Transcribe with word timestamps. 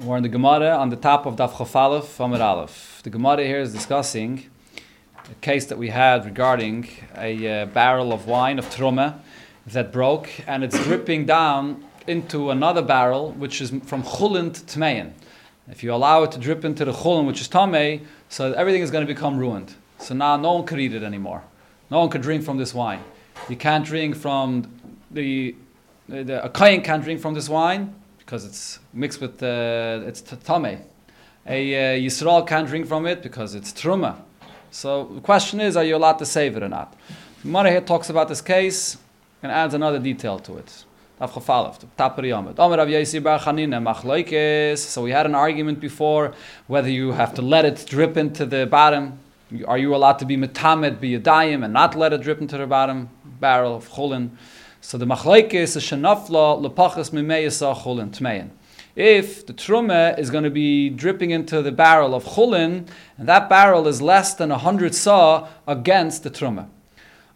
We're 0.00 0.16
in 0.16 0.22
the 0.22 0.28
Gemara 0.28 0.76
on 0.76 0.90
the 0.90 0.96
top 0.96 1.26
of 1.26 1.34
Daf 1.34 1.54
Chofalef 1.54 2.24
Amid 2.24 2.40
Aleph. 2.40 3.00
The 3.02 3.10
Gemara 3.10 3.42
here 3.42 3.58
is 3.58 3.72
discussing 3.72 4.48
a 5.28 5.34
case 5.40 5.66
that 5.66 5.76
we 5.76 5.88
had 5.88 6.24
regarding 6.24 6.88
a 7.16 7.62
uh, 7.62 7.66
barrel 7.66 8.12
of 8.12 8.28
wine 8.28 8.60
of 8.60 8.66
Truma 8.66 9.18
that 9.66 9.92
broke 9.92 10.30
and 10.46 10.62
it's 10.62 10.80
dripping 10.84 11.26
down 11.26 11.84
into 12.06 12.50
another 12.50 12.80
barrel 12.80 13.32
which 13.32 13.60
is 13.60 13.70
from 13.70 14.04
Chulin 14.04 14.54
to 14.54 14.60
Tmein. 14.60 15.14
If 15.68 15.82
you 15.82 15.92
allow 15.92 16.22
it 16.22 16.30
to 16.30 16.38
drip 16.38 16.64
into 16.64 16.84
the 16.84 16.92
Chulin, 16.92 17.26
which 17.26 17.40
is 17.40 17.48
Tamei, 17.48 18.04
so 18.28 18.52
everything 18.52 18.82
is 18.82 18.92
going 18.92 19.04
to 19.04 19.12
become 19.12 19.36
ruined. 19.36 19.74
So 19.98 20.14
now 20.14 20.36
no 20.36 20.52
one 20.52 20.64
could 20.64 20.78
eat 20.78 20.94
it 20.94 21.02
anymore. 21.02 21.42
No 21.90 21.98
one 21.98 22.08
could 22.08 22.22
drink 22.22 22.44
from 22.44 22.56
this 22.56 22.72
wine. 22.72 23.02
You 23.48 23.56
can't 23.56 23.84
drink 23.84 24.14
from 24.14 24.72
the, 25.10 25.56
the 26.08 26.44
a 26.44 26.48
kohen 26.48 26.82
can't 26.82 27.02
drink 27.02 27.20
from 27.20 27.34
this 27.34 27.48
wine 27.48 27.97
because 28.28 28.44
it's 28.44 28.78
mixed 28.92 29.22
with 29.22 29.42
uh, 29.42 30.02
it's 30.04 30.20
tame. 30.20 30.82
A 31.46 31.96
uh, 31.96 31.96
Yisrael 31.96 32.46
can't 32.46 32.68
drink 32.68 32.86
from 32.86 33.06
it 33.06 33.22
because 33.22 33.54
it's 33.54 33.72
truma. 33.72 34.16
So 34.70 35.06
the 35.14 35.22
question 35.22 35.62
is, 35.62 35.78
are 35.78 35.84
you 35.84 35.96
allowed 35.96 36.18
to 36.18 36.26
save 36.26 36.54
it 36.58 36.62
or 36.62 36.68
not? 36.68 36.94
Gemara 37.40 37.70
here 37.70 37.80
talks 37.80 38.10
about 38.10 38.28
this 38.28 38.42
case 38.42 38.98
and 39.42 39.50
adds 39.50 39.72
another 39.72 39.98
detail 39.98 40.38
to 40.40 40.58
it. 40.58 40.84
So 44.78 45.02
we 45.02 45.10
had 45.10 45.26
an 45.26 45.34
argument 45.34 45.80
before 45.80 46.34
whether 46.66 46.90
you 46.90 47.12
have 47.12 47.32
to 47.32 47.40
let 47.40 47.64
it 47.64 47.86
drip 47.88 48.18
into 48.18 48.44
the 48.44 48.66
bottom. 48.66 49.18
Are 49.66 49.78
you 49.78 49.94
allowed 49.94 50.18
to 50.18 50.26
be 50.26 50.36
metamed, 50.36 51.00
daim, 51.22 51.64
and 51.64 51.72
not 51.72 51.94
let 51.96 52.12
it 52.12 52.20
drip 52.20 52.42
into 52.42 52.58
the 52.58 52.66
bottom 52.66 53.08
barrel 53.40 53.74
of 53.74 53.88
chulin? 53.88 54.32
So 54.80 54.96
the 54.96 55.06
machlaike 55.06 55.54
is 55.54 55.76
shenafla 55.76 56.62
lepachas 56.62 57.10
mimeyasa 57.10 57.76
chulin 57.82 58.10
tmein. 58.10 58.50
If 58.94 59.44
the 59.44 59.52
truma 59.52 60.16
is 60.18 60.30
going 60.30 60.44
to 60.44 60.50
be 60.50 60.88
dripping 60.88 61.30
into 61.30 61.62
the 61.62 61.72
barrel 61.72 62.14
of 62.14 62.24
chulin, 62.24 62.88
and 63.16 63.28
that 63.28 63.48
barrel 63.48 63.88
is 63.88 64.00
less 64.00 64.34
than 64.34 64.52
a 64.52 64.58
hundred 64.58 64.94
saw 64.94 65.48
against 65.66 66.22
the 66.22 66.30
truma. 66.30 66.68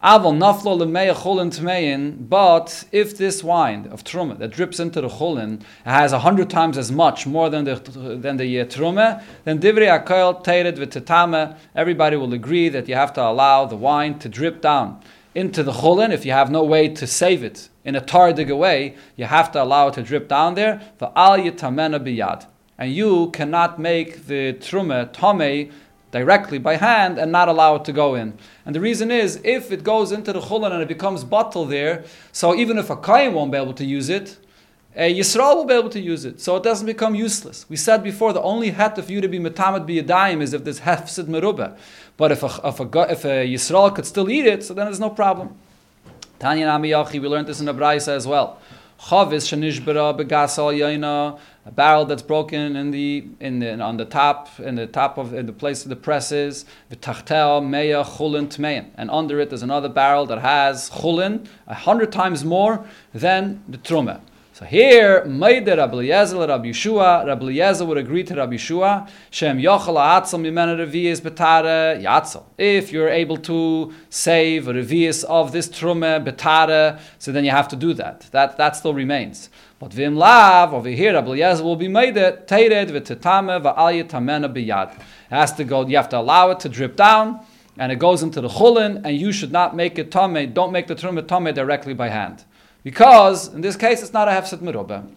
Aval 0.02 0.36
naflo 0.38 0.78
lemeya 0.78 1.14
chulin 1.14 1.56
tmein. 1.56 2.28
But 2.28 2.84
if 2.92 3.18
this 3.18 3.42
wine 3.42 3.88
of 3.90 4.04
truma 4.04 4.38
that 4.38 4.52
drips 4.52 4.78
into 4.78 5.00
the 5.00 5.08
chulin 5.08 5.62
has 5.84 6.12
a 6.12 6.20
hundred 6.20 6.48
times 6.48 6.78
as 6.78 6.92
much 6.92 7.26
more 7.26 7.50
than 7.50 7.64
the 7.64 7.74
than 7.74 8.36
the 8.36 8.60
uh, 8.60 8.64
truma, 8.66 9.22
then 9.44 9.58
divrei 9.58 9.88
akoil 9.88 10.42
teired 10.44 10.76
v'tetame. 10.76 11.56
Everybody 11.74 12.16
will 12.16 12.32
agree 12.32 12.68
that 12.68 12.88
you 12.88 12.94
have 12.94 13.12
to 13.14 13.22
allow 13.22 13.64
the 13.64 13.76
wine 13.76 14.20
to 14.20 14.28
drip 14.28 14.60
down 14.60 15.02
into 15.34 15.62
the 15.62 15.72
chulin, 15.72 16.12
if 16.12 16.24
you 16.26 16.32
have 16.32 16.50
no 16.50 16.62
way 16.62 16.88
to 16.88 17.06
save 17.06 17.42
it 17.42 17.68
in 17.84 17.94
a 17.94 18.00
tardig 18.00 18.56
way, 18.56 18.96
you 19.16 19.24
have 19.24 19.50
to 19.52 19.62
allow 19.62 19.88
it 19.88 19.94
to 19.94 20.02
drip 20.02 20.28
down 20.28 20.54
there. 20.54 20.80
al 21.00 21.38
yitamena 21.38 21.98
biyad, 21.98 22.46
and 22.78 22.92
you 22.92 23.30
cannot 23.30 23.78
make 23.78 24.26
the 24.26 24.52
truma 24.54 25.12
tome, 25.12 25.70
directly 26.12 26.58
by 26.58 26.76
hand 26.76 27.18
and 27.18 27.32
not 27.32 27.48
allow 27.48 27.74
it 27.74 27.84
to 27.86 27.92
go 27.92 28.14
in. 28.14 28.34
And 28.66 28.74
the 28.74 28.80
reason 28.80 29.10
is, 29.10 29.40
if 29.42 29.72
it 29.72 29.82
goes 29.82 30.12
into 30.12 30.32
the 30.32 30.40
chulin 30.40 30.70
and 30.70 30.82
it 30.82 30.88
becomes 30.88 31.24
bottle 31.24 31.64
there, 31.64 32.04
so 32.30 32.54
even 32.54 32.78
if 32.78 32.90
a 32.90 32.96
kain 32.96 33.32
won't 33.32 33.50
be 33.50 33.58
able 33.58 33.72
to 33.72 33.84
use 33.84 34.10
it, 34.10 34.36
a 34.94 35.18
Yisrael 35.18 35.56
will 35.56 35.64
be 35.64 35.74
able 35.74 35.90
to 35.90 36.00
use 36.00 36.24
it, 36.24 36.40
so 36.40 36.56
it 36.56 36.62
doesn't 36.62 36.86
become 36.86 37.14
useless. 37.14 37.64
We 37.68 37.76
said 37.76 38.02
before 38.02 38.32
the 38.32 38.42
only 38.42 38.70
het 38.70 38.98
of 38.98 39.08
you 39.08 39.20
to 39.20 39.28
be 39.28 39.38
metamed 39.38 39.86
biyadayim 39.88 40.42
is 40.42 40.52
if 40.52 40.64
there's 40.64 40.80
hefsid 40.80 41.26
merubah. 41.26 41.76
But 42.16 42.32
if 42.32 42.42
a, 42.42 42.60
if 42.64 42.80
a, 42.80 43.10
if 43.10 43.24
a 43.24 43.46
Yisrael 43.48 43.94
could 43.94 44.04
still 44.04 44.28
eat 44.28 44.46
it, 44.46 44.62
so 44.62 44.74
then 44.74 44.86
there's 44.86 45.00
no 45.00 45.10
problem. 45.10 45.56
Tanya 46.38 46.66
Namiyachi, 46.66 47.20
we 47.20 47.28
learned 47.28 47.46
this 47.46 47.60
in 47.60 47.66
the 47.66 47.74
Braisa 47.74 48.08
as 48.08 48.26
well. 48.26 48.60
Chavis 49.00 49.48
shenishbera 49.48 50.16
begasal 50.16 50.76
yaina, 50.76 51.38
a 51.64 51.70
barrel 51.70 52.04
that's 52.04 52.22
broken 52.22 52.76
in 52.76 52.90
the 52.90 53.26
in 53.40 53.60
the 53.60 53.80
on 53.80 53.96
the 53.96 54.04
top 54.04 54.60
in 54.60 54.74
the 54.74 54.86
top 54.86 55.18
of 55.18 55.32
in 55.32 55.46
the 55.46 55.52
place 55.52 55.84
of 55.84 55.88
the 55.88 55.96
presses. 55.96 56.64
V'tachtel 56.90 57.62
meya 57.62 58.04
chulin 58.04 58.46
tmein, 58.46 58.90
and 58.96 59.10
under 59.10 59.40
it 59.40 59.48
there's 59.48 59.62
another 59.62 59.88
barrel 59.88 60.26
that 60.26 60.40
has 60.40 60.90
chulin 60.90 61.46
a 61.66 61.74
hundred 61.74 62.12
times 62.12 62.44
more 62.44 62.84
than 63.12 63.64
the 63.68 63.78
truma. 63.78 64.20
So 64.54 64.66
here, 64.66 65.24
Meider 65.24 65.78
Rabbi 65.78 65.94
Eliezer, 65.94 66.46
Rabbi 66.46 66.68
Yeshua, 66.68 67.24
Rabbi 67.24 67.42
Eliezer 67.42 67.86
would 67.86 67.96
agree 67.96 68.22
to 68.22 68.34
Rabbi 68.34 68.56
Yeshua, 68.56 69.08
Shem 69.30 69.56
Yochel 69.56 69.96
Ha'atzal 69.96 70.40
Mimena 70.40 70.76
Revi'is 70.76 71.22
Betare. 71.22 72.44
If 72.58 72.92
you're 72.92 73.08
able 73.08 73.38
to 73.38 73.94
save 74.10 74.64
Revi'is 74.64 75.24
of 75.24 75.52
this 75.52 75.70
Trume 75.70 76.22
Betare, 76.22 77.00
so 77.18 77.32
then 77.32 77.46
you 77.46 77.50
have 77.50 77.66
to 77.68 77.76
do 77.76 77.94
that. 77.94 78.28
That, 78.32 78.58
that 78.58 78.76
still 78.76 78.92
remains. 78.92 79.48
But 79.78 79.94
Vim 79.94 80.16
Lav, 80.16 80.74
over 80.74 80.90
here, 80.90 81.14
Rabbi 81.14 81.28
Eliezer 81.28 81.64
will 81.64 81.76
be 81.76 81.88
made 81.88 82.18
it, 82.18 82.46
Teired 82.46 82.90
V'tetame 82.90 83.62
V'al 83.62 84.04
Yitamena 84.04 84.54
B'yad. 84.54 84.94
It 84.96 85.00
has 85.30 85.54
to 85.54 85.64
go, 85.64 85.86
you 85.86 85.96
have 85.96 86.10
to 86.10 86.18
allow 86.18 86.50
it 86.50 86.60
to 86.60 86.68
drip 86.68 86.96
down, 86.96 87.40
and 87.78 87.90
it 87.90 87.98
goes 87.98 88.22
into 88.22 88.42
the 88.42 88.48
chulin, 88.48 89.00
and 89.02 89.16
you 89.16 89.32
should 89.32 89.50
not 89.50 89.74
make 89.74 89.98
it 89.98 90.10
tame, 90.10 90.52
don't 90.52 90.72
make 90.72 90.88
the 90.88 90.94
trume 90.94 91.26
tame 91.26 91.54
directly 91.54 91.94
by 91.94 92.10
hand. 92.10 92.44
Because 92.82 93.48
in 93.48 93.60
this 93.60 93.76
case, 93.76 94.02
it's 94.02 94.12
not 94.12 94.28
a 94.28 94.32
hefset 94.32 94.58
merubah. 94.58 95.08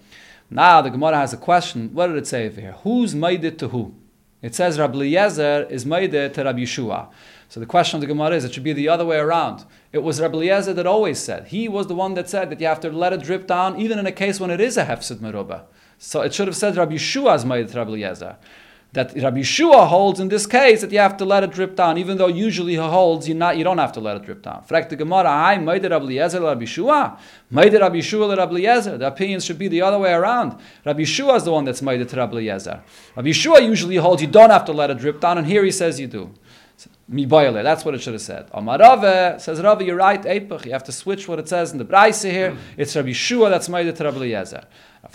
Now 0.49 0.81
the 0.81 0.89
Gemara 0.89 1.17
has 1.17 1.33
a 1.33 1.37
question. 1.37 1.93
What 1.93 2.07
did 2.07 2.17
it 2.17 2.27
say 2.27 2.45
over 2.47 2.61
here? 2.61 2.75
Who's 2.83 3.15
made 3.15 3.43
it 3.43 3.57
to 3.59 3.69
who? 3.69 3.95
It 4.41 4.53
says 4.53 4.77
Rabbi 4.77 4.95
Eliezer 4.95 5.65
is 5.71 5.85
made 5.85 6.13
it 6.13 6.35
to 6.35 6.43
Rabbi 6.43 6.59
Yeshua. 6.59 7.09
So 7.49 7.59
the 7.59 7.65
question 7.65 7.97
of 7.97 8.01
the 8.01 8.07
Gemara 8.07 8.35
is, 8.35 8.45
it 8.45 8.53
should 8.53 8.63
be 8.63 8.73
the 8.73 8.89
other 8.89 9.05
way 9.05 9.17
around. 9.17 9.65
It 9.91 9.99
was 9.99 10.21
Rabbi 10.21 10.35
Eliezer 10.35 10.73
that 10.73 10.85
always 10.85 11.19
said. 11.19 11.47
He 11.47 11.67
was 11.67 11.87
the 11.87 11.95
one 11.95 12.13
that 12.13 12.29
said 12.29 12.49
that 12.51 12.59
you 12.59 12.67
have 12.67 12.79
to 12.81 12.91
let 12.91 13.13
it 13.13 13.23
drip 13.23 13.47
down, 13.47 13.79
even 13.79 13.97
in 13.97 14.05
a 14.05 14.11
case 14.11 14.39
when 14.39 14.51
it 14.51 14.61
is 14.61 14.77
a 14.77 14.85
hefset 14.85 15.17
merubah. 15.17 15.63
So 15.97 16.21
it 16.21 16.33
should 16.33 16.47
have 16.47 16.55
said 16.55 16.75
Rabbi 16.75 16.95
Yeshua 16.95 17.35
is 17.35 17.45
made 17.45 17.65
it 17.65 17.71
to 17.71 17.77
Rabbi 17.77 17.91
Eliezer 17.91 18.37
that 18.93 19.13
Rabbi 19.21 19.41
Shua 19.41 19.85
holds 19.85 20.19
in 20.21 20.29
this 20.29 20.47
case 20.47 20.79
that 20.81 20.91
you 20.91 20.99
have 20.99 21.17
to 21.17 21.25
let 21.25 21.43
it 21.43 21.51
drip 21.51 21.75
down, 21.75 21.97
even 21.97 22.17
though 22.17 22.27
usually 22.27 22.73
he 22.73 22.77
holds 22.77 23.27
you 23.27 23.35
not 23.35 23.57
you 23.57 23.63
don't 23.63 23.77
have 23.77 23.91
to 23.91 23.99
let 23.99 24.15
it 24.15 24.23
drip 24.23 24.41
down. 24.41 24.63
Frek 24.69 24.87
the 24.87 24.95
Gemara, 24.95 25.57
Rabbi 25.61 26.39
Rabbi 26.39 26.65
Shua, 26.65 27.19
made 27.51 27.73
Rabbi 27.73 27.99
Shua 27.99 28.35
Rabbi. 28.35 28.79
The 28.79 29.07
opinions 29.07 29.43
should 29.43 29.59
be 29.59 29.67
the 29.67 29.81
other 29.81 29.99
way 29.99 30.13
around. 30.13 30.57
Rabbi 30.85 31.03
Shua 31.03 31.35
is 31.35 31.43
the 31.43 31.51
one 31.51 31.65
that's 31.65 31.81
made 31.81 32.07
to 32.07 32.15
Rabbi 32.15 32.37
Eliezer. 32.37 32.81
Rabbi 33.15 33.31
Shua 33.31 33.61
usually 33.61 33.97
holds 33.97 34.21
you 34.21 34.29
don't 34.29 34.49
have 34.49 34.65
to 34.65 34.71
let 34.71 34.89
it 34.89 34.97
drip 34.97 35.19
down, 35.19 35.37
and 35.37 35.45
here 35.45 35.63
he 35.63 35.71
says 35.71 35.99
you 35.99 36.07
do. 36.07 36.31
That's 37.07 37.85
what 37.85 37.93
it 37.93 38.01
should 38.01 38.13
have 38.13 38.21
said. 38.21 38.49
Amarave 38.51 39.39
says 39.39 39.61
Rabbi, 39.61 39.83
you're 39.83 39.95
right, 39.95 40.23
Eipach. 40.23 40.65
You 40.65 40.71
have 40.71 40.83
to 40.85 40.91
switch 40.91 41.27
what 41.27 41.37
it 41.37 41.47
says 41.47 41.71
in 41.71 41.77
the 41.77 41.83
Braise 41.83 42.23
here. 42.23 42.57
It's 42.77 42.95
Rabbi 42.95 43.11
Shua 43.11 43.49
that's 43.51 43.69
made 43.69 43.93
to 43.95 44.03
Rabbi 44.03 44.17
Eliezer. 44.17 44.65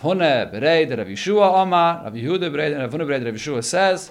Rav 0.03 0.53
Yeshua 0.53 1.63
Omar, 1.63 2.05
Rav 2.05 2.15
Yehuda 2.15 2.51
Bereid, 2.51 2.79
Rav 2.79 2.93
Rav 2.95 3.35
Yeshua 3.35 3.63
says, 3.63 4.11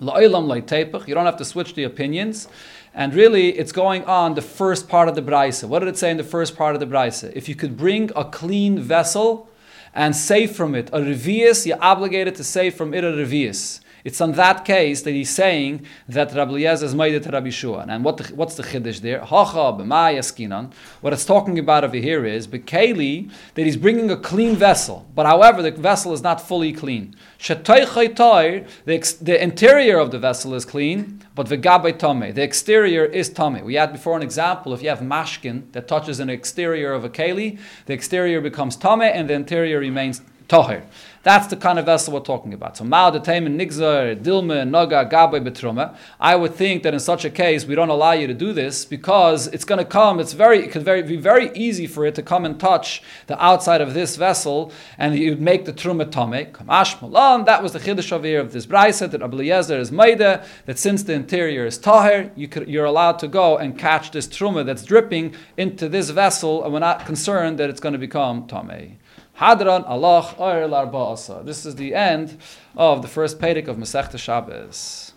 La'ilam 0.00 1.06
you 1.06 1.14
don't 1.14 1.26
have 1.26 1.36
to 1.36 1.44
switch 1.44 1.74
the 1.74 1.84
opinions. 1.84 2.48
And 2.94 3.14
really, 3.14 3.50
it's 3.50 3.72
going 3.72 4.04
on 4.04 4.34
the 4.34 4.42
first 4.42 4.88
part 4.88 5.08
of 5.08 5.14
the 5.14 5.22
Braisa. 5.22 5.68
What 5.68 5.80
did 5.80 5.88
it 5.88 5.98
say 5.98 6.10
in 6.10 6.16
the 6.16 6.24
first 6.24 6.56
part 6.56 6.74
of 6.74 6.80
the 6.80 6.86
Braisa? 6.86 7.32
If 7.34 7.48
you 7.48 7.54
could 7.54 7.76
bring 7.76 8.10
a 8.16 8.24
clean 8.24 8.78
vessel 8.78 9.48
and 9.94 10.16
save 10.16 10.56
from 10.56 10.74
it 10.74 10.88
a 10.92 10.98
revius, 10.98 11.66
you're 11.66 11.82
obligated 11.82 12.34
to 12.36 12.44
save 12.44 12.74
from 12.74 12.94
it 12.94 13.04
a 13.04 13.08
revius. 13.08 13.80
It's 14.04 14.20
on 14.20 14.32
that 14.32 14.64
case 14.64 15.02
that 15.02 15.12
he's 15.12 15.30
saying 15.30 15.86
that 16.08 16.34
Rabbi 16.34 16.50
Eliezer 16.52 16.86
is 16.86 16.94
made 16.94 17.22
to 17.22 17.30
Rabbi 17.30 17.50
Shua. 17.50 17.86
And 17.88 18.04
what 18.04 18.16
the, 18.16 18.34
what's 18.34 18.56
the 18.56 18.62
chiddush 18.62 19.00
there? 19.00 19.20
Hacha 19.20 19.72
b'mayaskinan. 19.78 20.72
What 21.00 21.12
it's 21.12 21.24
talking 21.24 21.58
about 21.58 21.84
over 21.84 21.96
here 21.96 22.24
is 22.24 22.48
bekeli 22.48 23.30
that 23.54 23.64
he's 23.64 23.76
bringing 23.76 24.10
a 24.10 24.16
clean 24.16 24.56
vessel, 24.56 25.06
but 25.14 25.26
however 25.26 25.62
the 25.62 25.70
vessel 25.70 26.12
is 26.12 26.22
not 26.22 26.40
fully 26.40 26.72
clean. 26.72 27.14
The, 27.46 29.16
the 29.20 29.42
interior 29.42 29.98
of 29.98 30.10
the 30.10 30.18
vessel 30.18 30.54
is 30.54 30.64
clean, 30.64 31.24
but 31.34 31.46
v'gabay 31.46 31.98
tame. 31.98 32.34
The 32.34 32.42
exterior 32.42 33.04
is 33.04 33.28
tame. 33.28 33.64
We 33.64 33.74
had 33.74 33.92
before 33.92 34.16
an 34.16 34.22
example. 34.22 34.72
If 34.74 34.82
you 34.82 34.88
have 34.88 35.00
mashkin 35.00 35.70
that 35.72 35.86
touches 35.88 36.20
an 36.20 36.28
exterior 36.28 36.92
of 36.92 37.04
a 37.04 37.08
keli, 37.08 37.58
the 37.86 37.92
exterior 37.92 38.40
becomes 38.40 38.76
tame 38.76 39.02
and 39.02 39.30
the 39.30 39.34
interior 39.34 39.78
remains 39.78 40.22
tahir. 40.48 40.82
That's 41.24 41.46
the 41.46 41.56
kind 41.56 41.78
of 41.78 41.86
vessel 41.86 42.14
we're 42.14 42.20
talking 42.20 42.52
about. 42.52 42.76
So 42.76 42.82
Mao 42.82 43.12
Detaimen 43.12 43.56
Nigzer, 43.56 44.20
Dilma, 44.20 44.68
Naga, 44.68 45.04
Gabe 45.04 45.44
Betruma. 45.44 45.96
I 46.18 46.34
would 46.34 46.56
think 46.56 46.82
that 46.82 46.94
in 46.94 46.98
such 47.00 47.24
a 47.24 47.30
case 47.30 47.64
we 47.64 47.76
don't 47.76 47.90
allow 47.90 48.10
you 48.10 48.26
to 48.26 48.34
do 48.34 48.52
this 48.52 48.84
because 48.84 49.46
it's 49.46 49.64
going 49.64 49.78
to 49.78 49.84
come, 49.84 50.18
it's 50.18 50.32
very 50.32 50.64
it 50.64 50.72
could 50.72 50.82
very, 50.82 51.00
be 51.02 51.16
very 51.16 51.52
easy 51.54 51.86
for 51.86 52.04
it 52.06 52.16
to 52.16 52.22
come 52.22 52.44
and 52.44 52.58
touch 52.58 53.04
the 53.28 53.40
outside 53.42 53.80
of 53.80 53.94
this 53.94 54.16
vessel 54.16 54.72
and 54.98 55.16
you'd 55.16 55.40
make 55.40 55.64
the 55.64 55.72
Truma 55.72 56.10
Tome. 56.10 56.46
Kamash 56.52 57.46
that 57.46 57.62
was 57.62 57.72
the 57.72 57.78
Chiddush 57.78 58.10
over 58.10 58.26
here 58.26 58.40
of 58.40 58.52
this 58.52 58.66
Braisa 58.66 59.08
that 59.08 59.22
Abul 59.22 59.40
Yezer 59.40 59.78
is 59.78 59.92
Maida, 59.92 60.44
that 60.66 60.78
since 60.78 61.04
the 61.04 61.12
interior 61.12 61.66
is 61.66 61.78
Tahir, 61.78 62.32
you 62.34 62.48
could, 62.48 62.68
you're 62.68 62.84
allowed 62.84 63.20
to 63.20 63.28
go 63.28 63.58
and 63.58 63.78
catch 63.78 64.10
this 64.10 64.26
Truma 64.26 64.66
that's 64.66 64.84
dripping 64.84 65.36
into 65.56 65.88
this 65.88 66.10
vessel 66.10 66.64
and 66.64 66.72
we're 66.72 66.80
not 66.80 67.06
concerned 67.06 67.60
that 67.60 67.70
it's 67.70 67.80
going 67.80 67.92
to 67.92 67.98
become 67.98 68.48
Tame. 68.48 68.98
Hadran 69.42 69.82
Allah 69.88 70.22
Larba'asa. 70.38 71.44
This 71.44 71.66
is 71.66 71.74
the 71.74 71.96
end 71.96 72.38
of 72.76 73.02
the 73.02 73.08
first 73.08 73.40
Pedic 73.40 73.66
of 73.66 73.76
Masechta 73.76 74.16
Shabbos. 74.16 75.14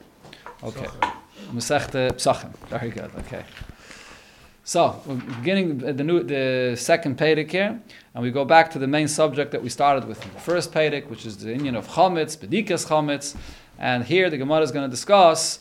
Okay. 0.64 0.88
Masechta 1.54 2.12
Psachim. 2.14 2.52
Very 2.68 2.90
good. 2.90 3.12
Okay. 3.20 3.44
So, 4.64 5.00
we're 5.06 5.18
beginning 5.18 5.78
the 5.78 6.04
new, 6.04 6.24
the 6.24 6.76
second 6.76 7.20
Pedic 7.20 7.52
here, 7.52 7.80
and 8.16 8.24
we 8.24 8.32
go 8.32 8.44
back 8.44 8.72
to 8.72 8.80
the 8.80 8.88
main 8.88 9.08
subject 9.08 9.52
that 9.52 9.62
we 9.62 9.70
started 9.70 10.08
with 10.08 10.26
in 10.26 10.34
the 10.34 10.40
first 10.40 10.72
Pedic, 10.72 11.08
which 11.08 11.28
is 11.28 11.38
the 11.38 11.52
union 11.52 11.76
of 11.76 11.88
Chometz, 11.88 12.36
Bedikas 12.36 12.88
Chometz, 12.88 13.36
and 13.78 14.04
here 14.06 14.32
the 14.32 14.40
Gemara 14.40 14.62
is 14.62 14.72
going 14.72 14.90
to 14.90 14.92
discuss 14.92 15.60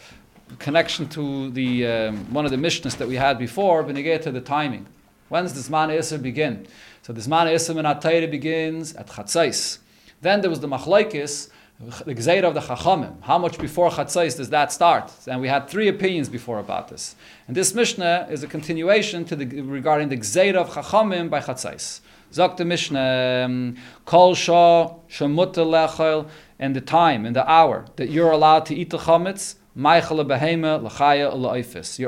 connection 0.59 1.07
to 1.11 1.51
the 1.51 1.87
um, 1.87 2.33
one 2.33 2.47
of 2.47 2.51
the 2.51 2.57
missions 2.57 2.97
that 2.97 3.09
we 3.09 3.17
had 3.17 3.39
before, 3.39 3.85
Benegay 3.85 4.23
to 4.23 4.33
the 4.33 4.41
timing. 4.41 4.87
When 5.35 5.43
does 5.43 5.55
the 5.55 5.69
Zman 5.69 5.89
Isser 5.89 6.23
begin? 6.23 6.65
So 7.03 7.13
the 7.13 7.21
Zman 7.21 7.53
Isser 7.53 7.77
in 7.77 7.85
Atayre 7.85 8.31
begins 8.31 8.95
at 8.95 9.09
Chatzais. 9.09 9.79
Then 10.23 10.43
there 10.43 10.49
was 10.49 10.61
the 10.61 10.69
Machlaikis, 10.69 11.49
the 11.81 12.15
Gzeir 12.15 12.45
of 12.45 12.55
the 12.55 12.61
Chachamim. 12.61 13.21
How 13.21 13.39
much 13.39 13.59
before 13.59 13.91
Chatzais 13.91 14.37
does 14.37 14.51
that 14.51 14.71
start? 14.71 15.11
And 15.27 15.41
we 15.41 15.49
had 15.49 15.69
three 15.69 15.89
opinions 15.89 16.29
before 16.29 16.61
about 16.61 16.87
this. 16.87 17.17
And 17.49 17.57
this 17.57 17.75
Mishnah 17.75 18.29
is 18.31 18.45
a 18.45 18.47
continuation 18.47 19.25
to 19.25 19.35
the, 19.35 19.63
regarding 19.63 20.09
the 20.09 20.19
Gzeir 20.19 20.55
of 20.55 20.71
Chachamim 20.71 21.31
by 21.31 21.41
Chatzais. 21.41 21.99
Zok 22.33 22.57
the 22.57 22.65
Mishnah, 22.65 23.43
um, 23.47 23.77
Kol 24.05 24.37
Shah 24.37 24.95
Shemut 25.09 25.55
Lechel, 25.55 26.29
in 26.61 26.75
the 26.75 26.81
time, 26.81 27.27
in 27.27 27.33
the 27.33 27.51
hour 27.51 27.87
that 27.97 28.09
you're 28.09 28.31
allowed 28.31 28.67
to 28.67 28.75
eat 28.77 28.91
the 28.91 28.99
chametz, 28.99 29.57
you're 29.77 30.01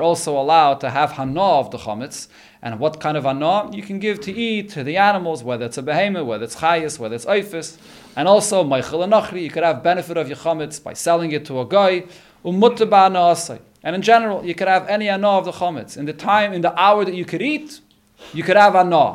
also 0.02 0.38
allowed 0.38 0.80
to 0.80 0.90
have 0.90 1.12
hana 1.12 1.42
of 1.42 1.70
the 1.72 1.78
chametz, 1.78 2.28
and 2.66 2.80
what 2.80 2.98
kind 2.98 3.16
of 3.16 3.22
hana 3.22 3.70
you 3.72 3.80
can 3.80 4.00
give 4.00 4.20
to 4.20 4.32
eat 4.32 4.70
to 4.70 4.82
the 4.82 4.96
animals, 4.96 5.44
whether 5.44 5.66
it's 5.66 5.78
a 5.78 5.82
behemoth, 5.82 6.26
whether 6.26 6.42
it's 6.42 6.56
chayas, 6.56 6.98
whether 6.98 7.14
it's 7.14 7.24
oifis, 7.24 7.78
and 8.16 8.26
also 8.26 8.64
meichel 8.64 9.06
nachri, 9.08 9.42
you 9.42 9.50
could 9.50 9.62
have 9.62 9.84
benefit 9.84 10.16
of 10.16 10.26
your 10.26 10.36
chametz 10.36 10.82
by 10.82 10.92
selling 10.92 11.30
it 11.30 11.44
to 11.44 11.60
a 11.60 11.64
guy, 11.64 12.02
and 12.44 13.94
in 13.94 14.02
general, 14.02 14.44
you 14.44 14.54
could 14.56 14.66
have 14.66 14.88
any 14.88 15.06
hana 15.06 15.28
of 15.28 15.44
the 15.44 15.52
chametz. 15.52 15.96
In 15.96 16.06
the 16.06 16.12
time, 16.12 16.52
in 16.52 16.60
the 16.60 16.74
hour 16.76 17.04
that 17.04 17.14
you 17.14 17.24
could 17.24 17.40
eat, 17.40 17.80
you 18.34 18.42
could 18.42 18.56
have 18.56 18.72
hana. 18.72 19.14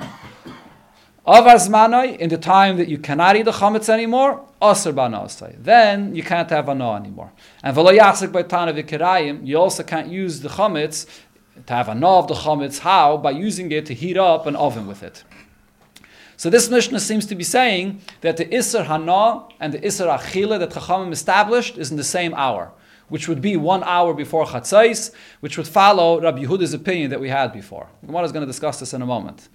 Avar 1.28 1.56
zmanoi, 1.56 2.18
in 2.18 2.30
the 2.30 2.38
time 2.38 2.78
that 2.78 2.88
you 2.88 2.98
cannot 2.98 3.36
eat 3.36 3.44
the 3.44 3.52
chametz 3.52 3.90
anymore, 3.90 4.46
aser 4.62 4.94
banasai. 4.94 5.62
Then 5.62 6.16
you 6.16 6.24
can't 6.24 6.50
have 6.50 6.70
ana 6.70 6.94
anymore. 6.94 7.34
And 7.64 7.76
v'lo 7.76 7.98
yasik 7.98 8.32
by 8.32 8.44
v'kirayim, 8.44 9.46
you 9.46 9.58
also 9.58 9.84
can't 9.84 10.08
use 10.08 10.40
the 10.40 10.50
chametz 10.50 11.06
to 11.68 11.74
have 11.74 11.90
ana 11.90 12.08
of 12.08 12.28
the 12.28 12.34
chametz. 12.34 12.80
How? 12.80 13.18
By 13.18 13.32
using 13.32 13.72
it 13.72 13.86
to 13.88 13.94
heat 13.94 14.18
up 14.18 14.46
an 14.46 14.56
oven 14.56 14.88
with 14.88 15.04
it. 15.04 15.24
So 16.42 16.50
this 16.50 16.72
Mishnah 16.72 17.00
seems 17.00 17.28
to 17.28 17.36
be 17.36 17.44
saying 17.44 18.02
that 18.22 18.38
the 18.38 18.46
Isser 18.46 18.84
Hana 18.86 19.48
and 19.60 19.74
the 19.74 19.80
Isser 19.80 20.08
Achila 20.18 20.58
that 20.58 20.72
Chachamim 20.72 21.12
established 21.12 21.78
is 21.78 21.92
in 21.92 21.98
the 21.98 22.04
same 22.04 22.34
hour, 22.34 22.72
which 23.10 23.28
would 23.28 23.42
be 23.42 23.58
one 23.58 23.84
hour 23.84 24.16
before 24.16 24.46
Chatzais, 24.46 25.12
which 25.42 25.56
would 25.58 25.68
follow 25.68 26.20
Rabbi 26.20 26.44
Yehuda's 26.44 26.74
opinion 26.74 27.12
that 27.12 27.20
we 27.20 27.30
had 27.30 27.54
before. 27.54 27.88
Gemara 28.04 28.24
is 28.24 28.32
going 28.32 28.42
to 28.42 28.48
discuss 28.48 28.80
this 28.80 28.96
in 28.96 29.04
a 29.04 29.06
moment. 29.06 29.50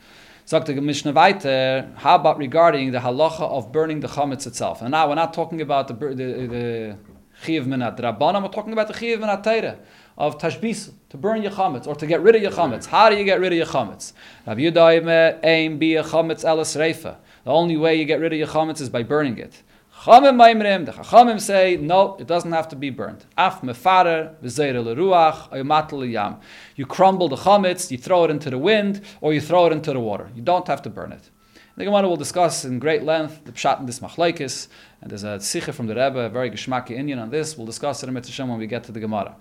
Sagt 0.45 0.67
the 0.67 0.81
Mishnah 0.81 1.11
weiter, 1.11 1.91
how 1.97 2.15
about 2.15 2.39
regarding 2.39 2.93
the 2.93 3.01
halacha 3.01 3.41
of 3.41 3.73
burning 3.73 3.99
the 3.99 4.07
chametz 4.07 4.47
itself? 4.47 4.81
And 4.81 4.93
now 4.93 5.09
we're 5.09 5.17
not 5.17 5.35
talking 5.35 5.61
about 5.61 5.89
the 5.89 5.95
the, 5.95 6.15
the 6.15 6.99
chiv 7.43 7.65
minat 7.65 7.99
rabbanim, 7.99 8.45
we're 8.45 8.49
talking 8.49 8.73
about 8.73 8.87
the 8.87 8.95
chiv 8.95 9.19
minat 9.19 9.43
teira 9.43 9.77
of 10.19 10.39
tashbis 10.39 10.93
to 11.11 11.17
burn 11.17 11.43
your 11.43 11.53
chametz 11.53 11.87
or 11.87 11.95
to 11.95 12.07
get 12.07 12.21
rid 12.23 12.35
of 12.35 12.43
your 12.43 12.51
chametz. 12.51 12.87
How 12.87 13.11
do 13.11 13.17
you 13.17 13.25
get 13.25 13.41
rid 13.41 13.53
of 13.53 13.59
your 13.59 13.67
chametz? 13.67 14.13
Rabbi 14.47 14.61
Yudaim 14.63 15.41
aim 15.45 15.79
be 15.79 15.97
a 15.97 16.03
chametz 16.03 16.45
elas 16.45 16.77
reifa. 16.77 17.17
The 17.45 17.53
only 17.53 17.77
way 17.77 17.95
you 17.97 18.05
get 18.05 18.21
rid 18.21 18.33
of 18.33 18.39
your 18.39 18.49
chametz 18.49 18.81
is 18.81 18.89
by 18.89 19.03
burning 19.03 19.39
it. 19.39 19.63
Chachamim 20.07 20.37
Maimrim, 20.37 20.85
the 20.85 20.93
Chachamim 20.93 21.41
say, 21.41 21.79
no, 21.79 22.17
it 22.21 22.27
doesn't 22.27 22.53
have 22.53 22.69
to 22.69 22.77
be 22.77 22.91
burned. 22.91 23.25
Af 23.37 23.63
mefarer, 23.63 24.35
v'zeir 24.43 24.75
l'ruach, 24.85 25.51
ayumatel 25.51 26.09
yam. 26.11 26.37
You 26.77 26.87
crumble 26.87 27.29
the 27.29 27.37
chametz, 27.37 27.91
you 27.91 27.99
throw 27.99 28.25
it 28.25 28.31
into 28.31 28.51
the 28.51 28.59
wind, 28.59 29.01
or 29.21 29.33
you 29.33 29.41
throw 29.41 29.67
it 29.67 29.73
into 29.73 29.93
the 29.93 29.99
water. 29.99 30.31
You 30.35 30.43
don't 30.43 30.67
have 30.69 30.83
to 30.83 30.91
burn 30.91 31.13
it. 31.13 31.31
The 31.77 31.85
Gemara 31.85 32.09
will 32.09 32.17
discuss 32.17 32.65
in 32.65 32.79
great 32.79 33.03
length 33.03 33.45
the 33.45 33.53
pshat 33.53 33.81
in 33.81 33.87
this 33.87 34.01
machlaikis, 34.01 34.69
and 35.01 35.11
there's 35.11 35.25
a 35.25 35.41
sikha 35.41 35.73
from 35.73 35.87
the 35.87 35.95
Rebbe, 35.95 36.21
a 36.21 36.29
very 36.29 36.51
geschmacki 36.51 36.93
Indian 36.93 37.19
on 37.19 37.31
this. 37.31 37.57
We'll 37.57 37.67
discuss 37.67 38.03
it 38.03 38.09
in 38.09 38.15
Mitzvah 38.15 38.47
when 38.47 38.59
we 38.59 38.67
get 38.67 38.85
to 38.85 38.93
the 38.93 39.01
Gemara. 39.01 39.35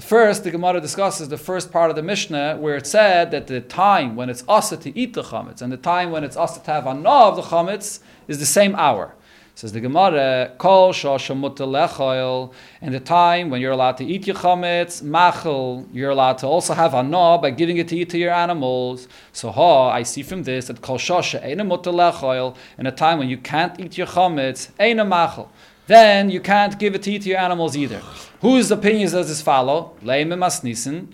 First, 0.00 0.42
the 0.42 0.50
Gemara 0.50 0.80
discusses 0.80 1.28
the 1.28 1.38
first 1.38 1.70
part 1.70 1.88
of 1.88 1.94
the 1.94 2.02
Mishnah 2.02 2.56
where 2.56 2.74
it 2.74 2.84
said 2.84 3.30
that 3.30 3.46
the 3.46 3.60
time 3.60 4.16
when 4.16 4.28
it's 4.28 4.42
asa 4.48 4.76
to 4.78 4.98
eat 4.98 5.14
the 5.14 5.22
chametz 5.22 5.62
and 5.62 5.72
the 5.72 5.76
time 5.76 6.10
when 6.10 6.24
it's 6.24 6.36
asa 6.36 6.60
to 6.64 6.70
have 6.72 6.84
anah 6.84 7.28
of 7.28 7.36
the 7.36 7.42
chametz 7.42 8.00
is 8.26 8.40
the 8.40 8.46
same 8.46 8.74
hour. 8.74 9.14
Says 9.54 9.70
the 9.70 9.78
Gemara, 9.78 10.50
Kol 10.58 10.92
lechoil, 10.92 12.52
in 12.82 12.90
the 12.90 12.98
time 12.98 13.50
when 13.50 13.60
you're 13.60 13.70
allowed 13.70 13.96
to 13.98 14.04
eat 14.04 14.26
your 14.26 14.34
chametz, 14.34 15.00
machel, 15.00 15.86
you're 15.92 16.10
allowed 16.10 16.38
to 16.38 16.48
also 16.48 16.74
have 16.74 16.92
anah 16.92 17.38
by 17.38 17.50
giving 17.50 17.76
it 17.76 17.86
to 17.86 17.96
eat 17.96 18.10
to 18.10 18.18
your 18.18 18.32
animals. 18.32 19.06
So 19.32 19.52
ha, 19.52 19.90
I 19.90 20.02
see 20.02 20.24
from 20.24 20.42
this 20.42 20.66
that 20.66 20.82
kol 20.82 20.98
shosha 20.98 21.40
lechoil, 21.40 22.56
in 22.78 22.86
a 22.86 22.90
time 22.90 23.20
when 23.20 23.28
you 23.28 23.38
can't 23.38 23.78
eat 23.78 23.96
your 23.96 24.08
chametz, 24.08 24.72
eina 24.80 25.06
machel, 25.06 25.46
then 25.86 26.30
you 26.30 26.40
can't 26.40 26.78
give 26.78 26.94
a 26.94 26.98
tea 26.98 27.18
to 27.18 27.28
your 27.28 27.38
animals 27.38 27.76
either. 27.76 28.00
Whose 28.40 28.70
opinions 28.70 29.12
does 29.12 29.28
this 29.28 29.42
follow? 29.42 29.96
Leime 30.02 30.34
masnisen, 30.34 31.08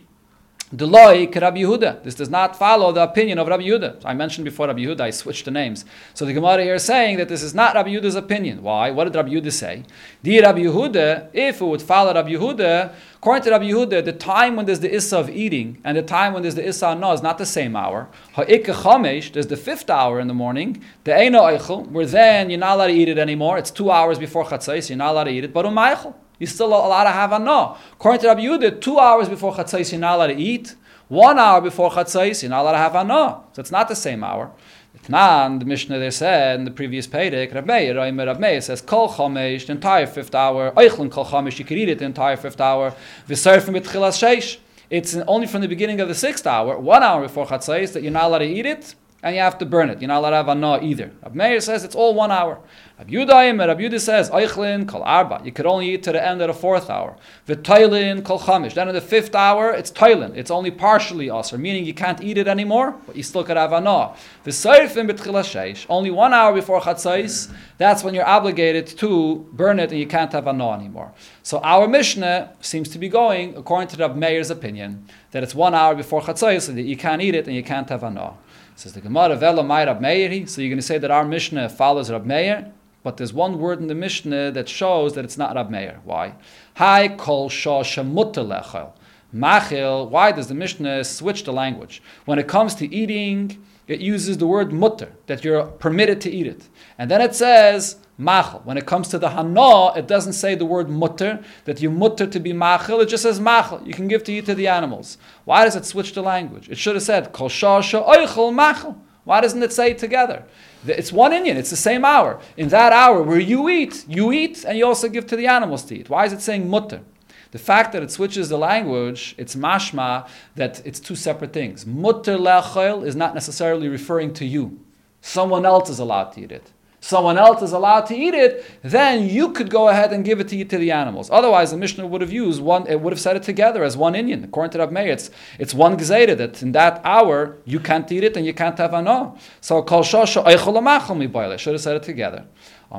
Deloi 0.72 1.34
Rabbi 1.34 1.62
Yehuda. 1.62 2.04
This 2.04 2.14
does 2.14 2.30
not 2.30 2.54
follow 2.54 2.92
the 2.92 3.02
opinion 3.02 3.40
of 3.40 3.48
Rabbi 3.48 3.64
Yehuda. 3.64 4.02
I 4.04 4.14
mentioned 4.14 4.44
before 4.44 4.68
Rabbi 4.68 4.82
Yehuda, 4.82 5.00
I 5.00 5.10
switched 5.10 5.44
the 5.44 5.50
names. 5.50 5.84
So 6.14 6.24
the 6.24 6.32
Gemara 6.32 6.62
here 6.62 6.76
is 6.76 6.84
saying 6.84 7.16
that 7.16 7.28
this 7.28 7.42
is 7.42 7.52
not 7.52 7.74
Rabbi 7.74 7.90
Yehuda's 7.90 8.14
opinion. 8.14 8.62
Why? 8.62 8.92
What 8.92 9.04
did 9.04 9.16
Rabbi 9.16 9.30
Yehuda 9.30 9.50
say? 9.50 9.82
Di 10.22 10.40
Rabbi 10.40 10.60
Yehuda, 10.60 11.30
if 11.32 11.60
it 11.60 11.64
would 11.64 11.82
follow 11.82 12.14
Rabbi 12.14 12.30
Yehuda, 12.30 12.94
according 13.16 13.42
to 13.42 13.50
Rabbi 13.50 13.64
Yehuda, 13.64 14.04
the 14.04 14.12
time 14.12 14.54
when 14.54 14.64
there's 14.64 14.78
the 14.78 14.94
Issa 14.94 15.18
of 15.18 15.28
eating 15.28 15.80
and 15.82 15.96
the 15.96 16.02
time 16.02 16.34
when 16.34 16.42
there's 16.42 16.54
the 16.54 16.68
Issa 16.68 16.94
no 16.94 17.10
is 17.10 17.20
not 17.20 17.38
the 17.38 17.46
same 17.46 17.74
hour. 17.74 18.08
Ha'ikka 18.34 18.72
Chamesh, 18.72 19.32
there's 19.32 19.48
the 19.48 19.56
fifth 19.56 19.90
hour 19.90 20.20
in 20.20 20.28
the 20.28 20.34
morning, 20.34 20.84
the 21.02 21.10
Eino 21.10 21.40
Eichel, 21.52 21.90
where 21.90 22.06
then 22.06 22.48
you're 22.48 22.60
not 22.60 22.76
allowed 22.76 22.86
to 22.86 22.92
eat 22.92 23.08
it 23.08 23.18
anymore. 23.18 23.58
It's 23.58 23.72
two 23.72 23.90
hours 23.90 24.20
before 24.20 24.44
Chatzais, 24.44 24.88
you're 24.88 24.98
not 24.98 25.10
allowed 25.10 25.24
to 25.24 25.30
eat 25.32 25.42
it, 25.42 25.52
but 25.52 25.66
Umaichel 25.66 26.14
you 26.40 26.46
still 26.48 26.68
allowed 26.68 27.04
to 27.04 27.10
have 27.10 27.40
no. 27.40 27.76
According 27.92 28.22
to 28.22 28.26
Rabbi 28.28 28.40
Yehuda, 28.40 28.80
two 28.80 28.98
hours 28.98 29.28
before 29.28 29.54
Chatzais 29.54 29.92
you're 29.92 30.00
not 30.00 30.16
allowed 30.16 30.28
to 30.28 30.36
eat. 30.36 30.74
One 31.06 31.38
hour 31.38 31.60
before 31.60 31.90
Chatzais 31.90 32.42
you're 32.42 32.50
not 32.50 32.62
allowed 32.62 32.72
to 32.72 32.78
have 32.78 33.06
no. 33.06 33.44
So 33.52 33.60
it's 33.60 33.70
not 33.70 33.88
the 33.88 33.94
same 33.94 34.24
hour. 34.24 34.50
Itnan, 34.98 35.60
the 35.60 35.64
Mishnah 35.64 35.98
there 35.98 36.10
said 36.10 36.58
in 36.58 36.64
the 36.64 36.70
previous 36.70 37.06
Pedic, 37.06 37.54
Rabbi 37.54 37.92
Meir, 37.92 37.94
Rabbi 37.94 38.38
Meir 38.38 38.60
says, 38.60 38.80
Kol 38.80 39.08
Chomesh, 39.08 39.66
the 39.66 39.72
entire 39.72 40.06
fifth 40.06 40.34
hour, 40.34 40.72
Eichlin 40.72 41.10
Kol 41.10 41.24
Chomesh, 41.24 41.58
you 41.58 41.64
could 41.64 41.78
eat 41.78 41.88
it 41.88 42.00
the 42.00 42.04
entire 42.04 42.36
fifth 42.36 42.60
hour, 42.60 42.94
V'serfim 43.28 43.80
B'tchilas 43.80 44.18
Sheish. 44.18 44.58
It's 44.88 45.14
only 45.14 45.46
from 45.46 45.60
the 45.60 45.68
beginning 45.68 46.00
of 46.00 46.08
the 46.08 46.14
sixth 46.14 46.46
hour, 46.46 46.76
one 46.76 47.04
hour 47.04 47.22
before 47.22 47.46
Chatzais, 47.46 47.92
that 47.92 48.02
you're 48.02 48.10
not 48.10 48.24
allowed 48.24 48.38
to 48.38 48.46
eat 48.46 48.66
it, 48.66 48.96
and 49.22 49.34
you 49.34 49.42
have 49.42 49.58
to 49.58 49.66
burn 49.66 49.90
it. 49.90 50.00
You're 50.00 50.08
not 50.08 50.18
allowed 50.18 50.30
to 50.30 50.36
have 50.36 50.48
a 50.48 50.54
no 50.54 50.80
either. 50.80 51.12
Rabbi 51.22 51.34
Meir 51.34 51.60
says 51.60 51.84
it's 51.84 51.94
all 51.94 52.14
one 52.14 52.30
hour. 52.30 52.58
Rabbi 52.98 53.12
Yudayim, 53.12 53.58
Rabbi 53.58 53.82
Yudah 53.82 54.00
says, 54.00 54.30
Eichlin 54.30 54.88
kol 54.88 55.02
arba. 55.02 55.42
You 55.44 55.52
could 55.52 55.66
only 55.66 55.94
eat 55.94 56.02
to 56.04 56.12
the 56.12 56.26
end 56.26 56.40
of 56.40 56.48
the 56.48 56.54
fourth 56.54 56.88
hour. 56.88 57.16
V'tailin 57.46 58.24
kol 58.24 58.38
chamish. 58.38 58.74
Then 58.74 58.88
in 58.88 58.94
the 58.94 59.00
fifth 59.00 59.34
hour, 59.34 59.72
it's 59.72 59.90
tailin. 59.90 60.36
It's 60.36 60.50
only 60.50 60.70
partially 60.70 61.28
usr, 61.28 61.58
meaning 61.58 61.84
you 61.84 61.94
can't 61.94 62.22
eat 62.22 62.38
it 62.38 62.48
anymore, 62.48 62.96
but 63.06 63.16
you 63.16 63.22
still 63.22 63.44
could 63.44 63.56
have 63.56 63.72
a 63.72 63.80
no. 63.80 64.14
V'seirfim 64.46 65.10
b'tchila 65.10 65.86
Only 65.88 66.10
one 66.10 66.32
hour 66.32 66.54
before 66.54 66.80
chatzais, 66.80 67.52
that's 67.78 68.02
when 68.02 68.14
you're 68.14 68.26
obligated 68.26 68.86
to 68.86 69.48
burn 69.52 69.80
it 69.80 69.90
and 69.90 69.98
you 69.98 70.06
can't 70.06 70.32
have 70.32 70.46
a 70.46 70.52
no 70.52 70.72
anymore. 70.72 71.12
So 71.42 71.58
our 71.60 71.88
Mishnah 71.88 72.52
seems 72.60 72.88
to 72.90 72.98
be 72.98 73.08
going, 73.08 73.56
according 73.56 73.88
to 73.88 73.96
Rabbi 73.96 74.18
Meir's 74.18 74.50
opinion, 74.50 75.06
that 75.30 75.42
it's 75.42 75.54
one 75.54 75.74
hour 75.74 75.94
before 75.94 76.20
chatzais, 76.22 76.62
so 76.62 76.72
that 76.72 76.82
you 76.82 76.96
can't 76.96 77.22
eat 77.22 77.34
it 77.34 77.46
and 77.46 77.56
you 77.56 77.62
can't 77.62 77.88
have 77.88 78.02
a 78.02 78.10
no. 78.10 78.38
Says 78.80 78.94
the 78.94 79.02
Gemara, 79.02 79.36
Vela 79.36 79.62
Mai 79.62 79.84
Rab 79.84 80.00
Meir. 80.00 80.46
So 80.46 80.62
you're 80.62 80.70
going 80.70 80.78
to 80.78 80.82
say 80.82 80.96
that 80.96 81.10
our 81.10 81.26
Mishnah 81.26 81.68
follows 81.68 82.10
Rab 82.10 82.24
Meir, 82.24 82.72
but 83.02 83.18
there's 83.18 83.30
one 83.30 83.58
word 83.58 83.78
in 83.78 83.88
the 83.88 83.94
Mishnah 83.94 84.52
that 84.52 84.70
shows 84.70 85.12
that 85.12 85.22
it's 85.26 85.36
not 85.36 85.54
Rab 85.54 85.68
Meir. 85.68 86.00
Why? 86.04 86.32
Hai 86.76 87.08
kol 87.08 87.50
lechel. 87.50 88.92
Machil. 89.34 90.08
Why 90.08 90.32
does 90.32 90.48
the 90.48 90.54
Mishnah 90.54 91.04
switch 91.04 91.44
the 91.44 91.52
language? 91.52 92.02
When 92.24 92.38
it 92.38 92.48
comes 92.48 92.74
to 92.76 92.90
eating, 92.90 93.62
it 93.86 94.00
uses 94.00 94.38
the 94.38 94.46
word 94.46 94.72
mutter, 94.72 95.12
that 95.26 95.44
you're 95.44 95.66
permitted 95.66 96.22
to 96.22 96.30
eat 96.30 96.46
it. 96.46 96.70
And 96.96 97.10
then 97.10 97.20
it 97.20 97.34
says 97.34 97.96
machel. 98.20 98.64
When 98.64 98.76
it 98.76 98.86
comes 98.86 99.08
to 99.08 99.18
the 99.18 99.30
hana, 99.30 99.94
it 99.96 100.06
doesn't 100.06 100.34
say 100.34 100.54
the 100.54 100.66
word 100.66 100.88
mutter, 100.88 101.42
that 101.64 101.80
you 101.80 101.90
mutter 101.90 102.26
to 102.26 102.38
be 102.38 102.52
machel, 102.52 103.02
it 103.02 103.06
just 103.06 103.22
says 103.22 103.40
machel. 103.40 103.84
You 103.86 103.94
can 103.94 104.06
give 104.06 104.22
to 104.24 104.32
eat 104.32 104.46
to 104.46 104.54
the 104.54 104.68
animals. 104.68 105.18
Why 105.44 105.64
does 105.64 105.76
it 105.76 105.86
switch 105.86 106.12
the 106.12 106.22
language? 106.22 106.68
It 106.68 106.78
should 106.78 106.94
have 106.94 107.02
said 107.02 107.32
kol 107.32 107.48
oichel 107.48 108.52
machel. 108.52 108.96
Why 109.24 109.40
doesn't 109.40 109.62
it 109.62 109.72
say 109.72 109.92
it 109.92 109.98
together? 109.98 110.44
It's 110.86 111.12
one 111.12 111.32
Indian, 111.32 111.56
it's 111.56 111.70
the 111.70 111.76
same 111.76 112.04
hour. 112.04 112.40
In 112.56 112.68
that 112.70 112.92
hour 112.92 113.22
where 113.22 113.38
you 113.38 113.68
eat, 113.68 114.04
you 114.08 114.32
eat 114.32 114.64
and 114.64 114.78
you 114.78 114.86
also 114.86 115.08
give 115.08 115.26
to 115.26 115.36
the 115.36 115.46
animals 115.46 115.84
to 115.84 115.98
eat. 115.98 116.08
Why 116.08 116.24
is 116.24 116.32
it 116.32 116.40
saying 116.40 116.68
mutter? 116.68 117.02
The 117.50 117.58
fact 117.58 117.92
that 117.92 118.02
it 118.02 118.10
switches 118.10 118.48
the 118.48 118.56
language, 118.56 119.34
it's 119.36 119.56
mashma 119.56 120.28
that 120.54 120.80
it's 120.86 121.00
two 121.00 121.16
separate 121.16 121.52
things. 121.52 121.84
Mutter 121.84 122.38
lechel 122.38 123.04
is 123.04 123.16
not 123.16 123.34
necessarily 123.34 123.88
referring 123.88 124.32
to 124.34 124.44
you. 124.44 124.80
Someone 125.20 125.66
else 125.66 125.90
is 125.90 125.98
allowed 125.98 126.32
to 126.32 126.42
eat 126.42 126.52
it. 126.52 126.70
Someone 127.00 127.38
else 127.38 127.62
is 127.62 127.72
allowed 127.72 128.06
to 128.06 128.14
eat 128.14 128.34
it, 128.34 128.64
then 128.82 129.28
you 129.28 129.52
could 129.52 129.70
go 129.70 129.88
ahead 129.88 130.12
and 130.12 130.24
give 130.24 130.38
it 130.40 130.48
to 130.48 130.64
to 130.64 130.78
the 130.78 130.90
animals. 130.90 131.30
Otherwise, 131.30 131.70
the 131.70 131.76
Mishnah 131.76 132.06
would 132.06 132.20
have 132.20 132.32
used 132.32 132.60
one, 132.60 132.86
it 132.86 133.00
would 133.00 133.12
have 133.12 133.20
said 133.20 133.36
it 133.36 133.42
together 133.42 133.82
as 133.82 133.96
one 133.96 134.14
Indian. 134.14 134.44
According 134.44 134.72
to 134.72 134.78
Rav 134.78 134.92
Meir, 134.92 135.12
it's, 135.12 135.30
it's 135.58 135.74
one 135.74 135.96
gezeda 135.96 136.36
that 136.36 136.62
in 136.62 136.72
that 136.72 137.00
hour 137.04 137.58
you 137.64 137.80
can't 137.80 138.10
eat 138.12 138.24
it 138.24 138.36
and 138.36 138.44
you 138.44 138.54
can't 138.54 138.76
have 138.78 138.94
ano. 138.94 139.36
So 139.60 139.82
kol 139.82 140.02
shosha 140.02 140.44
eichol 140.44 141.58
should 141.58 141.72
have 141.72 141.82
said 141.82 141.96
it 141.96 142.02
together. 142.02 142.44
So 142.92 142.98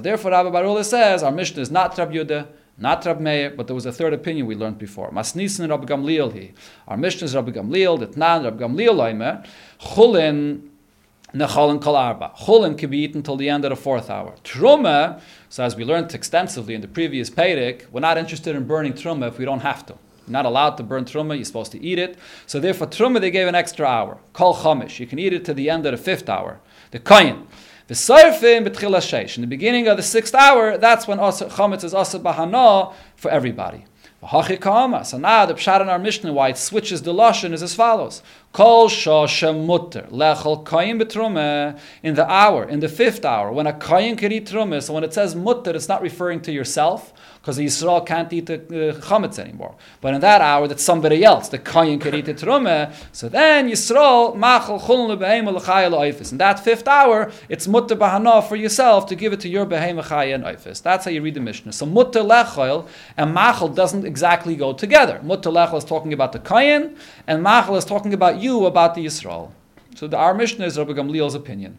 therefore, 0.00 0.30
Rabbi 0.30 0.50
Barula 0.50 0.84
says 0.84 1.22
our 1.24 1.32
Mishnah 1.32 1.62
is 1.62 1.70
not 1.72 1.98
Rab 1.98 2.12
Yudah, 2.12 2.46
not 2.78 3.04
Rab 3.04 3.18
Meir, 3.18 3.50
but 3.50 3.66
there 3.66 3.74
was 3.74 3.86
a 3.86 3.92
third 3.92 4.12
opinion 4.12 4.46
we 4.46 4.54
learned 4.54 4.78
before. 4.78 5.10
Masnisin 5.10 5.68
Rabbi 5.68 5.84
Gamliel 5.84 6.32
he. 6.32 6.52
Our 6.86 6.96
Mishnah 6.96 7.24
is 7.24 7.34
Rabbi 7.34 7.50
Gamliel, 7.50 7.98
Detnan 7.98 8.44
Rabbi 8.44 8.62
Gamliel 8.64 8.96
Oimer, 8.96 9.44
Chulin 9.80 10.68
Nechalin 11.34 11.80
Kol 11.80 11.96
Arba. 11.96 12.32
Chulin 12.40 12.76
can 12.76 12.90
be 12.90 12.98
eaten 12.98 13.18
until 13.18 13.36
the 13.36 13.48
end 13.48 13.64
of 13.64 13.70
the 13.70 13.76
fourth 13.76 14.10
hour. 14.10 14.34
Truma, 14.44 15.20
so 15.48 15.64
as 15.64 15.74
we 15.76 15.84
learned 15.84 16.14
extensively 16.14 16.74
in 16.74 16.82
the 16.82 16.88
previous 16.88 17.30
Pedic, 17.30 17.86
we're 17.90 18.00
not 18.00 18.18
interested 18.18 18.54
in 18.54 18.66
burning 18.66 18.92
Truma 18.92 19.28
if 19.28 19.38
we 19.38 19.44
don't 19.44 19.60
have 19.60 19.86
to. 19.86 19.94
You're 20.26 20.32
not 20.32 20.46
allowed 20.46 20.76
to 20.76 20.82
burn 20.82 21.04
truma, 21.04 21.34
you're 21.34 21.44
supposed 21.44 21.72
to 21.72 21.82
eat 21.82 21.98
it. 21.98 22.16
So 22.46 22.60
therefore, 22.60 22.86
truma, 22.86 23.20
they 23.20 23.30
gave 23.30 23.48
an 23.48 23.54
extra 23.54 23.86
hour. 23.86 24.18
Kol 24.32 24.54
chomish, 24.54 25.00
you 25.00 25.06
can 25.06 25.18
eat 25.18 25.32
it 25.32 25.44
to 25.46 25.54
the 25.54 25.68
end 25.68 25.84
of 25.84 25.92
the 25.92 25.98
fifth 25.98 26.28
hour. 26.28 26.60
The 26.92 27.00
koyin, 27.00 27.46
the 27.88 27.94
sarfim 27.94 28.66
sheish. 28.68 29.36
In 29.36 29.40
the 29.40 29.48
beginning 29.48 29.88
of 29.88 29.96
the 29.96 30.02
sixth 30.02 30.34
hour, 30.34 30.78
that's 30.78 31.08
when 31.08 31.18
chametz 31.18 31.82
is 31.82 31.92
asa 31.92 32.20
bahana 32.20 32.94
for 33.16 33.30
everybody. 33.30 33.84
So 34.24 34.38
now 34.38 35.46
the 35.46 35.54
pshat 35.54 35.80
in 35.80 35.88
our 35.88 35.98
Mishnah, 35.98 36.32
why 36.32 36.50
it 36.50 36.56
switches 36.56 37.02
the 37.02 37.12
lashon, 37.12 37.52
is 37.52 37.60
as 37.60 37.74
follows: 37.74 38.22
Kol 38.52 38.88
mutter 38.88 40.06
lechol 40.12 40.62
koyin 40.62 41.02
betrume 41.02 41.76
in 42.04 42.14
the 42.14 42.30
hour, 42.30 42.62
in 42.62 42.78
the 42.78 42.88
fifth 42.88 43.24
hour, 43.24 43.50
when 43.50 43.66
a 43.66 43.72
koyin 43.72 44.16
can 44.16 44.30
eat 44.30 44.46
trume. 44.46 44.80
So 44.80 44.94
when 44.94 45.02
it 45.02 45.12
says 45.12 45.34
mutter, 45.34 45.72
it's 45.72 45.88
not 45.88 46.02
referring 46.02 46.40
to 46.42 46.52
yourself 46.52 47.12
because 47.42 47.58
Yisrael 47.58 48.06
can't 48.06 48.32
eat 48.32 48.46
the 48.46 48.54
uh, 48.54 49.00
chametz 49.00 49.36
anymore. 49.36 49.74
But 50.00 50.14
in 50.14 50.20
that 50.20 50.40
hour, 50.40 50.68
that 50.68 50.78
somebody 50.78 51.24
else, 51.24 51.48
the 51.48 51.58
koyin, 51.58 52.00
can 52.00 52.14
eat 52.14 52.26
the 52.26 52.34
truma. 52.34 52.94
So 53.10 53.28
then 53.28 53.68
Yisrael 53.68 54.36
machal 54.36 54.78
chulun 54.78 55.18
lebehem 55.18 55.52
leifis. 55.52 56.30
In 56.30 56.38
that 56.38 56.60
fifth 56.60 56.86
hour, 56.86 57.32
it's 57.48 57.66
mutter 57.66 57.96
bahana 57.96 58.48
for 58.48 58.54
yourself 58.54 59.06
to 59.06 59.16
give 59.16 59.32
it 59.32 59.40
to 59.40 59.48
your 59.48 59.66
behem 59.66 60.00
chaya 60.00 60.36
and 60.36 60.44
oifis. 60.44 60.80
That's 60.80 61.04
how 61.04 61.10
you 61.10 61.20
read 61.20 61.34
the 61.34 61.40
Mishnah. 61.40 61.72
So 61.72 61.84
mutter 61.84 62.20
lechol 62.20 62.86
and 63.16 63.34
machal 63.34 63.66
doesn't 63.66 64.06
exactly 64.06 64.54
go 64.54 64.72
together. 64.72 65.18
Mutter 65.24 65.50
lechol 65.50 65.78
is 65.78 65.84
talking 65.84 66.12
about 66.12 66.30
the 66.30 66.38
kohen, 66.38 66.96
and 67.26 67.42
machal 67.42 67.74
is 67.74 67.84
talking 67.84 68.14
about 68.14 68.38
you, 68.38 68.66
about 68.66 68.94
the 68.94 69.04
Yisrael. 69.04 69.50
So 69.96 70.06
the, 70.06 70.16
our 70.16 70.32
Mishnah 70.32 70.64
is 70.64 70.78
Rabbi 70.78 70.92
Gamliel's 70.92 71.34
opinion. 71.34 71.78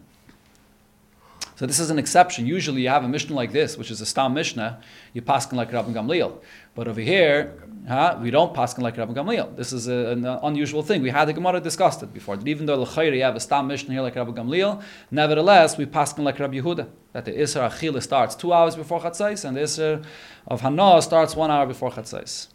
So 1.56 1.66
this 1.66 1.78
is 1.78 1.88
an 1.90 2.00
exception. 2.00 2.46
Usually 2.46 2.82
you 2.82 2.88
have 2.88 3.04
a 3.04 3.08
Mishnah 3.08 3.34
like 3.34 3.52
this, 3.52 3.78
which 3.78 3.90
is 3.90 4.00
a 4.00 4.06
Stam 4.06 4.34
Mishnah, 4.34 4.80
you 5.12 5.22
paskin 5.22 5.52
like 5.52 5.72
Rabbi 5.72 5.92
Gamliel. 5.92 6.40
But 6.74 6.88
over 6.88 7.00
here, 7.00 7.62
huh, 7.86 8.18
we 8.20 8.32
don't 8.32 8.52
paskin 8.52 8.80
like 8.80 8.96
Rabbi 8.96 9.12
Gamliel. 9.12 9.54
This 9.54 9.72
is 9.72 9.86
a, 9.86 10.10
an 10.10 10.24
unusual 10.24 10.82
thing. 10.82 11.00
We 11.00 11.10
had 11.10 11.26
the 11.26 11.32
Gemara 11.32 11.60
discussed 11.60 12.02
it 12.02 12.12
before. 12.12 12.36
That 12.36 12.48
even 12.48 12.66
though 12.66 12.82
L'chayri 12.82 13.18
you 13.18 13.22
have 13.22 13.36
a 13.36 13.40
Stam 13.40 13.68
Mishnah 13.68 13.92
here 13.92 14.02
like 14.02 14.16
Rabbi 14.16 14.32
Gamliel, 14.32 14.82
nevertheless, 15.12 15.78
we 15.78 15.86
paskin 15.86 16.24
like 16.24 16.40
Rabbi 16.40 16.56
Yehuda. 16.56 16.88
That 17.12 17.24
the 17.24 17.32
Isra 17.32 17.70
Achila 17.70 18.02
starts 18.02 18.34
two 18.34 18.52
hours 18.52 18.74
before 18.74 19.00
Chatzais, 19.00 19.44
and 19.44 19.56
the 19.56 19.60
Isra 19.60 20.04
of 20.48 20.60
Hana 20.60 21.00
starts 21.02 21.36
one 21.36 21.52
hour 21.52 21.66
before 21.66 21.92
Chatzais. 21.92 22.48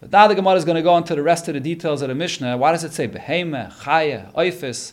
But 0.00 0.12
now 0.12 0.28
the 0.28 0.36
Gemara 0.36 0.54
is 0.54 0.64
going 0.64 0.76
to 0.76 0.82
go 0.82 0.96
into 0.96 1.16
the 1.16 1.22
rest 1.24 1.48
of 1.48 1.54
the 1.54 1.60
details 1.60 2.02
of 2.02 2.08
the 2.08 2.14
Mishnah. 2.14 2.56
Why 2.56 2.70
does 2.70 2.84
it 2.84 2.92
say 2.92 3.08
Behema, 3.08 3.72
Chaya, 3.72 4.32
Oifis? 4.34 4.92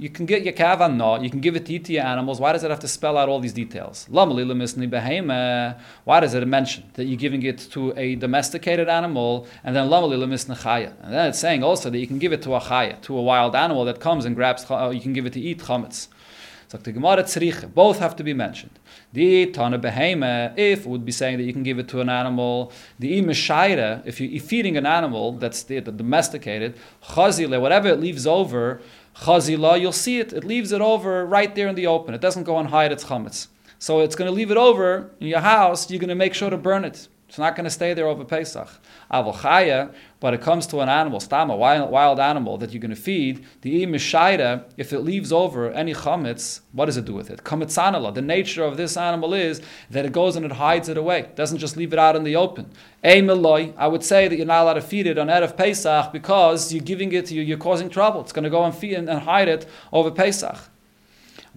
You 0.00 0.08
can 0.08 0.26
get 0.26 0.44
your 0.44 0.52
kavan 0.52 0.94
no, 0.94 1.20
you 1.20 1.28
can 1.28 1.40
give 1.40 1.56
it 1.56 1.66
to 1.66 1.72
eat 1.72 1.86
to 1.86 1.92
your 1.92 2.04
animals. 2.04 2.38
Why 2.38 2.52
does 2.52 2.62
it 2.62 2.70
have 2.70 2.78
to 2.80 2.86
spell 2.86 3.18
out 3.18 3.28
all 3.28 3.40
these 3.40 3.52
details? 3.52 4.06
Why 4.08 4.26
does 6.20 6.34
it 6.34 6.46
mention 6.46 6.84
that 6.94 7.04
you're 7.06 7.16
giving 7.16 7.42
it 7.42 7.58
to 7.72 7.92
a 7.96 8.14
domesticated 8.14 8.88
animal 8.88 9.48
and 9.64 9.74
then 9.74 9.88
chaya? 9.88 10.92
And 11.02 11.12
then 11.12 11.28
it's 11.30 11.40
saying 11.40 11.64
also 11.64 11.90
that 11.90 11.98
you 11.98 12.06
can 12.06 12.20
give 12.20 12.32
it 12.32 12.42
to 12.42 12.54
a 12.54 12.60
chaya, 12.60 13.00
to 13.02 13.18
a 13.18 13.22
wild 13.22 13.56
animal 13.56 13.84
that 13.86 13.98
comes 13.98 14.24
and 14.24 14.36
grabs, 14.36 14.64
uh, 14.70 14.90
you 14.94 15.00
can 15.00 15.12
give 15.12 15.26
it 15.26 15.32
to 15.32 15.40
eat 15.40 15.58
chametz. 15.58 16.06
Both 17.74 17.98
have 17.98 18.14
to 18.16 18.22
be 18.22 18.34
mentioned. 18.34 18.78
The 19.12 19.46
tana 19.46 20.52
if 20.56 20.86
would 20.86 21.04
be 21.04 21.12
saying 21.12 21.38
that 21.38 21.44
you 21.44 21.52
can 21.52 21.62
give 21.62 21.78
it 21.78 21.88
to 21.88 22.00
an 22.00 22.10
animal. 22.10 22.72
The 22.98 23.20
imeshaira, 23.20 24.06
if 24.06 24.20
you're 24.20 24.40
feeding 24.40 24.76
an 24.76 24.84
animal 24.84 25.32
that's 25.32 25.62
domesticated, 25.62 26.76
chazile, 27.02 27.58
whatever 27.60 27.88
it 27.88 27.98
leaves 27.98 28.26
over, 28.26 28.82
chazila, 29.20 29.80
you'll 29.80 29.92
see 29.92 30.20
it. 30.20 30.32
It 30.32 30.44
leaves 30.44 30.72
it 30.72 30.80
over 30.80 31.24
right 31.26 31.54
there 31.54 31.68
in 31.68 31.74
the 31.74 31.86
open. 31.86 32.14
It 32.14 32.20
doesn't 32.20 32.44
go 32.44 32.58
and 32.58 32.68
hide 32.68 32.92
its 32.92 33.04
chametz. 33.04 33.48
So 33.78 34.00
it's 34.00 34.16
going 34.16 34.28
to 34.28 34.34
leave 34.34 34.50
it 34.50 34.56
over 34.56 35.10
in 35.20 35.28
your 35.28 35.40
house. 35.40 35.90
You're 35.90 36.00
going 36.00 36.08
to 36.08 36.14
make 36.14 36.34
sure 36.34 36.50
to 36.50 36.56
burn 36.56 36.84
it. 36.84 37.08
It's 37.28 37.36
not 37.36 37.54
going 37.56 37.64
to 37.64 37.70
stay 37.70 37.92
there 37.92 38.06
over 38.06 38.24
Pesach. 38.24 38.70
Avochaya, 39.12 39.92
but 40.18 40.32
it 40.32 40.40
comes 40.40 40.66
to 40.68 40.80
an 40.80 40.88
animal, 40.88 41.20
stama, 41.20 41.58
wild, 41.58 41.90
wild 41.90 42.18
animal 42.18 42.56
that 42.56 42.72
you're 42.72 42.80
going 42.80 42.88
to 42.88 42.96
feed, 42.96 43.44
the 43.60 43.84
imishaida, 43.84 44.64
if 44.78 44.94
it 44.94 45.00
leaves 45.00 45.30
over 45.30 45.70
any 45.70 45.92
chametz, 45.92 46.60
what 46.72 46.86
does 46.86 46.96
it 46.96 47.04
do 47.04 47.12
with 47.12 47.28
it? 47.28 47.44
Chametzanala. 47.44 48.14
The 48.14 48.22
nature 48.22 48.64
of 48.64 48.78
this 48.78 48.96
animal 48.96 49.34
is 49.34 49.60
that 49.90 50.06
it 50.06 50.12
goes 50.12 50.36
and 50.36 50.46
it 50.46 50.52
hides 50.52 50.88
it 50.88 50.96
away. 50.96 51.20
It 51.20 51.36
doesn't 51.36 51.58
just 51.58 51.76
leave 51.76 51.92
it 51.92 51.98
out 51.98 52.16
in 52.16 52.24
the 52.24 52.34
open. 52.34 52.70
Emeloi, 53.04 53.74
I 53.76 53.88
would 53.88 54.02
say 54.02 54.26
that 54.26 54.36
you're 54.36 54.46
not 54.46 54.62
allowed 54.62 54.74
to 54.74 54.80
feed 54.80 55.06
it 55.06 55.18
on 55.18 55.26
Erev 55.26 55.54
Pesach 55.54 56.10
because 56.12 56.72
you're 56.72 56.82
giving 56.82 57.12
it, 57.12 57.30
you're 57.30 57.58
causing 57.58 57.90
trouble. 57.90 58.22
It's 58.22 58.32
going 58.32 58.44
to 58.44 58.50
go 58.50 58.64
and 58.64 58.74
feed 58.74 58.94
and 58.94 59.10
hide 59.10 59.48
it 59.48 59.68
over 59.92 60.10
Pesach 60.10 60.70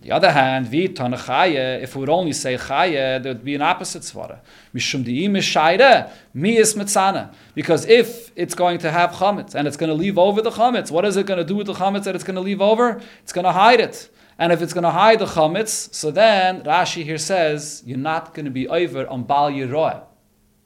the 0.01 0.11
other 0.11 0.31
hand, 0.31 0.65
vitan 0.65 1.13
chaye, 1.15 1.81
if 1.81 1.95
we 1.95 1.99
would 1.99 2.09
only 2.09 2.33
say 2.33 2.57
chaye, 2.57 3.21
there 3.21 3.33
would 3.33 3.45
be 3.45 3.53
an 3.53 3.61
opposite 3.61 4.01
svara. 4.01 4.39
Mishum 4.73 5.03
di'im 5.03 5.31
mishaire, 5.31 6.11
mi 6.33 6.57
is 6.57 6.73
mitzana. 6.73 7.31
Because 7.53 7.85
if 7.85 8.31
it's 8.35 8.55
going 8.55 8.79
to 8.79 8.89
have 8.89 9.11
chametz 9.11 9.53
and 9.53 9.67
it's 9.67 9.77
going 9.77 9.89
to 9.89 9.93
leave 9.93 10.17
over 10.17 10.41
the 10.41 10.49
chametz, 10.49 10.89
what 10.89 11.05
is 11.05 11.17
it 11.17 11.27
going 11.27 11.37
to 11.37 11.43
do 11.43 11.55
with 11.55 11.67
the 11.67 11.73
chametz 11.73 12.05
that 12.05 12.15
it's 12.15 12.23
going 12.23 12.35
to 12.35 12.41
leave 12.41 12.61
over? 12.61 12.99
It's 13.21 13.31
going 13.31 13.45
to 13.45 13.51
hide 13.51 13.79
it. 13.79 14.09
And 14.39 14.51
if 14.51 14.63
it's 14.63 14.73
going 14.73 14.85
to 14.85 14.91
hide 14.91 15.19
the 15.19 15.25
chametz, 15.25 15.93
so 15.93 16.09
then 16.09 16.63
Rashi 16.63 17.03
here 17.03 17.19
says 17.19 17.83
you're 17.85 17.99
not 17.99 18.33
going 18.33 18.45
to 18.45 18.51
be 18.51 18.67
over 18.67 19.05
on 19.05 19.21
bal 19.21 19.51
yiroah 19.51 20.05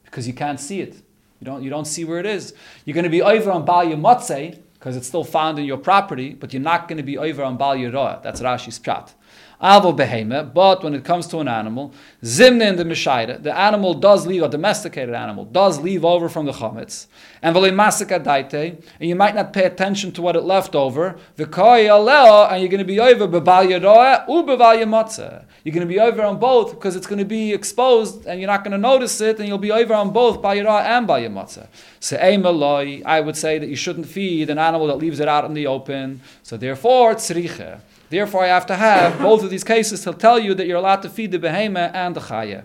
because 0.04 0.26
you 0.26 0.32
can't 0.32 0.58
see 0.58 0.80
it. 0.80 0.94
You 1.40 1.44
don't, 1.44 1.62
you 1.62 1.68
don't 1.68 1.84
see 1.84 2.06
where 2.06 2.18
it 2.18 2.24
is. 2.24 2.54
You're 2.86 2.94
going 2.94 3.04
to 3.04 3.10
be 3.10 3.20
over 3.20 3.50
on 3.50 3.66
bal 3.66 3.84
yimotzei 3.84 4.62
because 4.78 4.96
it's 4.96 5.06
still 5.06 5.24
found 5.24 5.58
in 5.58 5.66
your 5.66 5.76
property, 5.76 6.32
but 6.32 6.54
you're 6.54 6.62
not 6.62 6.88
going 6.88 6.96
to 6.96 7.02
be 7.02 7.18
over 7.18 7.42
on 7.42 7.58
bal 7.58 7.76
yiroah. 7.76 8.22
That's 8.22 8.40
Rashi's 8.40 8.78
prat. 8.78 9.12
Avo 9.62 9.96
behema, 9.96 10.52
but 10.52 10.84
when 10.84 10.94
it 10.94 11.02
comes 11.02 11.26
to 11.26 11.38
an 11.38 11.48
animal, 11.48 11.94
zimna 12.22 12.68
in 12.68 12.76
the 12.76 12.84
mishaida, 12.84 13.42
the 13.42 13.56
animal 13.56 13.94
does 13.94 14.26
leave, 14.26 14.42
a 14.42 14.48
domesticated 14.48 15.14
animal, 15.14 15.46
does 15.46 15.80
leave 15.80 16.04
over 16.04 16.28
from 16.28 16.44
the 16.44 16.52
chametz, 16.52 17.06
and 17.40 17.56
v'le 17.56 17.72
masaka 17.72 18.22
daite, 18.22 18.82
and 19.00 19.08
you 19.08 19.16
might 19.16 19.34
not 19.34 19.54
pay 19.54 19.64
attention 19.64 20.12
to 20.12 20.20
what 20.20 20.36
it 20.36 20.42
left 20.42 20.74
over, 20.74 21.16
v'koi 21.38 21.86
aleo, 21.86 22.52
and 22.52 22.60
you're 22.60 22.68
going 22.68 22.78
to 22.78 22.84
be 22.84 23.00
over 23.00 23.26
bebal 23.26 23.66
yaroa 23.66 24.28
u 24.28 24.42
bebal 24.42 24.76
yamatza. 24.82 25.44
You're 25.64 25.74
going 25.74 25.88
to 25.88 25.92
be 25.92 26.00
over 26.00 26.22
on 26.22 26.38
both 26.38 26.72
because 26.72 26.94
it's 26.94 27.06
going 27.06 27.18
to 27.18 27.24
be 27.24 27.54
exposed, 27.54 28.26
and 28.26 28.38
you're 28.38 28.46
not 28.46 28.62
going 28.62 28.72
to 28.72 28.78
notice 28.78 29.20
it, 29.22 29.38
and 29.38 29.48
you'll 29.48 29.56
be 29.56 29.72
over 29.72 29.94
on 29.94 30.12
both 30.12 30.42
by 30.42 30.58
yaroa 30.58 30.82
and 30.82 31.06
by 31.06 31.22
yamatza. 31.22 31.66
So 31.98 32.16
I 32.18 33.20
would 33.20 33.36
say 33.36 33.58
that 33.58 33.68
you 33.68 33.76
shouldn't 33.76 34.06
feed 34.06 34.50
an 34.50 34.58
animal 34.58 34.86
that 34.88 34.96
leaves 34.98 35.18
it 35.18 35.28
out 35.28 35.46
in 35.46 35.54
the 35.54 35.66
open. 35.66 36.20
So 36.42 36.56
therefore, 36.56 37.14
tzricha. 37.14 37.80
Therefore, 38.08 38.44
I 38.44 38.48
have 38.48 38.66
to 38.66 38.76
have 38.76 39.18
both 39.20 39.42
of 39.42 39.50
these 39.50 39.64
cases 39.64 40.02
to 40.04 40.12
tell 40.12 40.38
you 40.38 40.54
that 40.54 40.66
you're 40.66 40.78
allowed 40.78 41.02
to 41.02 41.08
feed 41.08 41.32
the 41.32 41.38
behema 41.38 41.92
and 41.92 42.14
the 42.14 42.20
chaya. 42.20 42.64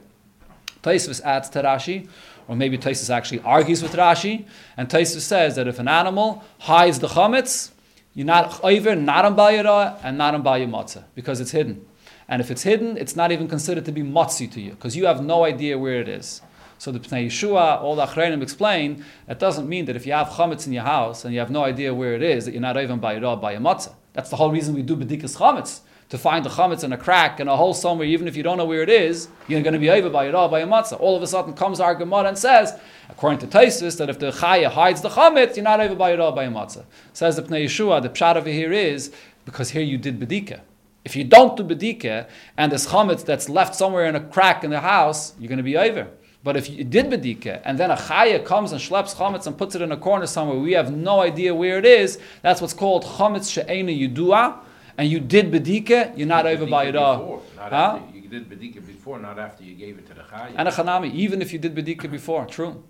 Taisvis 0.83 1.21
adds 1.21 1.49
to 1.49 1.61
Rashi, 1.63 2.07
or 2.47 2.55
maybe 2.55 2.77
Taisvis 2.77 3.09
actually 3.09 3.39
argues 3.41 3.81
with 3.81 3.93
Rashi, 3.93 4.45
and 4.77 4.89
Taisvis 4.89 5.21
says 5.21 5.55
that 5.55 5.67
if 5.67 5.79
an 5.79 5.87
animal 5.87 6.43
hides 6.59 6.99
the 6.99 7.07
chametz, 7.07 7.71
you're 8.13 8.25
not 8.25 8.63
either 8.63 8.95
not 8.95 9.25
on 9.25 9.35
Bayara 9.35 9.99
and 10.03 10.17
not 10.17 10.35
on 10.35 10.43
Bayamatzah, 10.43 11.05
because 11.15 11.39
it's 11.39 11.51
hidden. 11.51 11.85
And 12.27 12.41
if 12.41 12.51
it's 12.51 12.63
hidden, 12.63 12.97
it's 12.97 13.15
not 13.15 13.31
even 13.31 13.47
considered 13.47 13.85
to 13.85 13.91
be 13.91 14.03
motzi 14.03 14.51
to 14.51 14.61
you, 14.61 14.71
because 14.71 14.95
you 14.95 15.05
have 15.05 15.23
no 15.23 15.43
idea 15.43 15.77
where 15.77 16.01
it 16.01 16.09
is. 16.09 16.41
So 16.77 16.91
the 16.91 16.99
Pnei 16.99 17.27
Yeshua, 17.27 17.81
all 17.81 17.95
the 17.95 18.05
Achreinim 18.05 18.41
explain, 18.41 19.05
it 19.27 19.37
doesn't 19.37 19.69
mean 19.69 19.85
that 19.85 19.95
if 19.95 20.05
you 20.05 20.13
have 20.13 20.29
chametz 20.29 20.65
in 20.65 20.73
your 20.73 20.83
house 20.83 21.23
and 21.25 21.33
you 21.33 21.39
have 21.39 21.51
no 21.51 21.63
idea 21.63 21.93
where 21.93 22.15
it 22.15 22.23
is, 22.23 22.45
that 22.45 22.53
you're 22.53 22.61
not 22.61 22.75
even 22.77 22.99
by 22.99 23.17
Ra, 23.19 23.35
by 23.35 23.53
a 23.53 23.59
matzah. 23.59 23.93
That's 24.13 24.29
the 24.29 24.35
whole 24.35 24.51
reason 24.51 24.75
we 24.75 24.81
do 24.81 24.95
bedikas 24.95 25.37
chametz 25.37 25.81
to 26.11 26.17
find 26.17 26.43
the 26.43 26.49
chametz 26.49 26.83
in 26.83 26.91
a 26.91 26.97
crack 26.97 27.39
in 27.39 27.47
a 27.47 27.55
hole 27.55 27.73
somewhere, 27.73 28.05
even 28.05 28.27
if 28.27 28.35
you 28.35 28.43
don't 28.43 28.57
know 28.57 28.65
where 28.65 28.81
it 28.81 28.89
is, 28.89 29.29
you're 29.47 29.61
going 29.61 29.73
to 29.73 29.79
be 29.79 29.89
over 29.89 30.09
by 30.09 30.25
a 30.25 30.31
oh, 30.33 30.49
by 30.49 30.59
a 30.59 30.67
matzah. 30.67 30.99
All 30.99 31.15
of 31.15 31.23
a 31.23 31.27
sudden 31.27 31.53
comes 31.53 31.79
our 31.79 31.95
Gemara 31.95 32.27
and 32.27 32.37
says, 32.37 32.77
according 33.09 33.39
to 33.39 33.47
Taisus, 33.47 33.97
that 33.97 34.09
if 34.09 34.19
the 34.19 34.31
chaya 34.31 34.69
hides 34.69 34.99
the 34.99 35.07
chametz, 35.07 35.55
you're 35.55 35.63
not 35.63 35.79
over 35.79 35.95
by 35.95 36.09
a 36.09 36.17
oh, 36.17 36.33
by 36.33 36.43
a 36.43 36.51
matzah. 36.51 36.83
Says 37.13 37.37
the 37.37 37.43
Pnei 37.43 37.63
Yeshua, 37.63 38.01
the 38.01 38.09
pshat 38.09 38.35
over 38.35 38.49
here 38.49 38.73
is 38.73 39.13
because 39.45 39.69
here 39.69 39.81
you 39.81 39.97
did 39.97 40.19
bedika. 40.19 40.59
If 41.05 41.15
you 41.15 41.23
don't 41.23 41.55
do 41.55 41.63
bedika 41.63 42.27
and 42.57 42.73
there's 42.73 42.87
chametz 42.87 43.23
that's 43.23 43.47
left 43.47 43.73
somewhere 43.73 44.05
in 44.05 44.15
a 44.17 44.19
crack 44.19 44.65
in 44.65 44.69
the 44.69 44.81
house, 44.81 45.33
you're 45.39 45.47
going 45.47 45.57
to 45.57 45.63
be 45.63 45.77
over. 45.77 46.09
But 46.43 46.57
if 46.57 46.69
you 46.69 46.83
did 46.83 47.05
bedika 47.07 47.61
and 47.63 47.77
then 47.79 47.91
a 47.91 47.95
chaya 47.95 48.43
comes 48.43 48.71
and 48.71 48.81
schleps 48.81 49.15
chametz 49.15 49.45
and 49.45 49.57
puts 49.57 49.75
it 49.75 49.81
in 49.81 49.91
a 49.91 49.97
corner 49.97 50.25
somewhere, 50.25 50.57
we 50.57 50.71
have 50.73 50.91
no 50.91 51.21
idea 51.21 51.53
where 51.53 51.77
it 51.77 51.85
is. 51.85 52.19
That's 52.41 52.61
what's 52.61 52.73
called 52.73 53.03
chametz 53.03 53.51
she'ena 53.51 53.91
yudua 53.91 54.57
and 54.97 55.09
you 55.09 55.19
did 55.19 55.51
bedika, 55.51 56.17
you're 56.17 56.27
not 56.27 56.45
over 56.45 56.65
by. 56.65 56.91
Huh? 56.91 57.99
you 58.13 58.27
did 58.27 58.49
bedika 58.49 58.85
before, 58.85 59.19
not 59.19 59.37
after 59.37 59.63
you 59.63 59.75
gave 59.75 59.97
it 59.99 60.07
to 60.07 60.13
the 60.13 60.21
chaya. 60.21 60.53
And 60.55 60.67
a 60.67 60.71
chanami, 60.71 61.13
even 61.13 61.41
if 61.41 61.53
you 61.53 61.59
did 61.59 61.75
bedika 61.75 62.09
before, 62.09 62.45
true. 62.45 62.83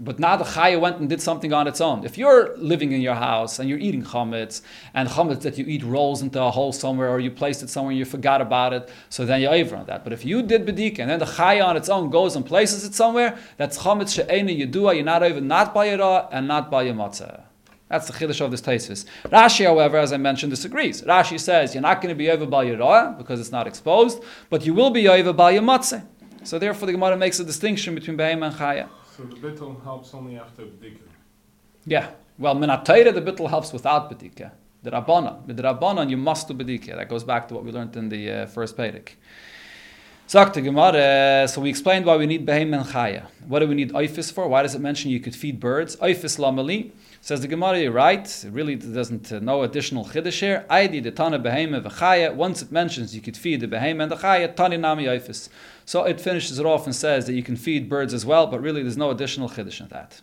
But 0.00 0.18
now 0.20 0.36
the 0.36 0.44
chaya 0.44 0.80
went 0.80 0.98
and 0.98 1.08
did 1.08 1.20
something 1.20 1.52
on 1.52 1.66
its 1.66 1.80
own. 1.80 2.04
If 2.04 2.16
you're 2.16 2.56
living 2.56 2.92
in 2.92 3.00
your 3.00 3.16
house 3.16 3.58
and 3.58 3.68
you're 3.68 3.78
eating 3.78 4.04
chametz, 4.04 4.62
and 4.94 5.08
chametz 5.08 5.40
that 5.42 5.58
you 5.58 5.64
eat 5.66 5.82
rolls 5.82 6.22
into 6.22 6.40
a 6.40 6.50
hole 6.50 6.72
somewhere, 6.72 7.10
or 7.10 7.18
you 7.18 7.30
placed 7.30 7.62
it 7.62 7.70
somewhere 7.70 7.90
and 7.90 7.98
you 7.98 8.04
forgot 8.04 8.40
about 8.40 8.72
it, 8.72 8.90
so 9.08 9.26
then 9.26 9.40
you're 9.40 9.54
over 9.54 9.74
on 9.76 9.86
that. 9.86 10.04
But 10.04 10.12
if 10.12 10.24
you 10.24 10.42
did 10.42 10.66
bedika 10.66 11.00
and 11.00 11.10
then 11.10 11.18
the 11.18 11.24
chaya 11.24 11.64
on 11.64 11.76
its 11.76 11.88
own 11.88 12.10
goes 12.10 12.36
and 12.36 12.46
places 12.46 12.84
it 12.84 12.94
somewhere, 12.94 13.36
that's 13.56 13.78
chametz 13.78 14.14
she'ena 14.14 14.52
yedua, 14.52 14.94
you're 14.94 15.04
not 15.04 15.22
over 15.22 15.40
not 15.40 15.74
by 15.74 15.90
yada 15.90 16.28
and 16.30 16.46
not 16.46 16.70
by 16.70 16.82
your 16.82 16.94
matzah. 16.94 17.42
That's 17.88 18.06
the 18.06 18.12
chiddush 18.12 18.40
of 18.42 18.50
this 18.50 18.60
tesis. 18.60 19.06
Rashi, 19.24 19.64
however, 19.64 19.96
as 19.96 20.12
I 20.12 20.18
mentioned, 20.18 20.50
disagrees. 20.50 21.02
Rashi 21.02 21.40
says 21.40 21.74
you're 21.74 21.82
not 21.82 22.02
going 22.02 22.10
to 22.10 22.18
be 22.18 22.30
over 22.30 22.46
by 22.46 22.64
your 22.64 22.76
because 23.16 23.40
it's 23.40 23.50
not 23.50 23.66
exposed, 23.66 24.22
but 24.50 24.64
you 24.66 24.74
will 24.74 24.90
be 24.90 25.08
over 25.08 25.32
by 25.32 25.52
your 25.52 25.62
matzah. 25.62 26.06
So 26.44 26.58
therefore, 26.58 26.86
the 26.86 26.92
Gemara 26.92 27.16
makes 27.16 27.40
a 27.40 27.44
distinction 27.44 27.94
between 27.94 28.16
behem 28.16 28.46
and 28.46 28.54
chaya. 28.54 28.88
So 29.18 29.24
the 29.24 29.34
bittul 29.34 29.82
helps 29.82 30.14
only 30.14 30.38
after 30.38 30.62
bdika. 30.62 31.00
Yeah. 31.86 32.10
Well, 32.38 32.54
minatayra, 32.54 33.12
the 33.12 33.20
bittul 33.20 33.50
helps 33.50 33.72
without 33.72 34.08
bedika. 34.08 34.52
The 34.84 34.92
rabbanon, 34.92 35.44
the 35.48 35.60
rabbanon, 35.60 36.08
you 36.08 36.16
must 36.16 36.46
do 36.46 36.54
bedika. 36.54 36.94
That 36.94 37.08
goes 37.08 37.24
back 37.24 37.48
to 37.48 37.54
what 37.54 37.64
we 37.64 37.72
learned 37.72 37.96
in 37.96 38.08
the 38.10 38.30
uh, 38.30 38.46
first 38.46 38.76
Pedic. 38.76 39.16
Gemara, 40.30 41.48
so 41.48 41.62
we 41.62 41.70
explained 41.70 42.04
why 42.04 42.14
we 42.18 42.26
need 42.26 42.44
behem 42.44 42.76
and 42.76 42.84
chaya. 42.84 43.28
What 43.46 43.60
do 43.60 43.66
we 43.66 43.74
need 43.74 43.92
oifis 43.92 44.30
for? 44.30 44.46
Why 44.46 44.60
does 44.60 44.74
it 44.74 44.80
mention 44.82 45.10
you 45.10 45.20
could 45.20 45.34
feed 45.34 45.58
birds? 45.58 45.96
Oifis 45.96 46.38
lamali. 46.38 46.90
Says 47.22 47.40
the 47.40 47.48
Gemara, 47.48 47.80
you're 47.80 47.92
right. 47.92 48.26
It 48.44 48.50
really 48.52 48.74
doesn't 48.74 49.32
uh, 49.32 49.38
no 49.38 49.62
additional 49.62 50.04
chiddush 50.04 50.40
here. 50.40 50.66
Aidi 50.68 51.02
the 51.02 51.12
tana 51.12 51.38
behema 51.38 51.82
v'chaya. 51.82 52.34
Once 52.34 52.60
it 52.60 52.70
mentions 52.70 53.14
you 53.14 53.22
could 53.22 53.38
feed 53.38 53.60
the 53.60 53.66
behema 53.66 54.02
and 54.02 54.12
the 54.12 54.16
chaya, 54.16 54.54
tani 54.54 54.76
nami 54.76 55.06
oifis. 55.06 55.48
So 55.86 56.04
it 56.04 56.20
finishes 56.20 56.58
it 56.58 56.66
off 56.66 56.84
and 56.84 56.94
says 56.94 57.24
that 57.24 57.32
you 57.32 57.42
can 57.42 57.56
feed 57.56 57.88
birds 57.88 58.12
as 58.12 58.26
well, 58.26 58.46
but 58.46 58.60
really 58.60 58.82
there's 58.82 58.98
no 58.98 59.10
additional 59.10 59.48
chiddush 59.48 59.80
in 59.80 59.88
that. 59.88 60.20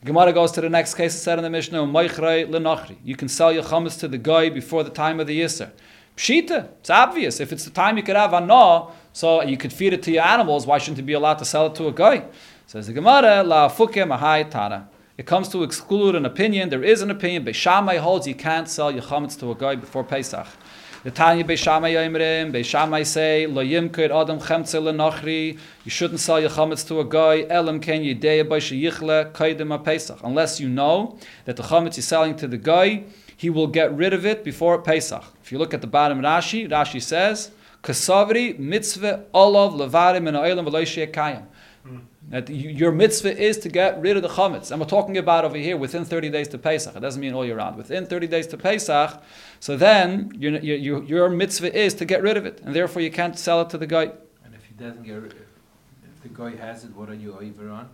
The 0.00 0.06
Gemara 0.06 0.32
goes 0.32 0.50
to 0.52 0.60
the 0.60 0.68
next 0.68 0.94
case. 0.94 1.14
It 1.14 1.18
said 1.18 1.38
in 1.38 1.44
the 1.44 1.50
Mishnah, 1.50 1.86
You 3.04 3.14
can 3.14 3.28
sell 3.28 3.52
your 3.52 3.62
chametz 3.62 4.00
to 4.00 4.08
the 4.08 4.18
guy 4.18 4.48
before 4.48 4.82
the 4.82 4.90
time 4.90 5.20
of 5.20 5.28
the 5.28 5.40
yisr. 5.40 5.70
Pshita, 6.16 6.68
it's 6.80 6.90
obvious. 6.90 7.40
If 7.40 7.52
it's 7.52 7.64
the 7.64 7.70
time 7.70 7.96
you 7.96 8.02
could 8.02 8.16
have 8.16 8.34
anah, 8.34 8.92
so 9.12 9.42
you 9.42 9.56
could 9.56 9.72
feed 9.72 9.92
it 9.92 10.02
to 10.04 10.10
your 10.10 10.24
animals. 10.24 10.66
Why 10.66 10.78
shouldn't 10.78 10.98
you 10.98 11.04
be 11.04 11.14
allowed 11.14 11.38
to 11.38 11.44
sell 11.44 11.66
it 11.66 11.74
to 11.76 11.88
a 11.88 11.92
guy? 11.92 12.24
Says 12.66 12.86
the 12.86 12.92
Gemara, 12.92 13.42
"La 13.42 13.68
fuke 13.68 13.94
mahai 14.06 14.48
tana." 14.48 14.88
It 15.18 15.26
comes 15.26 15.48
to 15.50 15.62
exclude 15.62 16.14
an 16.14 16.24
opinion. 16.24 16.70
There 16.70 16.82
is 16.82 17.02
an 17.02 17.10
opinion. 17.10 17.44
Beishamai 17.44 17.98
holds 17.98 18.26
you 18.26 18.34
can't 18.34 18.68
sell 18.68 18.90
your 18.90 19.02
chametz 19.02 19.38
to 19.40 19.50
a 19.50 19.54
guy 19.54 19.74
before 19.74 20.04
Pesach. 20.04 20.46
The 21.02 21.10
Tanya 21.10 21.44
Beishamai 21.44 21.92
Yomrim, 21.92 22.52
Beishamai 22.52 23.06
say, 23.06 23.46
Lo 23.46 23.64
yimkir 23.64 24.10
adam 24.10 24.38
chemtze 24.38 24.80
lenachri, 24.80 25.58
you 25.84 25.90
shouldn't 25.90 26.20
sell 26.20 26.38
your 26.40 26.50
chametz 26.50 26.86
to 26.88 27.00
a 27.00 27.04
guy, 27.04 27.46
elam 27.50 27.80
ken 27.80 28.02
yideya 28.02 28.44
beishe 28.44 28.78
yichle, 28.78 29.32
kaidem 29.32 29.74
a 29.74 29.78
Pesach. 29.78 30.18
Unless 30.22 30.60
you 30.60 30.68
know 30.68 31.18
that 31.46 31.56
the 31.56 31.62
chametz 31.62 31.96
you're 31.96 32.02
selling 32.02 32.36
to 32.36 32.46
the 32.46 32.58
guy, 32.58 33.04
he 33.40 33.48
will 33.48 33.68
get 33.68 33.90
rid 33.96 34.12
of 34.12 34.26
it 34.26 34.44
before 34.44 34.76
Pesach. 34.82 35.24
If 35.42 35.50
you 35.50 35.56
look 35.56 35.72
at 35.72 35.80
the 35.80 35.86
bottom 35.86 36.20
Rashi, 36.20 36.68
Rashi 36.68 37.00
says, 37.00 37.50
Kasavri 37.82 38.58
mitzvah 38.58 39.24
olav 39.32 39.72
levarim 39.72 40.28
in 40.28 40.34
oilam 40.34 40.68
kayim. 41.10 41.46
Hmm. 41.82 41.98
That 42.28 42.50
your 42.50 42.92
mitzvah 42.92 43.34
is 43.42 43.56
to 43.60 43.70
get 43.70 43.98
rid 43.98 44.18
of 44.18 44.22
the 44.22 44.28
chametz. 44.28 44.70
And 44.70 44.78
we're 44.78 44.86
talking 44.86 45.16
about 45.16 45.46
over 45.46 45.56
here 45.56 45.78
within 45.78 46.04
30 46.04 46.28
days 46.28 46.48
to 46.48 46.58
Pesach. 46.58 46.94
It 46.94 47.00
doesn't 47.00 47.18
mean 47.18 47.32
all 47.32 47.46
year 47.46 47.56
round. 47.56 47.78
Within 47.78 48.04
30 48.04 48.26
days 48.26 48.46
to 48.48 48.58
Pesach, 48.58 49.22
so 49.58 49.74
then 49.74 50.30
your, 50.38 50.58
your, 50.58 51.02
your, 51.04 51.30
mitzvah 51.30 51.74
is 51.74 51.94
to 51.94 52.04
get 52.04 52.22
rid 52.22 52.36
of 52.36 52.44
it. 52.44 52.60
And 52.62 52.76
therefore 52.76 53.00
you 53.00 53.10
can't 53.10 53.38
sell 53.38 53.62
it 53.62 53.70
to 53.70 53.78
the 53.78 53.86
guy. 53.86 54.12
And 54.44 54.54
if 54.54 54.66
he 54.66 54.74
doesn't 54.74 55.02
get, 55.02 55.14
rid- 55.14 55.32
if 55.32 56.22
the 56.22 56.28
guy 56.28 56.56
has 56.56 56.84
it, 56.84 56.94
what 56.94 57.08
are 57.08 57.14
you 57.14 57.32
over 57.40 57.70
on? 57.70 57.88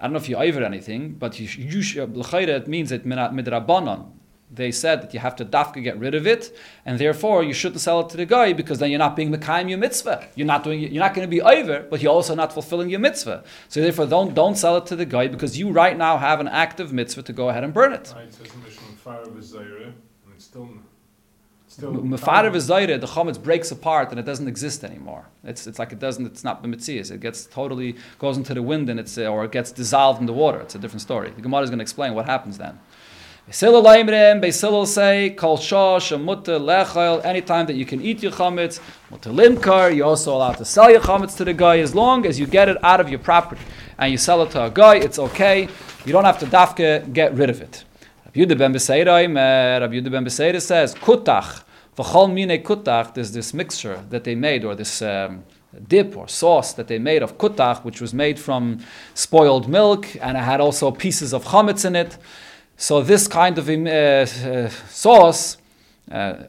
I 0.00 0.04
don't 0.04 0.12
know 0.14 0.18
if 0.18 0.30
you 0.30 0.36
over 0.36 0.62
anything, 0.62 1.12
but 1.12 1.38
you, 1.38 1.46
you 1.46 1.82
it 2.06 2.68
means 2.68 2.88
that 2.88 3.04
mina- 3.04 3.32
midrabanan. 3.34 4.12
They 4.50 4.72
said 4.72 5.02
that 5.02 5.12
you 5.12 5.20
have 5.20 5.36
to 5.36 5.44
dafka 5.44 5.82
get 5.82 5.98
rid 5.98 6.14
of 6.14 6.26
it, 6.26 6.56
and 6.86 6.98
therefore 6.98 7.42
you 7.42 7.52
shouldn't 7.52 7.82
sell 7.82 8.00
it 8.00 8.08
to 8.10 8.16
the 8.16 8.24
guy 8.24 8.54
because 8.54 8.78
then 8.78 8.90
you're 8.90 8.98
not 8.98 9.14
being 9.14 9.30
mekayim 9.30 9.68
your 9.68 9.78
mitzvah. 9.78 10.26
You're 10.34 10.46
not 10.46 10.64
doing. 10.64 10.80
You're 10.80 11.04
not 11.04 11.14
going 11.14 11.26
to 11.26 11.30
be 11.30 11.42
over, 11.42 11.86
but 11.90 12.00
you're 12.00 12.12
also 12.12 12.34
not 12.34 12.52
fulfilling 12.54 12.88
your 12.88 13.00
mitzvah. 13.00 13.44
So 13.68 13.80
therefore, 13.82 14.06
don't 14.06 14.34
don't 14.34 14.56
sell 14.56 14.78
it 14.78 14.86
to 14.86 14.96
the 14.96 15.04
guy 15.04 15.28
because 15.28 15.58
you 15.58 15.70
right 15.70 15.96
now 15.96 16.16
have 16.16 16.40
an 16.40 16.48
active 16.48 16.94
mitzvah 16.94 17.22
to 17.24 17.32
go 17.32 17.50
ahead 17.50 17.62
and 17.62 17.74
burn 17.74 17.92
it. 17.92 18.12
Right, 18.16 18.24
it 18.24 18.34
says 18.34 18.54
in 18.54 18.62
Mishnah 18.62 18.86
Mefara 18.96 19.28
v'Zayre, 19.28 19.92
it's 20.34 20.44
still, 20.44 20.68
it's 21.66 21.74
still. 21.74 21.92
Mefarav 21.92 22.54
is 22.54 22.64
Zaire, 22.64 22.96
the 22.96 23.06
chametz 23.08 23.42
breaks 23.42 23.70
apart 23.70 24.10
and 24.10 24.20
it 24.20 24.24
doesn't 24.24 24.46
exist 24.46 24.84
anymore. 24.84 25.26
It's, 25.42 25.66
it's 25.66 25.78
like 25.78 25.90
it 25.90 25.98
doesn't, 25.98 26.24
it's 26.26 26.44
not 26.44 26.62
b'mitzias. 26.62 27.10
It 27.10 27.20
gets 27.20 27.44
totally, 27.44 27.96
goes 28.18 28.36
into 28.36 28.54
the 28.54 28.62
wind 28.62 28.88
and 28.88 29.00
it's, 29.00 29.18
or 29.18 29.44
it 29.44 29.52
gets 29.52 29.72
dissolved 29.72 30.20
in 30.20 30.26
the 30.26 30.32
water. 30.32 30.60
It's 30.60 30.76
a 30.76 30.78
different 30.78 31.02
story. 31.02 31.30
The 31.30 31.42
Gemara 31.42 31.62
is 31.62 31.70
going 31.70 31.80
to 31.80 31.82
explain 31.82 32.14
what 32.14 32.26
happens 32.26 32.56
then. 32.56 32.78
Beis 33.48 33.62
Hillel 33.62 33.82
laimrim, 33.82 34.42
Beis 34.42 34.60
Hillel 34.60 34.84
say, 34.84 35.30
kol 35.30 35.56
shosh, 35.56 36.22
mutter, 36.22 36.58
lechel, 36.58 37.24
anytime 37.24 37.64
that 37.64 37.76
you 37.76 37.86
can 37.86 38.02
eat 38.02 38.22
your 38.22 38.30
chametz, 38.30 38.78
mutter 39.10 39.30
limkar, 39.30 39.96
you're 39.96 40.04
also 40.04 40.36
allowed 40.36 40.58
to 40.58 40.66
sell 40.66 40.90
your 40.90 41.00
chametz 41.00 41.34
to 41.34 41.46
the 41.46 41.54
guy 41.54 41.78
as 41.78 41.94
long 41.94 42.26
as 42.26 42.38
you 42.38 42.46
get 42.46 42.68
it 42.68 42.76
out 42.84 43.00
of 43.00 43.08
your 43.08 43.20
property. 43.20 43.62
And 43.96 44.12
you 44.12 44.18
sell 44.18 44.42
it 44.42 44.50
to 44.50 44.66
a 44.66 44.70
guy, 44.70 44.96
it's 44.96 45.18
okay. 45.18 45.66
You 46.04 46.12
don't 46.12 46.26
have 46.26 46.38
to 46.40 46.46
dafke 46.46 47.10
get 47.14 47.32
rid 47.32 47.48
of 47.48 47.62
it. 47.62 47.84
Rabbi 48.26 48.40
Yehuda 48.40 48.58
ben 48.58 48.74
Beseira 48.74 50.60
says, 50.60 50.94
kutach, 50.94 51.62
v'chol 51.96 52.28
mine 52.28 52.62
kutach, 52.62 53.14
there's 53.14 53.32
this 53.32 53.54
mixture 53.54 54.04
that 54.10 54.24
they 54.24 54.34
made, 54.34 54.66
or 54.66 54.74
this 54.74 55.00
um, 55.00 55.42
dip 55.88 56.18
or 56.18 56.28
sauce 56.28 56.74
that 56.74 56.88
they 56.88 56.98
made 56.98 57.22
of 57.22 57.38
kutach, 57.38 57.82
which 57.82 58.02
was 58.02 58.12
made 58.12 58.38
from 58.38 58.80
spoiled 59.14 59.70
milk, 59.70 60.06
and 60.20 60.36
it 60.36 60.42
had 60.42 60.60
also 60.60 60.90
pieces 60.90 61.32
of 61.32 61.46
chametz 61.46 61.86
in 61.86 61.96
it. 61.96 62.18
So 62.80 63.02
this 63.02 63.26
kind 63.26 63.58
of 63.58 63.68
uh, 63.68 63.72
uh, 63.72 64.68
sauce, 64.88 65.56
yaim 66.08 66.48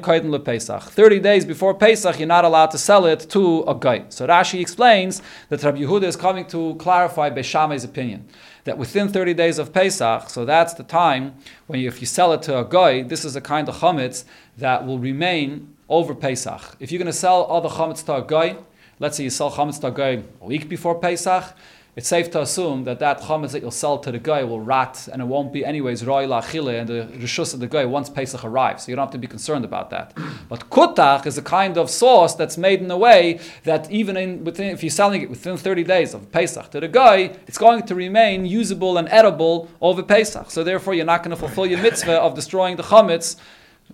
kaiden 0.00 0.30
lePesach. 0.34 0.82
Thirty 0.84 1.20
days 1.20 1.44
before 1.44 1.74
Pesach, 1.74 2.18
you're 2.18 2.26
not 2.26 2.46
allowed 2.46 2.70
to 2.70 2.78
sell 2.78 3.04
it 3.04 3.28
to 3.28 3.62
a 3.64 3.74
guy. 3.74 4.06
So 4.08 4.26
Rashi 4.26 4.62
explains 4.62 5.20
that 5.50 5.62
Rabbi 5.62 5.80
Yehuda 5.80 6.04
is 6.04 6.16
coming 6.16 6.46
to 6.46 6.76
clarify 6.76 7.28
Beishamai's 7.28 7.84
opinion 7.84 8.26
that 8.64 8.78
within 8.78 9.10
30 9.10 9.34
days 9.34 9.58
of 9.58 9.74
Pesach, 9.74 10.30
so 10.30 10.46
that's 10.46 10.72
the 10.72 10.82
time 10.82 11.34
when 11.66 11.80
you, 11.80 11.88
if 11.88 12.00
you 12.00 12.06
sell 12.06 12.32
it 12.32 12.40
to 12.44 12.58
a 12.58 12.64
guy, 12.64 13.02
this 13.02 13.26
is 13.26 13.36
a 13.36 13.42
kind 13.42 13.68
of 13.68 13.76
chametz 13.76 14.24
that 14.56 14.86
will 14.86 14.98
remain 14.98 15.76
over 15.90 16.14
Pesach. 16.14 16.74
If 16.80 16.90
you're 16.90 16.98
going 16.98 17.06
to 17.06 17.12
sell 17.12 17.42
all 17.42 17.60
the 17.60 17.68
chametz 17.68 18.02
to 18.06 18.14
a 18.14 18.22
guy, 18.22 18.56
let's 18.98 19.18
say 19.18 19.24
you 19.24 19.30
sell 19.30 19.50
chametz 19.50 19.78
to 19.82 19.88
a 19.88 19.90
guy 19.90 20.22
a 20.40 20.46
week 20.46 20.70
before 20.70 20.98
Pesach, 20.98 21.54
it's 21.96 22.08
safe 22.08 22.30
to 22.32 22.40
assume 22.40 22.84
that 22.84 22.98
that 22.98 23.20
chametz 23.20 23.52
that 23.52 23.62
you'll 23.62 23.70
sell 23.70 23.98
to 23.98 24.10
the 24.10 24.18
guy 24.18 24.42
will 24.42 24.60
rot 24.60 25.08
and 25.12 25.22
it 25.22 25.26
won't 25.26 25.52
be 25.52 25.64
anyways 25.64 26.04
roy 26.04 26.26
lachile 26.26 26.80
and 26.80 26.88
the 26.88 27.06
rishus 27.18 27.54
of 27.54 27.60
the 27.60 27.68
guy 27.68 27.84
once 27.84 28.10
Pesach 28.10 28.44
arrives. 28.44 28.84
So 28.84 28.90
you 28.90 28.96
don't 28.96 29.04
have 29.04 29.12
to 29.12 29.18
be 29.18 29.28
concerned 29.28 29.64
about 29.64 29.90
that. 29.90 30.12
But 30.48 30.70
kutach 30.70 31.24
is 31.24 31.38
a 31.38 31.42
kind 31.42 31.78
of 31.78 31.88
sauce 31.88 32.34
that's 32.34 32.58
made 32.58 32.80
in 32.80 32.90
a 32.90 32.98
way 32.98 33.38
that 33.62 33.88
even 33.92 34.16
in 34.16 34.42
within, 34.42 34.70
if 34.70 34.82
you're 34.82 34.90
selling 34.90 35.22
it 35.22 35.30
within 35.30 35.56
30 35.56 35.84
days 35.84 36.14
of 36.14 36.32
Pesach 36.32 36.70
to 36.70 36.80
the 36.80 36.88
guy, 36.88 37.36
it's 37.46 37.58
going 37.58 37.84
to 37.84 37.94
remain 37.94 38.44
usable 38.44 38.98
and 38.98 39.08
edible 39.10 39.68
over 39.80 40.02
Pesach. 40.02 40.50
So 40.50 40.64
therefore, 40.64 40.94
you're 40.94 41.06
not 41.06 41.22
going 41.22 41.30
to 41.30 41.40
fulfill 41.40 41.66
your 41.66 41.80
mitzvah 41.80 42.20
of 42.20 42.34
destroying 42.34 42.76
the 42.76 42.82
chametz 42.82 43.36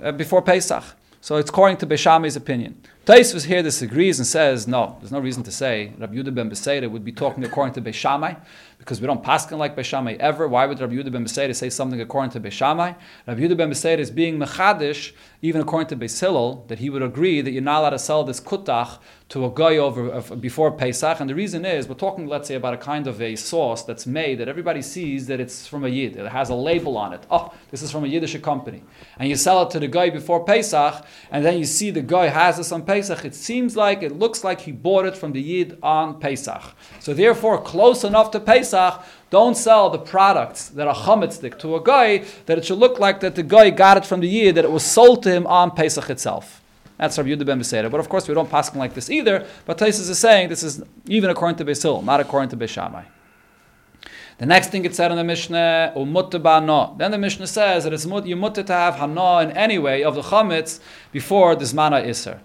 uh, 0.02 0.12
before 0.12 0.40
Pesach. 0.40 0.84
So 1.20 1.36
it's 1.36 1.50
according 1.50 1.76
to 1.78 1.86
Beishamai's 1.86 2.36
opinion. 2.36 2.80
Taisvus 3.06 3.46
here 3.46 3.62
disagrees 3.62 4.18
and 4.18 4.26
says, 4.26 4.68
no, 4.68 4.98
there's 5.00 5.10
no 5.10 5.20
reason 5.20 5.42
to 5.42 5.50
say 5.50 5.94
Rabbi 5.96 6.16
Yehuda 6.16 6.34
ben 6.34 6.50
Beseira 6.50 6.88
would 6.90 7.02
be 7.02 7.12
talking 7.12 7.42
according 7.44 7.72
to 7.74 7.80
Beishamai, 7.80 8.38
because 8.76 9.00
we 9.00 9.06
don't 9.06 9.22
paskin 9.22 9.56
like 9.56 9.74
Beishamai 9.74 10.18
ever. 10.18 10.46
Why 10.46 10.66
would 10.66 10.78
Rabbi 10.78 10.94
Yehuda 10.94 11.10
ben 11.10 11.24
Beseira 11.24 11.56
say 11.56 11.70
something 11.70 12.00
according 12.00 12.32
to 12.32 12.40
Beishamai? 12.40 12.94
Rabbi 13.26 13.40
Yehuda 13.40 13.56
ben 13.56 13.70
Beseira 13.70 13.98
is 13.98 14.10
being 14.10 14.38
mechadish, 14.38 15.12
even 15.40 15.62
according 15.62 15.88
to 15.88 15.96
Beis 15.96 16.20
Hillel, 16.20 16.66
that 16.68 16.78
he 16.78 16.90
would 16.90 17.02
agree 17.02 17.40
that 17.40 17.50
you're 17.52 17.62
not 17.62 17.80
allowed 17.80 17.90
to 17.90 17.98
sell 17.98 18.22
this 18.22 18.38
kutach 18.38 18.98
to 19.30 19.46
a 19.46 19.50
guy 19.50 19.76
over 19.76 20.12
uh, 20.12 20.20
before 20.36 20.70
Pesach. 20.70 21.20
And 21.20 21.30
the 21.30 21.34
reason 21.34 21.64
is, 21.64 21.88
we're 21.88 21.94
talking, 21.94 22.26
let's 22.26 22.48
say, 22.48 22.56
about 22.56 22.74
a 22.74 22.76
kind 22.76 23.06
of 23.06 23.22
a 23.22 23.36
sauce 23.36 23.82
that's 23.84 24.06
made 24.06 24.38
that 24.38 24.48
everybody 24.48 24.82
sees 24.82 25.26
that 25.28 25.40
it's 25.40 25.66
from 25.66 25.84
a 25.84 25.88
Yid. 25.88 26.16
It 26.16 26.26
has 26.26 26.50
a 26.50 26.54
label 26.54 26.98
on 26.98 27.14
it. 27.14 27.24
Oh, 27.30 27.54
this 27.70 27.80
is 27.80 27.90
from 27.90 28.04
a 28.04 28.08
Yiddish 28.08 28.38
company. 28.42 28.82
And 29.18 29.28
you 29.28 29.36
sell 29.36 29.62
it 29.62 29.70
to 29.70 29.80
the 29.80 29.88
guy 29.88 30.10
before 30.10 30.44
Pesach, 30.44 31.06
and 31.30 31.44
then 31.44 31.58
you 31.58 31.64
see 31.64 31.90
the 31.90 32.02
guy 32.02 32.26
has 32.26 32.58
this 32.58 32.72
on 32.72 32.82
Pesach. 32.90 33.24
It 33.24 33.36
seems 33.36 33.76
like, 33.76 34.02
it 34.02 34.18
looks 34.18 34.42
like 34.42 34.60
he 34.62 34.72
bought 34.72 35.06
it 35.06 35.16
from 35.16 35.30
the 35.32 35.40
Yid 35.40 35.78
on 35.80 36.18
Pesach. 36.18 36.62
So 36.98 37.14
therefore, 37.14 37.62
close 37.62 38.02
enough 38.02 38.32
to 38.32 38.40
Pesach, 38.40 38.94
don't 39.30 39.56
sell 39.56 39.90
the 39.90 39.98
products 39.98 40.70
that 40.70 40.88
are 40.88 40.94
chametzik 40.94 41.56
to 41.60 41.76
a 41.76 41.80
guy 41.80 42.24
that 42.46 42.58
it 42.58 42.64
should 42.64 42.78
look 42.78 42.98
like 42.98 43.20
that 43.20 43.36
the 43.36 43.44
guy 43.44 43.70
got 43.70 43.96
it 43.96 44.04
from 44.04 44.18
the 44.18 44.26
Yid, 44.26 44.56
that 44.56 44.64
it 44.64 44.72
was 44.72 44.84
sold 44.84 45.22
to 45.22 45.30
him 45.30 45.46
on 45.46 45.70
Pesach 45.70 46.10
itself. 46.10 46.60
That's 46.98 47.16
Rabbi 47.16 47.30
Yehuda 47.30 47.46
ben 47.46 47.60
Beseira. 47.60 47.88
But 47.88 48.00
of 48.00 48.08
course, 48.08 48.26
we 48.26 48.34
don't 48.34 48.50
pass 48.50 48.74
like 48.74 48.92
this 48.92 49.08
either. 49.08 49.46
But 49.66 49.78
Taisus 49.78 50.10
is 50.10 50.18
saying 50.18 50.48
this 50.48 50.64
is 50.64 50.82
even 51.06 51.30
according 51.30 51.58
to 51.58 51.64
Beis 51.64 52.04
not 52.04 52.18
according 52.18 52.50
to 52.50 52.56
Beis 52.56 53.04
The 54.36 54.46
next 54.46 54.70
thing 54.70 54.84
it 54.84 54.96
said 54.96 55.12
in 55.12 55.16
the 55.16 55.24
Mishnah, 55.24 55.92
ba'ana. 55.96 56.98
Then 56.98 57.12
the 57.12 57.18
Mishnah 57.18 57.46
says 57.46 57.84
that 57.84 57.92
it's 57.92 58.04
you 58.04 58.36
mutter 58.36 58.64
to 58.64 58.72
have 58.72 58.96
hana 58.96 59.42
in 59.44 59.50
any 59.52 59.78
way 59.78 60.02
of 60.02 60.14
the 60.16 60.22
chametz 60.22 60.80
before 61.12 61.54
the 61.54 61.64
zmana 61.64 62.04
iser. 62.06 62.40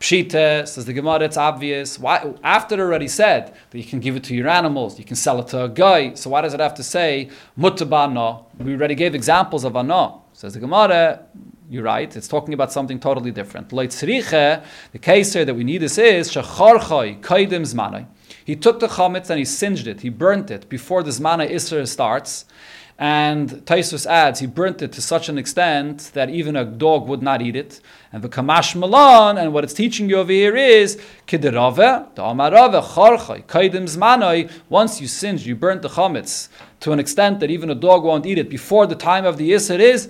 Pshita 0.00 0.68
says 0.68 0.84
the 0.84 0.92
Gemara, 0.92 1.20
it's 1.20 1.38
obvious. 1.38 1.98
Why, 1.98 2.34
after 2.44 2.74
it 2.74 2.80
already 2.80 3.08
said 3.08 3.54
that 3.70 3.78
you 3.78 3.84
can 3.84 3.98
give 3.98 4.14
it 4.14 4.24
to 4.24 4.34
your 4.34 4.48
animals, 4.48 4.98
you 4.98 5.04
can 5.04 5.16
sell 5.16 5.40
it 5.40 5.48
to 5.48 5.64
a 5.64 5.68
guy. 5.68 6.12
So 6.14 6.30
why 6.30 6.42
does 6.42 6.52
it 6.52 6.60
have 6.60 6.74
to 6.74 6.82
say 6.82 7.30
mutabana? 7.58 8.44
We 8.58 8.74
already 8.74 8.94
gave 8.94 9.14
examples 9.14 9.64
of 9.64 9.74
ana. 9.74 10.18
Says 10.34 10.52
the 10.52 10.60
Gemara, 10.60 11.22
you're 11.70 11.82
right. 11.82 12.14
It's 12.14 12.28
talking 12.28 12.52
about 12.52 12.72
something 12.72 13.00
totally 13.00 13.30
different. 13.30 13.70
The 13.70 14.62
case 15.00 15.32
here 15.32 15.44
that 15.44 15.54
we 15.54 15.64
need 15.64 15.78
this 15.78 15.96
is 15.96 16.30
shacharchai 16.30 17.20
kaidim 17.22 17.62
zmanai. 17.62 18.06
He 18.44 18.54
took 18.54 18.80
the 18.80 18.88
chametz 18.88 19.30
and 19.30 19.38
he 19.38 19.44
singed 19.46 19.86
it. 19.86 20.02
He 20.02 20.10
burnt 20.10 20.50
it 20.50 20.68
before 20.68 21.02
the 21.02 21.10
zmana 21.10 21.50
isra 21.50 21.88
starts. 21.88 22.44
And 22.98 23.50
Taisus 23.66 24.06
adds, 24.06 24.40
he 24.40 24.46
burnt 24.46 24.80
it 24.80 24.90
to 24.92 25.02
such 25.02 25.28
an 25.28 25.36
extent 25.36 26.12
that 26.14 26.30
even 26.30 26.56
a 26.56 26.64
dog 26.64 27.06
would 27.08 27.22
not 27.22 27.42
eat 27.42 27.54
it. 27.54 27.80
And 28.10 28.22
the 28.22 28.28
Kamash 28.30 28.74
Malan, 28.74 29.36
and 29.36 29.52
what 29.52 29.64
it's 29.64 29.74
teaching 29.74 30.08
you 30.08 30.16
over 30.16 30.32
here 30.32 30.56
is, 30.56 30.98
once 34.70 35.00
you 35.00 35.06
singed, 35.06 35.44
you 35.44 35.54
burnt 35.54 35.82
the 35.82 35.88
chametz 35.90 36.48
to 36.80 36.92
an 36.92 36.98
extent 36.98 37.40
that 37.40 37.50
even 37.50 37.68
a 37.68 37.74
dog 37.74 38.02
won't 38.02 38.24
eat 38.24 38.38
it 38.38 38.48
before 38.48 38.86
the 38.86 38.94
time 38.94 39.26
of 39.26 39.36
the 39.36 39.50
Yisr 39.50 39.78
is. 39.78 40.08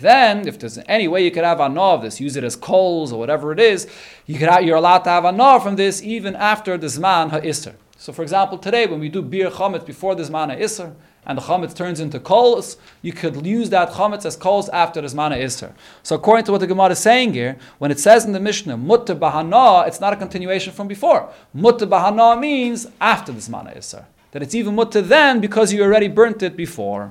Then, 0.00 0.46
if 0.46 0.58
there's 0.60 0.78
any 0.86 1.08
way 1.08 1.24
you 1.24 1.30
could 1.32 1.44
have 1.44 1.60
anah 1.60 1.80
of 1.80 2.02
this, 2.02 2.20
use 2.20 2.36
it 2.36 2.44
as 2.44 2.54
coals 2.54 3.12
or 3.12 3.18
whatever 3.18 3.50
it 3.50 3.58
is, 3.58 3.88
you 4.26 4.38
could 4.38 4.48
you're 4.64 4.76
allowed 4.76 4.98
to 5.00 5.10
have 5.10 5.24
anah 5.24 5.58
from 5.58 5.74
this 5.74 6.00
even 6.04 6.36
after 6.36 6.78
the 6.78 6.86
Zman 6.86 7.30
HaIsr. 7.30 7.74
So, 8.00 8.12
for 8.12 8.22
example, 8.22 8.58
today 8.58 8.86
when 8.86 9.00
we 9.00 9.08
do 9.08 9.20
beer 9.22 9.50
chametz 9.50 9.84
before 9.84 10.14
the 10.14 10.22
zmana 10.22 10.56
iser, 10.62 10.94
and 11.26 11.36
the 11.36 11.42
chametz 11.42 11.74
turns 11.74 11.98
into 11.98 12.20
coals, 12.20 12.76
you 13.02 13.12
could 13.12 13.44
use 13.44 13.70
that 13.70 13.90
chametz 13.90 14.24
as 14.24 14.36
coals 14.36 14.68
after 14.68 15.00
the 15.00 15.08
zmana 15.08 15.34
iser. 15.42 15.74
So, 16.04 16.14
according 16.14 16.44
to 16.44 16.52
what 16.52 16.60
the 16.60 16.68
Gemara 16.68 16.90
is 16.90 17.00
saying 17.00 17.34
here, 17.34 17.58
when 17.78 17.90
it 17.90 17.98
says 17.98 18.24
in 18.24 18.30
the 18.32 18.38
Mishnah 18.38 18.76
mutta 18.76 19.16
bahana, 19.16 19.88
it's 19.88 20.00
not 20.00 20.12
a 20.12 20.16
continuation 20.16 20.72
from 20.72 20.86
before. 20.86 21.28
Mutta 21.52 21.88
bahana 21.88 22.38
means 22.38 22.86
after 23.00 23.32
the 23.32 23.40
zmana 23.40 23.76
iser. 23.76 24.06
That 24.30 24.42
it's 24.42 24.54
even 24.54 24.76
mutta 24.76 25.02
then 25.02 25.40
because 25.40 25.72
you 25.72 25.82
already 25.82 26.06
burnt 26.06 26.40
it 26.44 26.56
before. 26.56 27.10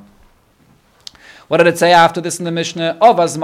What 1.50 1.58
did 1.58 1.68
it 1.68 1.78
say 1.78 1.92
after 1.92 2.22
this 2.22 2.40
in 2.40 2.46
the 2.46 2.52
Mishnah? 2.52 2.98
Once 3.02 3.34
the 3.34 3.40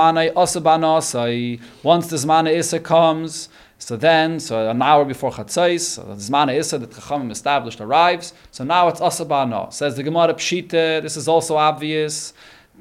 zmana 2.15 2.57
iser 2.57 2.79
comes, 2.79 3.49
so 3.77 3.97
then, 3.97 4.39
so 4.39 4.69
an 4.69 4.81
hour 4.81 5.03
before 5.03 5.31
Chatzais, 5.31 5.81
so 5.81 6.03
the 6.03 6.13
Zman 6.13 6.55
Issa 6.55 6.77
that 6.77 6.91
Chachamim 6.91 7.31
established 7.31 7.81
arrives. 7.81 8.33
So 8.51 8.63
now 8.63 8.87
it's 8.87 9.01
Asaba 9.01 9.47
no. 9.47 9.67
Says 9.71 9.95
the 9.95 10.03
Gemara 10.03 10.33
Pshita, 10.33 11.01
this 11.01 11.17
is 11.17 11.27
also 11.27 11.57
obvious. 11.57 12.33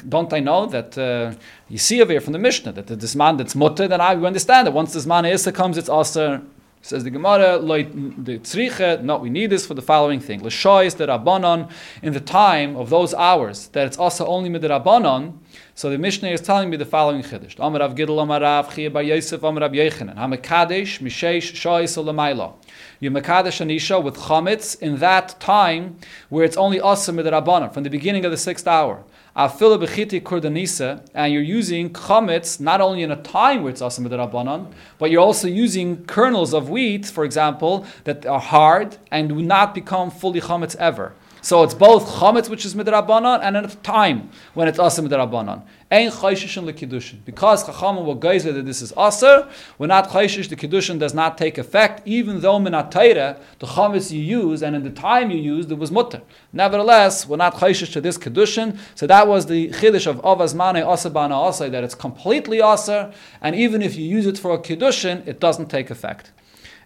Don't 0.09 0.33
I 0.33 0.41
know 0.41 0.67
that 0.67 0.97
uh, 0.97 1.35
you 1.69 1.79
see 1.79 2.01
over 2.01 2.13
here 2.13 2.21
from 2.21 2.33
the 2.33 2.39
Mishnah 2.39 2.73
that 2.73 2.87
the 2.87 2.97
Zman 2.97 3.37
that's 3.37 3.55
Mutter, 3.55 3.89
then 3.89 4.01
I 4.01 4.15
understand 4.15 4.67
that 4.67 4.73
once 4.73 4.93
the 4.93 5.01
Zman 5.01 5.31
Issa 5.31 5.53
comes, 5.53 5.77
it's 5.77 5.89
also 5.89 6.41
Says 6.85 7.05
the 7.05 7.11
Gemara, 7.11 7.61
the 7.61 8.41
tzriche, 8.41 9.01
no, 9.03 9.17
we 9.17 9.31
need 9.31 9.51
this 9.51 9.65
for 9.65 9.75
the 9.75 9.83
following 9.83 10.19
thing. 10.19 10.43
L'shois 10.43 10.97
the 10.97 11.07
Rabbanon, 11.07 11.71
in 12.03 12.13
the 12.13 12.19
time 12.19 12.75
of 12.75 12.91
those 12.91 13.15
hours, 13.15 13.69
that 13.69 13.87
it's 13.87 13.97
also 13.97 14.27
only 14.27 14.49
mid 14.49 14.63
Rabbanon, 14.63 15.35
so 15.75 15.91
the 15.91 15.99
Mishnah 15.99 16.29
is 16.29 16.41
telling 16.41 16.71
me 16.71 16.77
the 16.77 16.85
following 16.85 17.23
chiddush. 17.23 17.57
Amar 17.59 17.81
Rav 17.81 17.95
Gidel 17.95 18.23
Amar 18.23 18.41
Rav 18.41 18.75
Chia 18.75 18.91
Bar 18.91 19.03
Yosef 19.03 19.43
Amar 19.43 19.63
Rav 19.63 19.73
Yechanan. 19.73 20.17
HaMekadesh 20.17 21.01
Mishesh 21.01 21.53
Shois 21.53 21.97
Olamayla. 21.97 22.55
You 23.01 23.11
Mekadesh 23.11 23.61
Anisha 23.65 24.03
with 24.03 24.17
chametz 24.17 24.81
in 24.81 24.97
that 24.99 25.41
time 25.41 25.99
where 26.29 26.45
it's 26.45 26.57
only 26.57 26.81
awesome 26.81 27.17
mid 27.17 27.27
Rabbanon, 27.27 27.73
from 27.73 27.83
the 27.83 27.91
beginning 27.91 28.25
of 28.25 28.31
the 28.31 28.37
sixth 28.37 28.67
hour 28.69 29.05
afila 29.37 29.83
bechiti 29.83 30.21
kurdanisa, 30.21 31.05
and 31.15 31.33
you're 31.33 31.43
using 31.43 31.91
chametz 31.91 32.61
not 32.61 32.81
only 32.81 33.03
in 33.03 33.11
a 33.11 33.23
time 33.23 33.63
where 33.63 33.71
it's 33.71 33.81
asim 33.81 34.07
rabbanon, 34.07 34.71
but 34.99 35.11
you're 35.11 35.23
also 35.23 35.49
using 35.49 36.05
kernels 36.05 36.53
of 36.53 36.69
wheat, 36.69 37.07
for 37.07 37.25
example, 37.25 37.87
that 38.05 38.27
are 38.27 38.41
hard 38.41 38.99
and 39.11 39.31
do 39.31 39.41
not 39.41 39.75
become 39.75 40.11
fully 40.11 40.41
chametz 40.41 40.77
ever. 40.77 41.15
So 41.45 41.65
it's 41.65 41.75
both 41.75 42.09
chametz, 42.09 42.49
which 42.49 42.65
is 42.65 42.77
midrabanan, 42.77 43.41
and 43.43 43.57
a 43.57 43.67
time 43.67 44.31
when 44.55 44.69
it's 44.69 44.79
aser 44.79 45.03
midrabanan. 45.03 45.63
Ein 45.91 46.09
chayshishin 46.09 46.65
lekidushin. 46.65 47.25
Because 47.25 47.65
chachamim 47.65 48.05
will 48.05 48.15
geyser 48.15 48.53
that 48.53 48.65
this 48.65 48.81
is 48.81 48.93
aser, 48.97 49.49
we're 49.77 49.89
not 49.89 50.11
chayshish, 50.11 50.49
the 50.49 50.55
kiddushin 50.55 51.01
does 51.01 51.15
not 51.15 51.37
take 51.37 51.59
effect, 51.59 52.01
even 52.07 52.41
though 52.43 52.61
minatayra, 52.61 53.41
the 53.59 53.67
chametz 53.67 54.13
you 54.13 54.21
use, 54.21 54.63
and 54.63 54.77
in 54.77 54.85
the 54.85 54.91
time 54.91 55.33
you 55.33 55.39
used, 55.39 55.73
it 55.73 55.79
was 55.79 55.91
mutter. 55.91 56.23
Nevertheless, 56.53 57.27
we're 57.27 57.39
not 57.39 57.55
chayshish 57.55 57.93
to 57.95 58.01
this 58.01 58.17
kiddushin, 58.17 58.79
so 58.95 59.09
that 59.09 59.27
was 59.27 59.47
the 59.47 59.71
chiddush 59.71 60.07
of 60.07 60.23
avazmane 60.23 60.89
aser 60.93 61.11
bana 61.11 61.71
that 61.71 61.83
it's 61.83 61.97
completely 61.97 62.63
aser, 62.63 63.13
and 63.41 63.57
even 63.57 63.83
if 63.83 63.97
you 63.97 64.07
use 64.07 64.27
it 64.27 64.39
for 64.39 64.53
a 64.53 64.59
kiddushin, 64.59 65.27
it 65.27 65.41
doesn't 65.41 65.69
take 65.69 65.91
effect. 65.91 66.31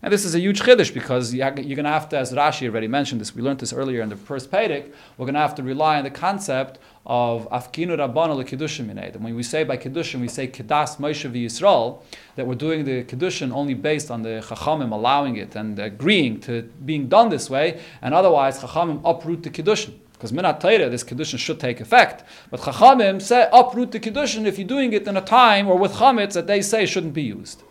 And 0.07 0.13
this 0.13 0.25
is 0.25 0.37
a 0.37 0.39
huge 0.39 0.61
chiddush 0.61 0.95
because 0.95 1.35
you're 1.35 1.51
going 1.51 1.67
to 1.67 1.91
have 1.91 2.09
to, 2.11 2.17
as 2.17 2.31
Rashi 2.31 2.69
already 2.69 2.87
mentioned 2.87 3.21
this, 3.21 3.35
we 3.35 3.43
learned 3.43 3.59
this 3.59 3.73
earlier 3.73 4.03
in 4.03 4.09
the 4.09 4.15
first 4.15 4.53
Pedic, 4.53 4.93
we're 5.19 5.27
going 5.27 5.35
to 5.35 5.41
have 5.41 5.57
to 5.57 5.65
rely 5.65 5.99
on 5.99 6.05
the 6.05 6.11
concept 6.11 6.79
of 7.05 7.51
afkinu 7.51 7.99
rabbana 7.99 8.41
lekidushim 8.41 8.87
mined. 8.87 9.17
And 9.17 9.25
when 9.25 9.35
we 9.35 9.43
say 9.43 9.65
by 9.65 9.77
kiddushin, 9.77 10.21
we 10.21 10.29
say 10.29 10.47
kedas 10.47 10.99
Moshe 10.99 11.29
v'Yisrael, 11.29 12.03
that 12.37 12.47
we're 12.47 12.55
doing 12.55 12.85
the 12.85 13.03
kiddushin 13.03 13.51
only 13.51 13.75
based 13.75 14.13
on 14.13 14.23
the 14.23 14.45
chachamim 14.47 14.93
allowing 14.93 15.39
it 15.39 15.57
and 15.57 15.77
agreeing 15.77 16.39
to 16.43 16.63
being 16.85 17.09
done 17.09 17.29
this 17.29 17.51
way, 17.51 17.81
and 18.01 18.15
otherwise 18.15 18.61
chachamim 18.61 19.01
uproot 19.05 19.43
the 19.43 19.51
kiddushin. 19.51 19.95
Because 20.13 20.31
minat 20.31 20.61
Torah, 20.61 20.89
this 20.89 21.03
kiddushin 21.03 21.41
should 21.41 21.59
take 21.59 21.81
effect. 21.81 22.23
But 22.53 22.61
chachamim 22.61 23.21
say 23.21 23.49
uproot 23.53 23.91
the 23.91 23.99
kiddushin 23.99 24.47
if 24.47 24.57
you're 24.57 24.69
doing 24.69 24.93
it 24.93 25.09
in 25.09 25.17
a 25.17 25.21
time 25.21 25.67
or 25.67 25.77
with 25.77 25.95
chametz 25.95 26.35
that 26.35 26.47
they 26.47 26.63
say 26.63 26.87
shouldn't 26.87 27.13
be 27.13 27.25
used. 27.25 27.65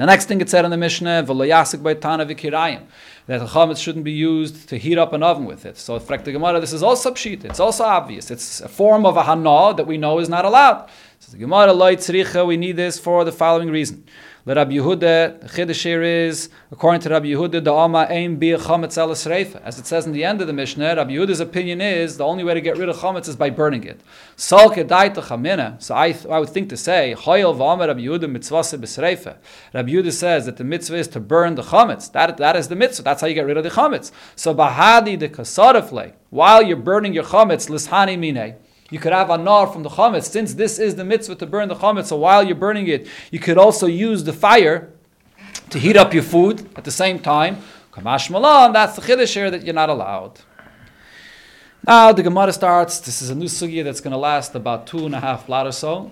The 0.00 0.06
next 0.06 0.24
thing 0.28 0.40
it 0.40 0.48
said 0.48 0.64
in 0.64 0.70
the 0.70 0.78
Mishnah, 0.78 1.24
"V'loyasik 1.24 1.82
by 1.82 1.92
tana 1.92 2.24
v'kirayim," 2.24 2.84
that 3.26 3.42
chametz 3.42 3.82
shouldn't 3.82 4.02
be 4.02 4.12
used 4.12 4.66
to 4.70 4.78
heat 4.78 4.96
up 4.96 5.12
an 5.12 5.22
oven 5.22 5.44
with 5.44 5.66
it. 5.66 5.76
So, 5.76 6.00
frek 6.00 6.24
the 6.24 6.32
Gemara, 6.32 6.58
this 6.58 6.72
is 6.72 6.82
also 6.82 7.10
pshit. 7.10 7.44
It's 7.44 7.60
also 7.60 7.84
obvious. 7.84 8.30
It's 8.30 8.62
a 8.62 8.68
form 8.68 9.04
of 9.04 9.18
a 9.18 9.24
hana 9.24 9.74
that 9.74 9.86
we 9.86 9.98
know 9.98 10.18
is 10.18 10.30
not 10.30 10.46
allowed. 10.46 10.88
So 11.18 11.32
the 11.32 11.36
Gemara 11.36 11.74
loy. 11.74 11.98
We 12.46 12.56
need 12.56 12.76
this 12.76 12.98
for 12.98 13.26
the 13.26 13.32
following 13.32 13.68
reason. 13.70 14.04
Let 14.50 14.56
Rabbi 14.56 14.72
Yehuda, 14.72 15.42
the 15.42 15.46
chiddush 15.46 15.84
here 15.84 16.02
is, 16.02 16.48
according 16.72 17.02
to 17.02 17.08
Rabbi 17.08 17.26
Yehuda, 17.26 17.62
the 17.62 17.72
Alma 17.72 18.08
aim 18.10 18.36
be 18.36 18.50
a 18.50 18.58
chametz 18.58 18.98
el 18.98 19.12
As 19.12 19.78
it 19.78 19.86
says 19.86 20.06
in 20.06 20.12
the 20.12 20.24
end 20.24 20.40
of 20.40 20.48
the 20.48 20.52
Mishnah, 20.52 20.96
Rabbi 20.96 21.12
Yehuda's 21.12 21.38
opinion 21.38 21.80
is 21.80 22.16
the 22.16 22.24
only 22.24 22.42
way 22.42 22.54
to 22.54 22.60
get 22.60 22.76
rid 22.76 22.88
of 22.88 22.96
chametz 22.96 23.28
is 23.28 23.36
by 23.36 23.48
burning 23.48 23.84
it. 23.84 24.00
Chamina. 24.36 25.80
So 25.80 25.94
I, 25.94 26.16
I 26.28 26.40
would 26.40 26.48
think 26.48 26.68
to 26.70 26.76
say, 26.76 27.14
choyel 27.16 27.56
v'amer 27.56 27.86
Rabbi 27.86 28.00
Yehuda 28.00 28.24
mitzvase 28.24 28.76
b'sreifa. 28.76 29.36
Rabbi 29.72 29.92
Yehuda 29.92 30.10
says 30.10 30.46
that 30.46 30.56
the 30.56 30.64
mitzvah 30.64 30.96
is 30.96 31.06
to 31.06 31.20
burn 31.20 31.54
the 31.54 31.62
chametz. 31.62 32.10
That, 32.10 32.36
that 32.38 32.56
is 32.56 32.66
the 32.66 32.74
mitzvah. 32.74 33.04
That's 33.04 33.20
how 33.20 33.28
you 33.28 33.34
get 33.34 33.46
rid 33.46 33.56
of 33.56 33.62
the 33.62 33.70
chametz. 33.70 34.10
So 34.34 34.52
bahadi 34.52 35.16
the 35.16 35.28
kasarafle. 35.28 36.14
While 36.30 36.64
you're 36.64 36.76
burning 36.76 37.14
your 37.14 37.22
chametz, 37.22 37.70
lishani 37.70 38.18
minei. 38.18 38.56
You 38.90 38.98
could 38.98 39.12
have 39.12 39.28
anar 39.28 39.72
from 39.72 39.82
the 39.84 39.88
chametz. 39.88 40.24
Since 40.24 40.54
this 40.54 40.78
is 40.78 40.96
the 40.96 41.04
mitzvah 41.04 41.36
to 41.36 41.46
burn 41.46 41.68
the 41.68 41.76
chametz, 41.76 42.06
so 42.06 42.16
while 42.16 42.42
you're 42.42 42.56
burning 42.56 42.88
it, 42.88 43.06
you 43.30 43.38
could 43.38 43.56
also 43.56 43.86
use 43.86 44.24
the 44.24 44.32
fire 44.32 44.92
to 45.70 45.78
heat 45.78 45.96
up 45.96 46.12
your 46.12 46.24
food 46.24 46.68
at 46.76 46.84
the 46.84 46.90
same 46.90 47.20
time. 47.20 47.62
Kamash 47.92 48.30
malan, 48.30 48.72
that's 48.72 48.96
the 48.96 49.02
chiddush 49.02 49.34
here 49.34 49.50
that 49.50 49.64
you're 49.64 49.74
not 49.74 49.88
allowed. 49.88 50.40
Now 51.86 52.12
the 52.12 52.22
Gemara 52.22 52.52
starts. 52.52 53.00
This 53.00 53.22
is 53.22 53.30
a 53.30 53.34
new 53.34 53.46
sugya 53.46 53.84
that's 53.84 54.00
going 54.00 54.12
to 54.12 54.18
last 54.18 54.54
about 54.54 54.86
two 54.86 55.06
and 55.06 55.14
a 55.14 55.20
half 55.20 55.46
blot 55.46 55.66
or 55.66 55.72
so, 55.72 56.10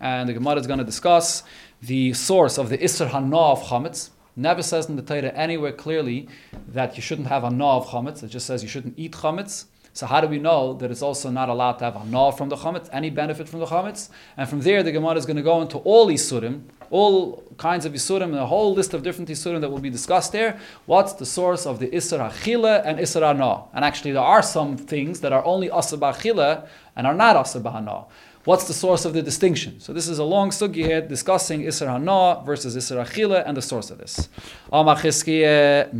and 0.00 0.28
the 0.28 0.32
Gemara 0.32 0.56
is 0.56 0.66
going 0.66 0.80
to 0.80 0.84
discuss 0.84 1.42
the 1.80 2.12
source 2.14 2.58
of 2.58 2.68
the 2.68 2.78
isser 2.78 3.08
hana 3.08 3.38
of 3.38 3.62
chametz. 3.64 4.10
Never 4.34 4.62
says 4.62 4.88
in 4.88 4.96
the 4.96 5.02
Torah 5.02 5.32
anywhere 5.34 5.72
clearly 5.72 6.28
that 6.68 6.96
you 6.96 7.02
shouldn't 7.02 7.28
have 7.28 7.42
hana 7.42 7.66
of 7.66 7.88
chametz. 7.88 8.22
It 8.22 8.28
just 8.28 8.46
says 8.46 8.62
you 8.62 8.68
shouldn't 8.68 8.98
eat 8.98 9.12
chametz. 9.12 9.66
So 9.98 10.06
how 10.06 10.20
do 10.20 10.28
we 10.28 10.38
know 10.38 10.74
that 10.74 10.92
it's 10.92 11.02
also 11.02 11.28
not 11.28 11.48
allowed 11.48 11.78
to 11.80 11.84
have 11.86 11.94
hana 11.94 12.30
from 12.30 12.48
the 12.50 12.54
chametz, 12.54 12.88
any 12.92 13.10
benefit 13.10 13.48
from 13.48 13.58
the 13.58 13.66
chametz? 13.66 14.10
And 14.36 14.48
from 14.48 14.60
there, 14.60 14.84
the 14.84 14.92
Gemara 14.92 15.16
is 15.16 15.26
going 15.26 15.38
to 15.38 15.42
go 15.42 15.60
into 15.60 15.78
all 15.78 16.06
isurim, 16.06 16.60
all 16.88 17.42
kinds 17.56 17.84
of 17.84 17.94
isurim, 17.94 18.26
and 18.26 18.36
a 18.36 18.46
whole 18.46 18.72
list 18.72 18.94
of 18.94 19.02
different 19.02 19.28
isurim 19.28 19.60
that 19.60 19.68
will 19.68 19.80
be 19.80 19.90
discussed 19.90 20.30
there. 20.30 20.60
What's 20.86 21.14
the 21.14 21.26
source 21.26 21.66
of 21.66 21.80
the 21.80 21.88
isra 21.88 22.30
achila 22.30 22.82
and 22.86 23.00
isra 23.00 23.34
hana? 23.34 23.64
And 23.74 23.84
actually, 23.84 24.12
there 24.12 24.22
are 24.22 24.40
some 24.40 24.76
things 24.76 25.18
that 25.18 25.32
are 25.32 25.44
only 25.44 25.66
asar 25.66 25.98
achila 25.98 26.68
and 26.94 27.04
are 27.04 27.14
not 27.14 27.34
asar 27.34 27.60
hana. 27.68 28.04
What's 28.48 28.64
the 28.64 28.72
source 28.72 29.04
of 29.04 29.12
the 29.12 29.20
distinction? 29.20 29.78
So 29.78 29.92
this 29.92 30.08
is 30.08 30.18
a 30.18 30.24
long 30.24 30.48
sugi 30.48 30.76
here 30.76 31.02
discussing 31.02 31.64
Isra 31.64 31.88
Hana 31.88 32.42
versus 32.46 32.74
Isra 32.74 33.04
Achila 33.04 33.46
and 33.46 33.54
the 33.54 33.60
source 33.60 33.90
of 33.90 33.98
this. 33.98 34.30
What 34.70 35.04
is 35.04 35.22
the 35.22 35.90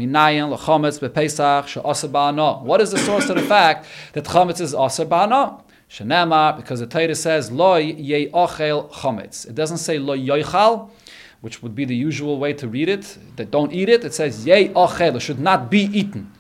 source 2.99 3.29
of 3.29 3.37
the 3.37 3.43
fact 3.43 3.87
that 4.15 4.25
chametz 4.25 4.63
is 4.63 4.73
Asr 4.73 5.07
Ba'ana? 5.07 5.61
Shanama, 5.91 6.57
because 6.57 6.81
the 6.81 6.87
Torah 6.87 7.15
says 7.15 7.53
Lo 7.53 7.77
Ye 7.77 8.31
Ochel 8.31 8.91
Chametz. 8.93 9.47
It 9.47 9.55
doesn't 9.55 9.77
say 9.77 9.99
Lo 9.99 10.17
Yoichal, 10.17 10.89
which 11.43 11.63
would 11.63 11.75
be 11.75 11.85
the 11.85 11.97
usual 11.97 12.39
way 12.39 12.55
to 12.55 12.67
read 12.67 12.89
it. 12.89 13.19
That 13.37 13.51
don't 13.51 13.75
eat 13.75 13.91
it. 13.91 14.07
It 14.07 14.15
says 14.15 14.47
Ye 14.47 14.71
Ochel. 14.71 15.17
It 15.17 15.21
should 15.21 15.39
not 15.39 15.71
be 15.71 15.81
eaten. 15.81 16.33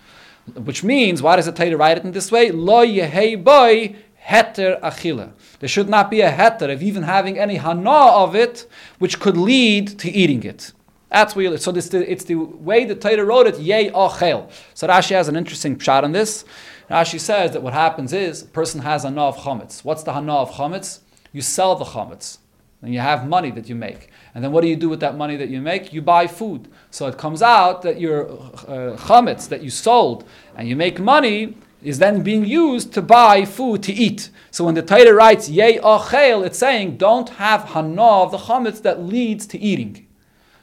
Which 0.54 0.82
means, 0.82 1.20
why 1.20 1.36
does 1.36 1.44
the 1.44 1.52
Torah 1.52 1.76
write 1.76 1.98
it 1.98 2.04
in 2.04 2.12
this 2.12 2.32
way? 2.32 2.50
Lo 2.50 2.82
yehei 2.82 3.44
boy 3.44 3.94
heter 4.28 4.80
achila. 4.80 5.32
There 5.60 5.68
should 5.68 5.88
not 5.88 6.10
be 6.10 6.20
a 6.20 6.30
heter 6.30 6.72
of 6.72 6.82
even 6.82 7.02
having 7.02 7.38
any 7.38 7.56
hana 7.56 7.90
of 7.90 8.34
it, 8.34 8.68
which 8.98 9.20
could 9.20 9.36
lead 9.36 9.98
to 10.00 10.10
eating 10.10 10.42
it. 10.44 10.72
That's 11.10 11.34
where 11.34 11.56
so 11.56 11.72
this 11.72 11.92
it's 11.94 12.24
the 12.24 12.34
way 12.34 12.84
the 12.84 12.94
Torah 12.94 13.24
wrote 13.24 13.46
it. 13.46 13.58
Yei 13.58 13.90
ochel. 13.90 14.50
So 14.74 14.86
Rashi 14.86 15.12
has 15.12 15.28
an 15.28 15.36
interesting 15.36 15.78
shot 15.78 16.04
on 16.04 16.12
this. 16.12 16.44
Rashi 16.90 17.18
says 17.18 17.52
that 17.52 17.62
what 17.62 17.72
happens 17.72 18.12
is 18.12 18.42
a 18.42 18.46
person 18.46 18.82
has 18.82 19.04
hana 19.04 19.22
of 19.22 19.38
chametz. 19.38 19.84
What's 19.84 20.02
the 20.02 20.12
hana 20.12 20.34
of 20.34 20.50
chametz? 20.52 21.00
You 21.32 21.40
sell 21.40 21.74
the 21.76 21.86
chametz, 21.86 22.38
and 22.82 22.92
you 22.92 23.00
have 23.00 23.26
money 23.26 23.50
that 23.52 23.68
you 23.68 23.74
make. 23.74 24.10
And 24.34 24.44
then 24.44 24.52
what 24.52 24.60
do 24.60 24.68
you 24.68 24.76
do 24.76 24.88
with 24.88 25.00
that 25.00 25.16
money 25.16 25.36
that 25.36 25.48
you 25.48 25.60
make? 25.62 25.92
You 25.92 26.02
buy 26.02 26.26
food. 26.26 26.68
So 26.90 27.06
it 27.06 27.16
comes 27.16 27.42
out 27.42 27.82
that 27.82 27.98
your 27.98 28.30
uh, 28.30 28.96
chametz 28.96 29.48
that 29.48 29.62
you 29.62 29.70
sold 29.70 30.24
and 30.56 30.68
you 30.68 30.76
make 30.76 31.00
money 31.00 31.56
is 31.82 31.98
then 31.98 32.22
being 32.22 32.44
used 32.44 32.92
to 32.94 33.02
buy 33.02 33.44
food 33.44 33.82
to 33.84 33.92
eat. 33.92 34.30
So 34.50 34.64
when 34.64 34.74
the 34.74 34.82
Torah 34.82 35.14
writes 35.14 35.48
yei 35.48 35.78
ochel, 35.78 36.44
it's 36.44 36.58
saying 36.58 36.96
don't 36.96 37.28
have 37.30 37.64
hana 37.64 38.02
of 38.02 38.32
the 38.32 38.38
chametz 38.38 38.82
that 38.82 39.02
leads 39.02 39.46
to 39.48 39.58
eating. 39.58 40.06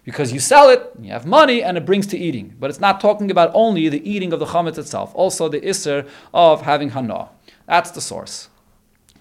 Because 0.04 0.32
you 0.32 0.40
sell 0.40 0.70
it, 0.70 0.92
you 1.02 1.12
have 1.12 1.26
money, 1.26 1.64
and 1.64 1.78
it 1.78 1.86
brings 1.86 2.06
to 2.08 2.18
eating. 2.18 2.56
But 2.60 2.70
it's 2.70 2.80
not 2.80 3.02
talking 3.02 3.32
about 3.32 3.52
only 3.54 3.90
the 3.90 4.08
eating 4.08 4.34
of 4.34 4.40
the 4.40 4.46
chametz 4.46 4.78
itself, 4.78 5.12
also 5.16 5.50
the 5.50 5.62
isser 5.62 6.08
of 6.34 6.62
having 6.62 6.90
hana. 6.90 7.30
That's 7.66 7.92
the 7.92 8.02
source. 8.02 8.50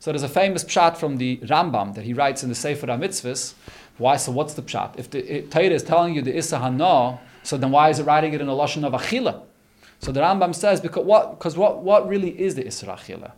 So 0.00 0.10
there's 0.10 0.22
a 0.22 0.30
famous 0.30 0.64
pshat 0.64 0.96
from 0.96 1.18
the 1.18 1.36
Rambam 1.44 1.94
that 1.94 2.04
he 2.04 2.14
writes 2.14 2.42
in 2.42 2.48
the 2.48 2.54
Sefer 2.54 2.86
HaMitzvahs. 2.86 3.52
Why? 3.98 4.16
So 4.16 4.32
what's 4.32 4.54
the 4.54 4.62
pshat? 4.62 4.98
If 4.98 5.10
the 5.10 5.42
Torah 5.42 5.66
is 5.66 5.82
telling 5.82 6.14
you 6.14 6.22
the 6.22 6.34
Issa 6.34 6.58
Hana, 6.58 7.20
so 7.42 7.58
then 7.58 7.70
why 7.70 7.90
is 7.90 7.98
it 7.98 8.04
writing 8.04 8.32
it 8.32 8.40
in 8.40 8.48
a 8.48 8.52
lashon 8.52 8.82
of 8.82 8.94
achila? 8.94 9.42
So 9.98 10.10
the 10.10 10.20
Rambam 10.20 10.54
says 10.54 10.80
because 10.80 11.04
what 11.04 11.38
because 11.38 11.54
what, 11.58 11.82
what 11.82 12.08
really 12.08 12.30
is 12.40 12.54
the 12.54 12.64
isra 12.64 12.98
achila? 12.98 13.32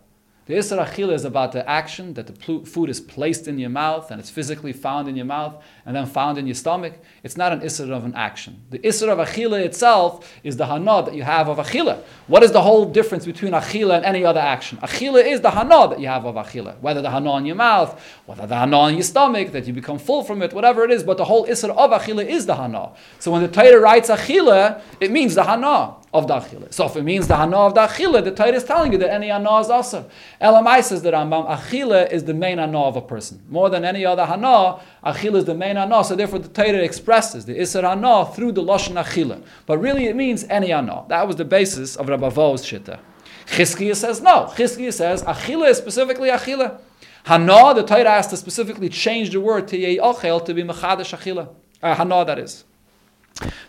The 0.47 0.55
Isra 0.55 0.85
Achila 0.85 1.13
is 1.13 1.25
about 1.25 1.53
the 1.53 1.69
action 1.71 2.15
that 2.15 2.27
the 2.27 2.65
food 2.65 2.91
is 2.91 3.01
placed 3.01 3.47
in 3.47 3.61
your 3.61 3.71
mouth 3.71 4.11
and 4.11 4.19
it's 4.19 4.29
physically 4.29 4.73
found 4.73 5.09
in 5.09 5.15
your 5.15 5.25
mouth 5.25 5.63
and 5.87 5.95
then 5.95 6.05
found 6.05 6.37
in 6.37 6.49
your 6.49 6.57
stomach. 6.57 6.95
It's 7.23 7.37
not 7.37 7.53
an 7.53 7.61
Isra 7.61 7.93
of 7.93 8.05
an 8.05 8.17
action. 8.17 8.61
The 8.71 8.81
Isra 8.81 9.11
of 9.11 9.19
Achila 9.19 9.65
itself 9.65 10.29
is 10.43 10.57
the 10.57 10.67
Hana 10.67 11.05
that 11.05 11.15
you 11.15 11.23
have 11.23 11.49
of 11.49 11.59
Achila. 11.59 12.03
What 12.27 12.43
is 12.43 12.51
the 12.51 12.61
whole 12.61 12.87
difference 12.87 13.25
between 13.25 13.53
Achila 13.53 13.99
and 13.99 14.05
any 14.05 14.25
other 14.25 14.41
action? 14.41 14.79
Achila 14.79 15.25
is 15.25 15.41
the 15.43 15.51
Hana 15.51 15.87
that 15.91 16.01
you 16.01 16.09
have 16.09 16.25
of 16.25 16.35
Achila. 16.35 16.77
Whether 16.81 17.03
the 17.03 17.11
Hana 17.11 17.37
in 17.37 17.47
your 17.47 17.55
mouth, 17.55 18.03
whether 18.27 18.45
the 18.45 18.57
Hana 18.57 18.89
in 18.89 18.95
your 18.95 19.05
stomach, 19.05 19.53
that 19.53 19.69
you 19.69 19.73
become 19.73 20.01
full 20.01 20.25
from 20.25 20.43
it, 20.43 20.53
whatever 20.53 20.83
it 20.83 20.91
is, 20.91 21.05
but 21.05 21.19
the 21.19 21.25
whole 21.25 21.47
Isra 21.47 21.71
of 21.71 21.91
Achila 21.93 22.27
is 22.27 22.47
the 22.47 22.57
Hana. 22.57 22.91
So 23.21 23.31
when 23.31 23.43
the 23.43 23.49
Torah 23.49 23.79
writes 23.79 24.11
Achila, 24.11 24.81
it 24.99 25.13
means 25.13 25.37
the 25.37 25.45
Hana 25.45 26.02
of 26.15 26.27
the. 26.27 26.69
So 26.71 26.87
if 26.87 26.97
it 26.97 27.03
means 27.03 27.27
the 27.27 27.37
hana 27.37 27.57
of 27.57 27.75
the 27.75 28.21
the 28.23 28.31
Torah 28.33 28.53
is 28.53 28.65
telling 28.65 28.93
you 28.93 28.99
that 28.99 29.11
any 29.11 29.29
hana 29.29 29.61
is 29.61 29.71
also. 29.71 30.09
Elamai 30.41 30.85
says 30.85 31.03
that 31.03 31.15
Rambam, 31.15 31.49
achila 31.49 32.11
is 32.13 32.25
the 32.25 32.35
main 32.35 32.59
hana 32.59 32.83
of 32.83 32.97
a 32.97 33.01
person. 33.01 33.41
More 33.49 33.71
than 33.71 33.85
any 33.85 34.05
other 34.05 34.27
hana, 34.27 34.81
achila 35.05 35.37
is 35.37 35.45
the 35.47 35.55
main 35.55 35.77
hana. 35.77 36.05
So 36.05 36.15
therefore 36.15 36.41
the 36.41 36.49
Torah 36.49 36.83
expresses 36.83 37.47
the 37.47 37.55
isser 37.59 37.83
hana 37.83 38.31
through 38.35 38.53
the 38.53 38.63
lashon 38.63 39.03
achila. 39.03 39.43
But 39.65 39.79
really 39.79 40.07
it 40.07 40.17
means 40.17 40.45
any 40.45 40.69
hana. 40.69 41.05
That 41.09 41.27
was 41.27 41.37
the 41.37 41.47
basis 41.47 41.97
of 41.97 42.09
Rabbi 42.09 42.29
Vo's 42.29 42.63
shitta. 42.63 42.99
Chizkiah 43.47 43.97
says 43.97 44.21
no. 44.21 44.53
Chizkiah 44.55 44.93
says 44.93 45.23
achila 45.23 45.71
is 45.71 45.79
specifically 45.79 46.29
achila. 46.29 46.79
Hana, 47.25 47.73
the 47.75 47.85
Torah 47.85 48.11
has 48.11 48.27
to 48.27 48.37
specifically 48.37 48.89
change 48.89 49.31
the 49.31 49.41
word 49.41 49.69
to 49.69 49.79
yei 49.79 49.97
ochel 49.97 50.45
to 50.45 50.53
be 50.53 50.63
mechadash 50.63 51.17
achila. 51.17 51.49
Uh, 51.83 51.95
hana, 51.95 52.25
that 52.27 52.39
is. 52.39 52.65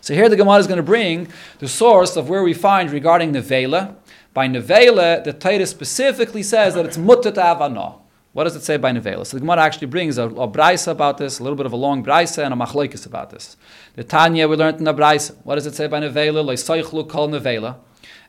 So 0.00 0.14
here 0.14 0.28
the 0.28 0.36
Gemara 0.36 0.58
is 0.58 0.66
going 0.66 0.78
to 0.78 0.82
bring 0.82 1.28
the 1.58 1.68
source 1.68 2.16
of 2.16 2.28
where 2.28 2.42
we 2.42 2.54
find 2.54 2.90
regarding 2.90 3.32
Nevela. 3.32 3.96
By 4.32 4.48
Nevela, 4.48 5.22
the 5.22 5.32
Torah 5.32 5.66
specifically 5.66 6.42
says 6.42 6.74
that 6.74 6.84
it's 6.84 6.96
to 7.22 7.42
have. 7.42 8.00
What 8.32 8.44
does 8.44 8.56
it 8.56 8.64
say 8.64 8.76
by 8.76 8.90
Nevela? 8.90 9.24
So 9.24 9.36
the 9.36 9.42
Gemara 9.42 9.62
actually 9.62 9.86
brings 9.86 10.18
a, 10.18 10.24
a 10.24 10.48
about 10.90 11.18
this, 11.18 11.38
a 11.38 11.42
little 11.44 11.56
bit 11.56 11.66
of 11.66 11.72
a 11.72 11.76
long 11.76 12.04
brisa 12.04 12.44
and 12.44 12.52
a 12.52 12.56
machlokes 12.56 13.06
about 13.06 13.30
this. 13.30 13.56
The 13.94 14.02
Tanya 14.02 14.48
we 14.48 14.56
learned 14.56 14.78
in 14.78 14.84
the 14.84 14.92
brisa. 14.92 15.36
What 15.44 15.54
does 15.54 15.66
it 15.66 15.74
say 15.76 15.86
by 15.86 16.00
Nevela? 16.00 16.44
Leisaychlu 16.44 17.08
kol 17.08 17.28
Nevela. 17.28 17.76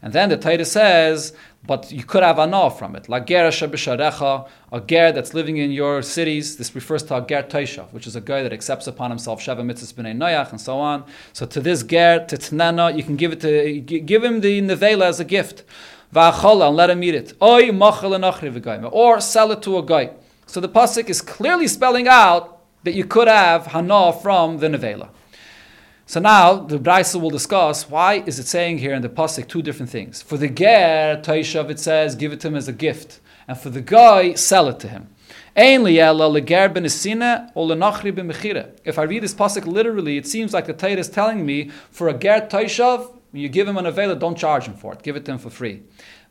And 0.04 0.14
then 0.14 0.30
the 0.30 0.38
Torah 0.38 0.64
says, 0.64 1.34
but 1.68 1.92
you 1.92 2.04
could 2.04 2.24
have 2.24 2.40
anah 2.40 2.70
from 2.70 2.96
it. 2.96 3.10
Like 3.10 3.28
ger 3.28 3.48
a 3.48 4.82
ger 4.88 5.12
that's 5.12 5.34
living 5.34 5.58
in 5.58 5.72
your 5.72 6.02
cities. 6.02 6.58
This 6.58 6.76
refers 6.76 7.04
to 7.04 7.18
a 7.18 7.22
ger 7.22 7.44
taishav, 7.44 7.92
which 7.92 8.08
is 8.08 8.16
a 8.16 8.22
guy 8.22 8.44
that 8.44 8.54
accepts 8.54 8.88
upon 8.88 9.10
himself 9.10 9.42
sheva 9.42 9.62
mitzvahs 9.62 9.94
b'nei 9.94 10.16
noyach 10.16 10.52
and 10.52 10.62
so 10.62 10.78
on. 10.78 11.04
So 11.34 11.46
to 11.46 11.60
this 11.60 11.84
ger, 11.84 12.26
to 12.26 12.38
tnana, 12.38 12.96
you 12.96 13.04
can 13.04 13.16
give 13.16 13.32
it 13.34 13.42
to 13.42 13.80
give 13.80 14.24
him 14.24 14.42
the 14.42 14.62
nevela 14.62 15.06
as 15.06 15.20
a 15.20 15.26
gift. 15.26 15.64
Va'achala 16.14 16.68
and 16.68 16.78
let 16.78 16.90
him 16.90 17.04
eat 17.04 17.16
it. 17.16 17.34
Oy 17.42 17.72
or 18.90 19.22
sell 19.22 19.52
it 19.52 19.62
to 19.64 19.78
a 19.78 19.84
guy. 19.84 20.12
So 20.46 20.60
the 20.62 20.70
pasuk 20.70 21.10
is 21.10 21.22
clearly 21.22 21.68
spelling 21.68 22.08
out 22.08 22.62
that 22.84 22.94
you 22.94 23.04
could 23.04 23.28
have 23.28 23.68
hana 23.68 24.14
from 24.14 24.60
the 24.60 24.68
nevela. 24.68 25.10
So 26.08 26.20
now 26.20 26.58
the 26.58 26.78
Brisa 26.78 27.20
will 27.20 27.32
discuss 27.32 27.90
why 27.90 28.22
is 28.28 28.38
it 28.38 28.46
saying 28.46 28.78
here 28.78 28.94
in 28.94 29.02
the 29.02 29.10
pasuk 29.10 29.48
two 29.48 29.64
different 29.64 29.90
things. 29.90 30.22
For 30.22 30.38
the 30.38 30.48
ger 30.48 31.20
taishav 31.24 31.72
it 31.72 31.80
says 31.80 32.16
give 32.16 32.32
it 32.32 32.40
to 32.42 32.50
him 32.50 32.56
as 32.56 32.68
a 32.68 32.74
gift, 32.74 33.22
and 33.48 33.58
for 33.58 33.72
the 33.72 33.82
guy 33.82 34.36
sell 34.36 34.68
it 34.68 34.80
to 34.82 34.88
him. 34.88 35.10
If 35.56 35.80
I 35.80 35.84
read 39.04 39.24
this 39.24 39.34
pasuk 39.34 39.66
literally, 39.66 40.18
it 40.18 40.28
seems 40.28 40.54
like 40.54 40.68
the 40.68 40.74
Torah 40.74 40.92
is 40.92 41.10
telling 41.10 41.44
me 41.44 41.72
for 41.90 42.08
a 42.10 42.14
ger 42.14 42.48
taishav, 42.52 43.18
you 43.34 43.50
give 43.50 43.68
him 43.68 43.78
an 43.78 43.86
avela, 43.86 44.20
don't 44.20 44.38
charge 44.38 44.66
him 44.66 44.76
for 44.76 44.94
it, 44.94 45.02
give 45.02 45.16
it 45.16 45.26
to 45.26 45.32
him 45.32 45.40
for 45.40 45.50
free. 45.50 45.82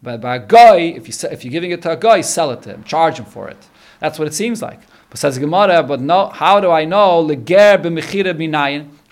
But 0.01 0.21
by 0.21 0.37
a 0.37 0.47
guy, 0.47 0.77
if 0.77 1.09
you 1.09 1.15
if 1.33 1.45
you're 1.45 1.51
giving 1.51 1.73
it 1.73 1.83
to 1.83 1.91
a 1.91 1.97
guy, 1.97 2.21
sell 2.21 2.53
it 2.53 2.63
to 2.63 2.75
him, 2.75 2.85
charge 2.85 3.19
him 3.19 3.25
for 3.25 3.49
it. 3.49 3.59
That's 3.99 4.21
what 4.21 4.29
it 4.29 4.35
seems 4.35 4.63
like. 4.63 4.83
But 5.11 5.19
says 5.19 5.39
Gemara, 5.39 5.83
but 5.83 6.01
no, 6.01 6.29
how 6.29 6.61
do 6.61 6.71
I 6.71 6.85
know 6.85 7.21
leger? 7.21 7.79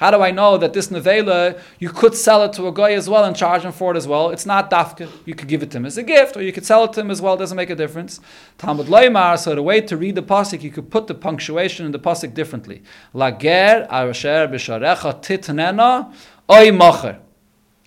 How 0.02 0.10
do 0.10 0.20
I 0.20 0.32
know 0.32 0.58
that 0.58 0.72
this 0.72 0.88
nevela 0.88 1.60
you 1.78 1.88
could 1.88 2.16
sell 2.16 2.42
it 2.42 2.52
to 2.54 2.66
a 2.66 2.72
guy 2.72 2.90
as 2.90 3.08
well 3.08 3.24
and 3.24 3.36
charge 3.36 3.62
him 3.62 3.70
for 3.70 3.94
it 3.94 3.96
as 3.96 4.08
well? 4.08 4.30
It's 4.30 4.44
not 4.44 4.68
dafka. 4.68 5.08
You 5.24 5.36
could 5.36 5.46
give 5.46 5.62
it 5.62 5.70
to 5.70 5.76
him 5.78 5.86
as 5.86 5.96
a 5.96 6.02
gift, 6.02 6.36
or 6.36 6.42
you 6.42 6.52
could 6.52 6.66
sell 6.66 6.82
it 6.82 6.92
to 6.94 7.02
him 7.02 7.10
as 7.12 7.22
well. 7.22 7.34
It 7.34 7.38
doesn't 7.38 7.56
make 7.56 7.70
a 7.70 7.76
difference. 7.76 8.18
Talmud 8.58 8.88
Leimar. 8.88 9.38
So 9.38 9.54
the 9.54 9.62
way 9.62 9.80
to 9.82 9.96
read 9.96 10.16
the 10.16 10.22
pasuk, 10.24 10.60
you 10.60 10.72
could 10.72 10.90
put 10.90 11.06
the 11.06 11.14
punctuation 11.14 11.86
in 11.86 11.92
the 11.92 12.00
pasuk 12.00 12.34
differently. 12.34 12.82
Lager 13.14 13.86
arasher 13.88 14.50
b'sharecha 14.50 15.22
titnena 15.22 16.12
oy 16.50 16.72
macher. 16.72 17.20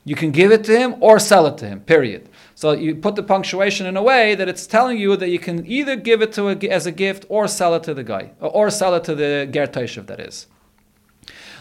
You 0.06 0.15
can 0.15 0.32
give 0.32 0.54
it 0.54 0.63
to 0.63 0.78
him 0.78 0.95
or 1.01 1.19
sell 1.19 1.45
it 1.47 1.58
to 1.58 1.67
him. 1.67 1.82
Period. 1.82 2.30
So 2.54 2.71
you 2.71 2.95
put 2.95 3.15
the 3.17 3.23
punctuation 3.23 3.88
in 3.88 3.97
a 3.97 4.04
way 4.04 4.36
that 4.36 4.47
it's 4.47 4.65
telling 4.65 4.97
you 4.97 5.17
that 5.17 5.28
you 5.28 5.39
can 5.39 5.67
either 5.67 5.97
give 5.97 6.21
it 6.21 6.32
to 6.38 6.47
a, 6.47 6.56
as 6.69 6.86
a 6.86 6.93
gift 6.93 7.25
or 7.28 7.49
sell 7.49 7.75
it 7.75 7.84
to 7.84 7.93
the 7.93 8.06
guy, 8.06 8.32
or 8.39 8.69
sell 8.69 8.95
it 8.95 9.04
to 9.04 9.15
the 9.15 9.49
ger 9.51 9.67
that 9.67 10.21
is. 10.21 10.47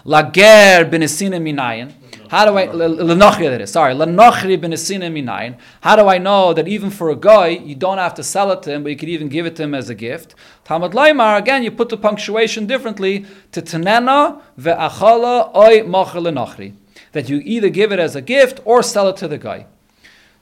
Lager 0.06 0.84
benesina 0.84 1.40
minayin. 1.40 1.90
How 2.28 2.44
do 2.44 2.58
I 2.58 2.66
lenochri 2.66 3.48
that 3.48 3.62
is 3.62 3.72
sorry 3.72 3.94
lenochri 3.94 4.58
benesina 4.58 5.10
minayin? 5.10 5.56
How 5.80 5.96
do 5.96 6.08
I 6.08 6.18
know 6.18 6.52
that 6.52 6.68
even 6.68 6.90
for 6.90 7.08
a 7.08 7.16
guy 7.16 7.48
you 7.48 7.74
don't 7.74 7.96
have 7.96 8.12
to 8.14 8.22
sell 8.22 8.52
it 8.52 8.62
to 8.64 8.72
him, 8.72 8.82
but 8.82 8.90
you 8.90 8.96
could 8.96 9.08
even 9.08 9.28
give 9.28 9.46
it 9.46 9.56
to 9.56 9.62
him 9.62 9.74
as 9.74 9.88
a 9.88 9.94
gift? 9.94 10.34
Talmud 10.64 10.92
Laimar 10.92 11.38
again 11.38 11.62
you 11.62 11.70
put 11.70 11.88
the 11.88 11.96
punctuation 11.96 12.66
differently 12.66 13.24
to 13.52 13.62
tenena 13.62 14.42
ve'achala 14.58 15.54
oy 15.56 15.80
mocher 15.80 16.20
lenochri 16.20 16.74
that 17.12 17.30
you 17.30 17.40
either 17.42 17.70
give 17.70 17.90
it 17.90 17.98
as 17.98 18.14
a 18.14 18.20
gift 18.20 18.60
or 18.66 18.82
sell 18.82 19.08
it 19.08 19.16
to 19.16 19.26
the 19.26 19.38
guy. 19.38 19.64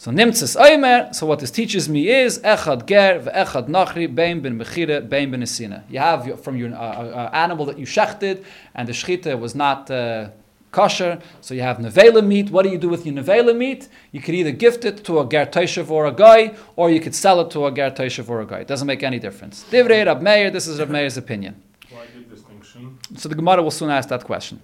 So 0.03 0.11
nimtzes 0.11 0.57
oimer. 0.57 1.15
So 1.15 1.27
what 1.27 1.39
this 1.39 1.53
teaches 1.53 1.89
me 1.89 2.09
is 2.09 2.41
echad 2.41 2.87
ger 2.89 3.21
ve'echad 3.21 3.69
nachri 3.69 4.13
bein 4.13 4.41
ben 4.41 4.59
mechire 4.59 5.09
bein 5.09 5.31
ben 5.31 5.43
esina. 5.43 5.85
You 5.89 6.01
have 6.01 6.43
from 6.43 6.57
your 6.57 6.75
uh, 6.75 6.77
uh, 6.77 7.31
animal 7.33 7.67
that 7.67 7.79
you 7.79 7.87
shechted 7.87 8.43
and 8.75 8.89
the 8.89 8.93
shchita 8.93 9.39
was 9.39 9.55
not 9.55 9.89
uh, 9.93 10.31
kosher. 10.73 11.21
So 11.41 11.55
you 11.55 11.61
have 11.61 11.77
nevela 11.77 12.27
meat. 12.27 12.51
What 12.51 12.65
do 12.65 12.71
you 12.71 12.79
do 12.79 12.89
with 12.89 13.07
your 13.07 13.15
nevela 13.15 13.57
meat? 13.57 13.89
You 14.11 14.21
could 14.21 14.35
either 14.35 14.51
gift 14.51 14.85
it 14.85 15.05
to 15.05 15.21
a 15.21 15.29
ger 15.29 15.49
or 15.89 16.07
a 16.07 16.13
guy, 16.13 16.57
or 16.75 16.91
you 16.91 16.99
could 16.99 17.15
sell 17.15 17.41
it 17.41 17.53
to 17.53 17.67
a 17.67 17.71
ger 17.71 17.95
or 18.27 18.41
a 18.41 18.47
guy. 18.47 18.59
It 18.59 18.67
doesn't 18.67 18.89
make 18.89 19.05
any 19.05 19.21
difference. 19.21 19.65
Divrei 19.71 20.05
Rab 20.05 20.21
Meir. 20.21 20.51
This 20.51 20.67
is 20.67 20.81
Rab 20.81 20.91
Meir's 20.91 21.17
opinion. 21.17 21.63
Why 21.91 22.07
the 22.13 22.23
distinction? 22.23 22.99
So 23.17 23.29
the 23.29 23.37
Gemara 23.37 23.63
will 23.63 23.71
soon 23.71 23.91
ask 23.91 24.09
that 24.09 24.25
question. 24.25 24.61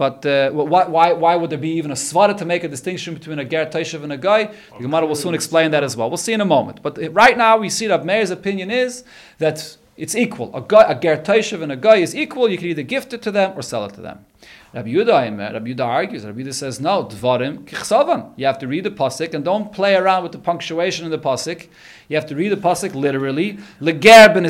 But 0.00 0.24
uh, 0.24 0.48
why, 0.52 0.86
why, 0.86 1.12
why 1.12 1.36
would 1.36 1.50
there 1.50 1.58
be 1.58 1.72
even 1.72 1.90
a 1.90 1.94
svara 1.94 2.34
to 2.38 2.46
make 2.46 2.64
a 2.64 2.68
distinction 2.68 3.12
between 3.12 3.38
a 3.38 3.44
ger 3.44 3.66
taishav 3.66 4.02
and 4.02 4.10
a 4.10 4.16
guy? 4.16 4.44
The 4.78 4.84
Gemara 4.84 5.04
will 5.04 5.14
soon 5.14 5.34
explain 5.34 5.72
that 5.72 5.84
as 5.84 5.94
well. 5.94 6.08
We'll 6.08 6.16
see 6.16 6.32
in 6.32 6.40
a 6.40 6.46
moment. 6.46 6.82
But 6.82 6.98
uh, 6.98 7.10
right 7.10 7.36
now 7.36 7.58
we 7.58 7.68
see 7.68 7.86
that 7.88 8.02
Meir's 8.06 8.30
opinion 8.30 8.70
is 8.70 9.04
that 9.36 9.76
it's 9.98 10.14
equal. 10.16 10.56
A, 10.56 10.62
guy, 10.62 10.90
a 10.90 10.98
ger 10.98 11.18
taishav 11.18 11.60
and 11.60 11.70
a 11.70 11.76
guy 11.76 11.96
is 11.96 12.16
equal. 12.16 12.48
You 12.48 12.56
can 12.56 12.68
either 12.68 12.82
gift 12.82 13.12
it 13.12 13.20
to 13.20 13.30
them 13.30 13.52
or 13.54 13.60
sell 13.60 13.84
it 13.84 13.92
to 13.92 14.00
them. 14.00 14.24
Rabbi 14.72 14.88
Yudah, 14.88 15.52
Rabbi 15.52 15.74
Yudah 15.74 15.84
argues. 15.84 16.24
Rabbi 16.24 16.44
Yudah 16.44 16.54
says 16.54 16.80
no. 16.80 17.04
Dvarim 17.04 17.64
kichsavan. 17.66 18.32
You 18.36 18.46
have 18.46 18.58
to 18.60 18.66
read 18.66 18.84
the 18.84 18.90
pasuk 18.90 19.34
and 19.34 19.44
don't 19.44 19.70
play 19.70 19.96
around 19.96 20.22
with 20.22 20.32
the 20.32 20.38
punctuation 20.38 21.04
in 21.04 21.10
the 21.10 21.18
pasuk. 21.18 21.68
You 22.08 22.16
have 22.16 22.24
to 22.28 22.34
read 22.34 22.52
the 22.52 22.56
pasuk 22.56 22.94
literally. 22.94 23.58
Leger 23.80 24.32
ben 24.32 24.46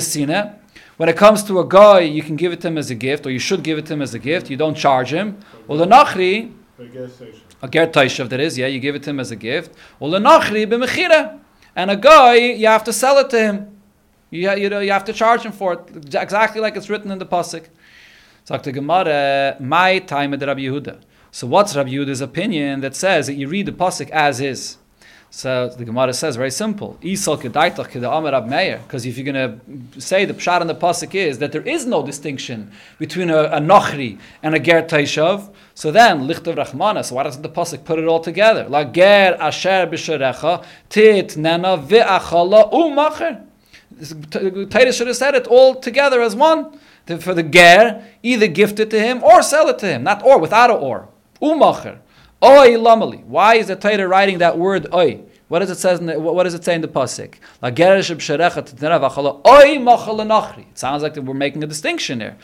when 1.01 1.09
it 1.09 1.17
comes 1.17 1.43
to 1.43 1.59
a 1.59 1.67
guy, 1.67 2.01
you 2.01 2.23
can 2.23 2.37
give 2.37 2.53
it 2.53 2.61
to 2.61 2.69
him 2.69 2.77
as 2.77 2.91
a 2.91 2.95
gift, 2.95 3.25
or 3.25 3.31
you 3.31 3.39
should 3.39 3.63
give 3.63 3.79
it 3.79 3.87
to 3.87 3.95
him 3.95 4.03
as 4.03 4.13
a 4.13 4.19
gift. 4.19 4.51
You 4.51 4.59
don't 4.59 4.75
charge 4.75 5.15
him. 5.15 5.41
Well, 5.67 5.79
the 5.79 5.87
nachri, 5.87 6.53
The 6.77 6.89
gas 6.89 7.15
station. 7.15 7.41
a 7.63 7.69
ger 7.69 7.87
taishav 7.87 8.29
that 8.29 8.39
is, 8.39 8.59
yeah, 8.59 8.67
you 8.67 8.81
give 8.81 8.95
it 8.95 9.03
to 9.05 9.09
him 9.09 9.19
as 9.19 9.31
a 9.31 9.37
gift. 9.37 9.75
Well, 9.99 10.11
the 10.11 10.19
nachri 10.19 10.67
b'mechira, 10.67 11.39
and 11.75 11.91
a 11.91 11.97
guy, 11.97 12.35
you 12.35 12.67
have 12.67 12.85
to 12.85 12.93
sell 12.93 13.17
it 13.17 13.31
to 13.31 13.41
him. 13.41 13.81
You, 14.29 14.55
you, 14.57 14.69
know, 14.69 14.81
you 14.81 14.93
have 14.93 15.07
to 15.07 15.15
charge 15.15 15.41
him 15.41 15.53
for 15.53 15.73
it, 15.73 16.15
exactly 16.15 16.61
like 16.61 16.77
it's 16.77 16.91
written 16.91 17.11
in 17.11 17.19
the 17.19 17.25
pasuk. 17.25 17.65
Sagt 18.45 18.65
the 18.65 18.73
Gemara, 18.73 19.57
my 19.59 20.01
time 20.01 20.35
at 20.35 20.43
Rabbi 20.43 20.61
Yehuda. 20.61 21.01
So 21.31 21.47
what's 21.47 21.75
Rabbi 21.75 21.93
Yehuda's 21.93 22.21
opinion 22.21 22.83
that 22.83 22.95
says 22.95 23.27
that 23.29 23.37
you 23.37 23.49
read 23.49 23.65
the 23.65 23.73
pasuk 23.73 24.11
as 24.11 24.39
is? 24.39 24.77
So 25.33 25.69
the 25.69 25.85
Gemara 25.85 26.13
says 26.13 26.35
very 26.35 26.51
simple. 26.51 26.99
Because 27.01 27.37
if 29.07 29.17
you're 29.17 29.33
going 29.33 29.61
to 29.95 30.01
say 30.01 30.25
the 30.25 30.35
pshat 30.35 30.61
in 30.61 30.67
the 30.67 30.75
pasuk 30.75 31.15
is 31.15 31.39
that 31.39 31.53
there 31.53 31.63
is 31.63 31.87
no 31.87 32.05
distinction 32.05 32.73
between 32.99 33.31
a, 33.31 33.45
a 33.45 33.61
nochri 33.61 34.19
and 34.43 34.57
a 34.57 34.59
ger 34.59 34.83
taishav, 34.83 35.55
so 35.75 35.93
then 35.93 36.27
lichtav 36.27 36.57
rachmana. 36.57 37.05
So 37.05 37.15
why 37.15 37.23
doesn't 37.23 37.43
the 37.43 37.49
pasuk 37.49 37.85
put 37.85 38.01
it 38.01 38.07
all 38.07 38.19
together? 38.19 38.69
La 38.69 38.83
ger 38.83 39.37
asher 39.39 39.87
b'sharecha 39.87 40.65
tit 40.89 41.37
nena 41.37 41.79
ve'achala 41.79 42.73
u'macher. 42.73 43.47
Titus 44.69 44.97
should 44.97 45.07
have 45.07 45.17
said 45.17 45.37
it 45.37 45.47
all 45.47 45.77
together 45.77 46.21
as 46.23 46.35
one. 46.35 46.77
For 47.21 47.35
the 47.35 47.45
ger, 47.45 48.05
either 48.25 48.49
gift 48.49 48.81
it 48.81 48.91
to 48.91 49.01
him 49.01 49.23
or 49.23 49.43
sell 49.43 49.69
it 49.69 49.79
to 49.79 49.87
him, 49.87 50.03
not 50.03 50.25
or 50.25 50.39
without 50.39 50.71
a 50.71 50.75
or. 50.75 51.09
U'macher. 51.41 51.99
Oy 52.43 52.71
lamali. 52.77 53.25
Why 53.25 53.57
is 53.57 53.67
the 53.69 53.77
Torah 53.77 54.09
writing 54.09 54.39
that 54.39 54.57
word 54.59 54.87
oy? 54.95 55.21
What 55.49 55.59
does 55.59 55.71
it 55.71 55.79
say 55.79 55.95
in 55.95 56.07
the, 56.07 56.19
what 56.19 56.45
does 56.45 56.55
it 56.55 56.65
say 56.65 56.77
in 56.77 56.81
the 56.81 56.87
pasuk? 56.87 57.35
It 60.71 60.79
sounds 60.79 61.03
like 61.03 61.17
we're 61.17 61.35
making 61.35 61.65
a 61.65 61.67
distinction 61.67 62.21
here. 62.21 62.37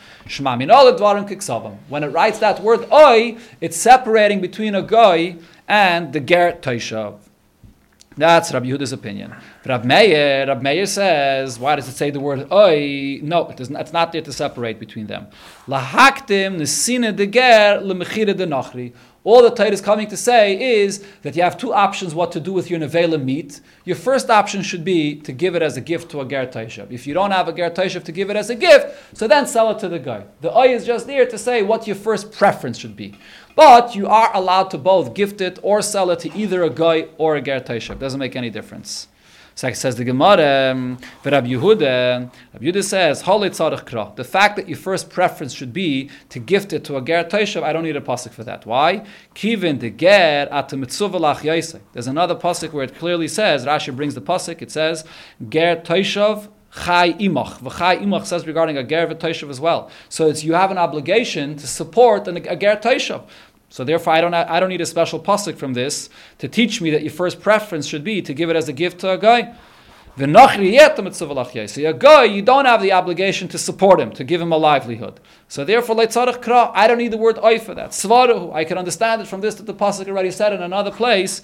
When 1.89 2.03
it 2.03 2.07
writes 2.07 2.39
that 2.39 2.61
word 2.61 2.91
oy, 2.91 3.37
it's 3.61 3.77
separating 3.77 4.41
between 4.41 4.75
a 4.75 4.81
goy 4.81 5.37
and 5.69 6.11
the 6.11 6.19
ger 6.19 6.57
taishav. 6.61 7.19
That's 8.17 8.51
Rabbi 8.51 8.65
Yehuda's 8.65 8.93
opinion. 8.93 9.35
Rab 9.63 9.85
Meir, 9.85 10.47
Rab 10.47 10.63
Meir 10.63 10.87
says, 10.87 11.59
why 11.59 11.75
does 11.75 11.87
it 11.87 11.95
say 11.95 12.09
the 12.09 12.19
word 12.19 12.51
oi? 12.51 13.19
No, 13.21 13.47
it 13.47 13.69
not, 13.69 13.81
it's 13.81 13.93
not 13.93 14.11
there 14.11 14.23
to 14.23 14.33
separate 14.33 14.79
between 14.79 15.05
them. 15.05 15.27
De 15.67 15.75
nachri. 18.47 18.93
All 19.27 19.41
the 19.41 19.49
Torah 19.49 19.71
is 19.71 19.81
coming 19.81 20.07
to 20.07 20.15
say 20.15 20.57
is 20.79 21.05
that 21.23 21.35
you 21.35 21.41
have 21.41 21.57
two 21.57 21.73
options 21.73 22.15
what 22.15 22.31
to 22.31 22.39
do 22.39 22.53
with 22.53 22.69
your 22.69 22.79
nevela 22.79 23.21
meat. 23.21 23.59
Your 23.83 23.97
first 23.97 24.29
option 24.29 24.61
should 24.61 24.85
be 24.85 25.15
to 25.15 25.33
give 25.33 25.53
it 25.53 25.61
as 25.61 25.75
a 25.75 25.81
gift 25.81 26.09
to 26.11 26.21
a 26.21 26.25
ger 26.25 26.47
taishav. 26.47 26.93
If 26.93 27.05
you 27.05 27.13
don't 27.13 27.31
have 27.31 27.49
a 27.49 27.51
ger 27.51 27.69
taishav 27.69 28.05
to 28.05 28.13
give 28.13 28.29
it 28.29 28.37
as 28.37 28.49
a 28.49 28.55
gift, 28.55 29.17
so 29.17 29.27
then 29.27 29.45
sell 29.45 29.69
it 29.71 29.79
to 29.79 29.89
the 29.89 29.99
guy. 29.99 30.23
The 30.39 30.57
oi 30.57 30.73
is 30.73 30.85
just 30.85 31.07
there 31.07 31.25
to 31.25 31.37
say 31.37 31.61
what 31.61 31.87
your 31.87 31.97
first 31.97 32.31
preference 32.31 32.77
should 32.77 32.95
be. 32.95 33.15
But 33.53 33.97
you 33.97 34.07
are 34.07 34.33
allowed 34.33 34.71
to 34.71 34.77
both 34.77 35.13
gift 35.13 35.41
it 35.41 35.59
or 35.61 35.81
sell 35.81 36.09
it 36.11 36.19
to 36.19 36.33
either 36.33 36.63
a 36.63 36.69
guy 36.69 37.07
or 37.17 37.35
a 37.35 37.41
ger 37.41 37.59
taishav. 37.59 37.99
Doesn't 37.99 38.21
make 38.21 38.37
any 38.37 38.49
difference. 38.49 39.09
So 39.57 39.73
says 39.73 39.95
the 39.95 40.03
Gemara, 40.03 40.69
um, 40.71 40.99
Rabbi 41.25 41.47
Yehuda, 41.47 42.31
Rabbi 42.53 42.63
Yehuda 42.63 42.83
says, 42.83 43.23
kra. 43.23 44.15
The 44.15 44.23
fact 44.23 44.55
that 44.55 44.69
your 44.69 44.77
first 44.77 45.09
preference 45.09 45.51
should 45.51 45.73
be 45.73 46.11
to 46.29 46.37
gift 46.37 46.73
it 46.73 46.83
to 46.83 46.95
a 46.95 47.01
ger 47.01 47.23
toishav, 47.23 47.63
I 47.63 47.73
don't 47.73 47.81
need 47.81 47.95
a 47.95 48.01
pasuk 48.01 48.33
for 48.33 48.43
that. 48.43 48.67
Why? 48.67 49.03
Kivin 49.33 49.79
de 49.79 49.89
ger 49.89 50.47
at 50.51 50.69
There's 50.69 52.05
another 52.05 52.35
pasuk 52.35 52.71
where 52.71 52.83
it 52.83 52.95
clearly 52.99 53.27
says, 53.27 53.65
Rashi 53.65 53.95
brings 53.95 54.13
the 54.13 54.21
pasuk, 54.21 54.61
it 54.61 54.69
says, 54.69 55.03
ger 55.49 55.77
toishav 55.77 56.49
Chai 56.85 57.13
imach. 57.13 57.57
V'chai 57.57 58.03
imach 58.03 58.25
says 58.25 58.45
regarding 58.45 58.77
a 58.77 58.83
ger 58.83 59.07
v'toishav 59.07 59.49
as 59.49 59.59
well. 59.59 59.89
So 60.09 60.27
it's 60.27 60.43
you 60.43 60.53
have 60.53 60.69
an 60.69 60.77
obligation 60.77 61.55
to 61.55 61.65
support 61.65 62.27
an, 62.27 62.37
a 62.37 62.55
ger 62.55 62.75
toishav. 62.75 63.23
So 63.69 63.83
therefore, 63.83 64.13
I 64.13 64.21
don't, 64.21 64.33
I 64.33 64.59
don't 64.59 64.69
need 64.69 64.81
a 64.81 64.85
special 64.85 65.19
pasuk 65.19 65.57
from 65.57 65.73
this 65.73 66.09
to 66.39 66.47
teach 66.47 66.81
me 66.81 66.89
that 66.91 67.01
your 67.01 67.11
first 67.11 67.41
preference 67.41 67.85
should 67.85 68.03
be 68.03 68.21
to 68.21 68.33
give 68.33 68.49
it 68.49 68.55
as 68.55 68.69
a 68.69 68.73
gift 68.73 68.99
to 68.99 69.11
a 69.11 69.17
guy. 69.17 69.55
So 70.19 70.23
a 70.25 71.93
guy, 71.93 72.23
you 72.23 72.41
don't 72.41 72.65
have 72.65 72.81
the 72.81 72.91
obligation 72.91 73.47
to 73.49 73.57
support 73.59 73.99
him, 73.99 74.11
to 74.13 74.23
give 74.23 74.41
him 74.41 74.51
a 74.51 74.57
livelihood. 74.57 75.19
So 75.47 75.63
therefore, 75.63 75.95
I 75.99 76.87
don't 76.87 76.97
need 76.97 77.11
the 77.11 77.17
word 77.17 77.37
oy 77.43 77.59
for 77.59 77.75
that. 77.75 77.93
I 78.53 78.63
can 78.63 78.79
understand 78.79 79.21
it 79.21 79.27
from 79.27 79.41
this 79.41 79.53
that 79.55 79.67
the 79.67 79.75
pasuk 79.75 80.07
already 80.07 80.31
said 80.31 80.53
in 80.53 80.63
another 80.63 80.89
place. 80.89 81.43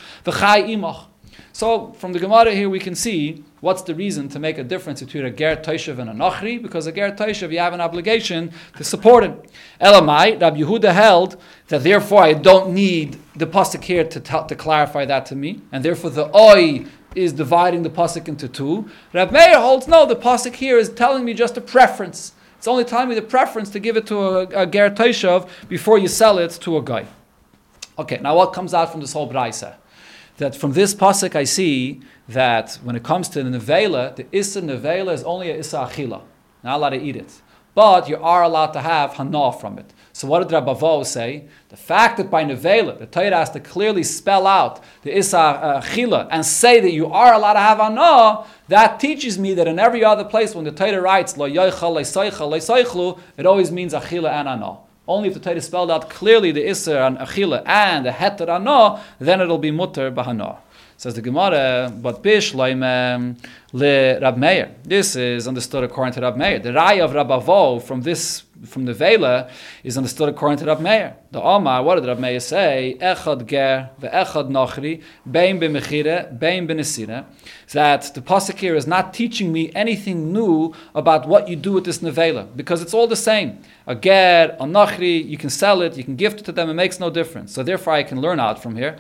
So 1.52 1.93
from 1.93 2.13
the 2.13 2.19
Gemara 2.19 2.52
here, 2.52 2.69
we 2.69 2.80
can 2.80 2.96
see 2.96 3.43
what's 3.62 3.82
the 3.84 3.96
reason 3.96 4.28
to 4.30 4.39
make 4.39 4.58
a 4.58 4.63
difference 4.63 5.02
between 5.02 5.26
a 5.26 5.32
ger 5.32 5.56
taishav 5.56 6.00
and 6.00 6.10
a 6.10 6.13
nachri, 6.13 6.62
because 6.62 6.88
a 6.88 6.91
ger 6.91 7.12
taishav 7.12 7.52
you 7.52 7.60
have 7.60 7.74
an 7.74 7.82
obligation 7.82 8.52
to 8.78 8.84
support 8.84 9.24
him. 9.24 9.41
Elamai, 9.80 10.39
Rabbi 10.41 10.60
Yehuda 10.60 10.93
held 10.93 11.38
that 11.67 11.84
therefore 11.84 12.24
I 12.24 12.34
don't 12.34 12.74
need 12.74 13.17
the 13.36 13.48
pasuk 13.48 13.84
here 13.84 14.04
to, 14.04 14.19
t- 14.19 14.48
to 14.48 14.56
clarify 14.56 15.06
that 15.06 15.26
to 15.28 15.36
me, 15.36 15.62
and 15.72 15.84
therefore 15.86 16.10
the 16.10 16.36
oi 16.36 16.86
is 17.15 17.34
dividing 17.34 17.84
the 17.84 17.89
pasuk 17.89 18.28
into 18.28 18.48
two. 18.48 18.89
Rab 19.13 19.32
Meir 19.32 19.60
holds 19.60 19.88
no, 19.88 20.06
the 20.06 20.15
pasuk 20.15 20.56
here 20.56 20.78
is 20.78 20.89
telling 20.89 21.24
me 21.24 21.34
just 21.34 21.56
a 21.58 21.62
preference. 21.62 22.34
It's 22.58 22.67
only 22.67 22.86
telling 22.86 23.10
me 23.10 23.15
the 23.15 23.22
preference 23.22 23.69
to 23.72 23.80
give 23.80 23.98
it 23.98 24.08
to 24.08 24.17
a, 24.19 24.63
a 24.63 24.65
ger 24.65 24.89
taishav 24.89 25.48
before 25.69 25.98
you 25.98 26.08
sell 26.08 26.38
it 26.39 26.52
to 26.62 26.78
a 26.78 26.82
guy. 26.82 27.06
Okay, 28.00 28.17
now 28.22 28.36
what 28.36 28.54
comes 28.54 28.74
out 28.74 28.91
from 28.91 29.02
this 29.02 29.13
whole 29.13 29.30
brisa? 29.32 29.76
That 30.43 30.56
from 30.56 30.73
this 30.73 30.93
pasuk 30.93 31.36
I 31.36 31.45
see 31.45 32.01
that 32.27 32.77
when 32.84 32.95
it 32.97 33.03
comes 33.03 33.29
to 33.29 33.41
the 33.41 33.49
nevela, 33.49 34.13
the 34.15 34.25
issa 34.32 34.62
nevela 34.62 35.13
is 35.13 35.23
only 35.23 35.49
a 35.49 35.56
issa 35.56 35.77
achila, 35.77 36.21
not 36.63 36.75
allowed 36.77 36.89
to 36.89 37.01
eat 37.01 37.15
it. 37.15 37.41
But 37.75 38.08
you 38.10 38.17
are 38.17 38.43
allowed 38.43 38.73
to 38.73 38.82
have 38.82 39.13
hana 39.13 39.53
from 39.53 39.79
it. 39.79 39.93
So 40.12 40.27
what 40.27 40.47
did 40.47 40.56
Rabavo 40.56 41.03
say? 41.06 41.45
The 41.69 41.77
fact 41.77 42.17
that 42.17 42.29
by 42.29 42.43
nevela, 42.43 42.99
the 42.99 43.08
Torah 43.08 43.38
has 43.38 43.49
to 43.51 43.60
clearly 43.60 44.03
spell 44.03 44.45
out 44.45 44.84
the 45.01 45.17
issa 45.17 45.82
achila 45.82 46.27
and 46.29 46.45
say 46.45 46.82
that 46.82 46.91
you 46.91 47.08
are 47.08 47.34
allowed 47.34 47.53
to 47.53 47.60
have 47.60 47.79
hana, 47.79 48.45
that 48.67 48.99
teaches 48.99 49.39
me 49.39 49.53
that 49.56 49.67
in 49.67 49.79
every 49.79 50.03
other 50.03 50.25
place 50.25 50.53
when 50.53 50.65
the 50.65 50.71
Torah 50.71 51.01
writes 51.01 51.38
lo 51.38 51.49
yoichal 51.49 53.19
it 53.38 53.45
always 53.45 53.71
means 53.71 53.93
achila 53.93 54.29
and 54.29 54.47
hana. 54.49 54.77
Only 55.06 55.28
if 55.28 55.34
the 55.34 55.39
Torah 55.42 55.58
is 55.58 55.66
spelled 55.66 55.92
out 55.92 56.10
clearly 56.10 56.52
the 56.52 56.63
Isser 56.63 57.06
and 57.06 57.18
Achila 57.18 57.62
and 57.66 58.06
the 58.06 58.12
Heter 58.12 58.48
Ano, 58.48 59.02
then 59.20 59.42
it'll 59.42 59.58
be 59.58 59.72
Mutter 59.72 60.10
Bahana. 60.12 60.58
Says 60.96 61.16
the 61.16 61.22
Gemara, 61.22 61.92
but 61.94 62.24
Bish 62.24 62.54
Loim 62.54 63.36
le 63.74 64.20
Rab 64.22 64.38
Meir. 64.38 64.72
This 64.84 65.18
is 65.18 65.48
understood 65.48 65.84
according 65.84 66.13
to 66.13 66.22
Rab 66.22 66.38
Meir. 66.38 66.60
The 66.60 66.72
Rai 66.72 67.02
of 67.02 67.12
Rabavo 67.12 67.82
from 67.84 68.04
this 68.04 68.44
from 68.65 68.86
the 68.86 68.93
Vela 68.93 69.49
is 69.84 69.97
understood 69.97 70.30
according 70.30 70.60
to 70.60 70.65
Rav 70.65 70.82
Meir. 70.82 71.15
The 71.31 71.42
Omar, 71.42 71.83
what 71.83 71.96
did 71.96 72.08
Rav 72.08 72.19
Meir 72.19 72.40
say? 72.40 72.96
Echad 73.02 73.46
ger 73.48 73.90
ve'echad 74.00 74.50
nochri 74.50 75.02
bein 75.29 75.60
b'mechire 75.60 76.38
bein 76.40 76.67
b'nesira. 76.67 77.25
That 77.73 78.13
the 78.13 78.21
pasuk 78.21 78.60
here 78.60 78.75
is 78.75 78.85
not 78.85 79.13
teaching 79.13 79.52
me 79.52 79.71
anything 79.73 80.31
new 80.31 80.73
about 80.94 81.27
what 81.27 81.48
you 81.48 81.56
do 81.56 81.73
with 81.73 81.85
this 81.85 82.00
nevela 82.00 82.48
because 82.56 82.81
it's 82.81 82.94
all 82.94 83.08
the 83.08 83.15
same. 83.15 83.60
A 83.88 83.96
ger, 83.96 84.56
a 84.60 84.65
nachri, 84.65 85.27
you 85.27 85.38
can 85.38 85.50
sell 85.50 85.81
it, 85.81 85.98
you 85.98 86.04
can 86.04 86.15
gift 86.15 86.40
it 86.42 86.46
to 86.46 86.52
them, 86.52 86.69
it 86.69 86.75
makes 86.75 87.00
no 87.00 87.10
difference. 87.10 87.54
So 87.54 87.63
therefore, 87.63 87.94
I 87.94 88.04
can 88.04 88.21
learn 88.21 88.40
out 88.40 88.62
from 88.62 88.75
here. 88.75 88.98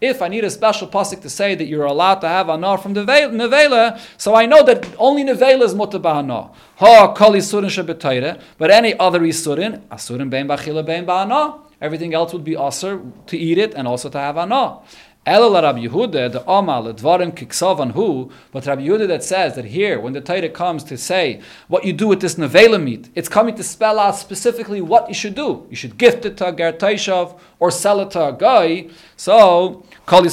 If 0.00 0.22
I 0.22 0.28
need 0.28 0.44
a 0.44 0.50
special 0.50 0.88
pasuk 0.88 1.20
to 1.20 1.30
say 1.30 1.54
that 1.54 1.66
you're 1.66 1.84
allowed 1.84 2.20
to 2.20 2.28
have 2.28 2.48
ana 2.48 2.78
from 2.78 2.94
the 2.94 3.04
nevela, 3.04 4.00
so 4.16 4.34
I 4.34 4.46
know 4.46 4.62
that 4.62 4.86
only 4.98 5.24
nevela 5.24 5.62
is 5.62 5.74
muta 5.74 5.98
ba'ana. 6.14 6.50
Ha 6.76 7.12
kol 7.14 7.32
isurin 7.32 7.70
shebetayre, 7.70 8.40
but 8.58 8.70
any 8.70 8.98
other 8.98 9.20
isurin, 9.20 9.80
asurin 9.88 10.30
bein 10.30 10.46
ba'chila 10.46 10.84
bein 10.84 11.06
ba'ana. 11.06 11.60
Everything 11.80 12.14
else 12.14 12.32
would 12.32 12.44
be 12.44 12.52
asur 12.52 13.12
to 13.26 13.36
eat 13.36 13.58
it 13.58 13.74
and 13.74 13.88
also 13.88 14.08
to 14.08 14.18
have 14.18 14.38
ana. 14.38 14.78
Elul 15.26 15.62
Rabbi 15.62 15.86
Yehuda, 15.86 16.32
the 16.32 16.42
Amal, 16.42 16.92
Dvarim 16.92 17.34
Kiksavan 17.34 17.92
Hu, 17.92 18.30
but 18.52 18.66
Rabbi 18.66 18.82
Yehuda 18.82 19.08
that 19.08 19.24
says 19.24 19.54
that 19.54 19.64
here, 19.64 19.98
when 19.98 20.12
the 20.12 20.20
Torah 20.20 20.50
comes 20.50 20.84
to 20.84 20.98
say 20.98 21.40
what 21.66 21.84
you 21.84 21.94
do 21.94 22.08
with 22.08 22.20
this 22.20 22.34
Nevela 22.34 22.82
meat, 22.82 23.08
it's 23.14 23.28
coming 23.28 23.54
to 23.54 23.62
spell 23.62 23.98
out 23.98 24.16
specifically 24.16 24.82
what 24.82 25.08
you 25.08 25.14
should 25.14 25.34
do. 25.34 25.66
You 25.70 25.76
should 25.76 25.96
gift 25.96 26.26
it 26.26 26.36
to 26.38 26.48
a 26.48 26.52
Ger 26.52 26.72
Taishav 26.72 27.38
or 27.58 27.70
sell 27.70 28.00
it 28.00 28.10
to 28.12 28.28
a 28.28 28.32
guy. 28.32 28.88
So. 29.16 29.84
So 30.06 30.22
you 30.22 30.28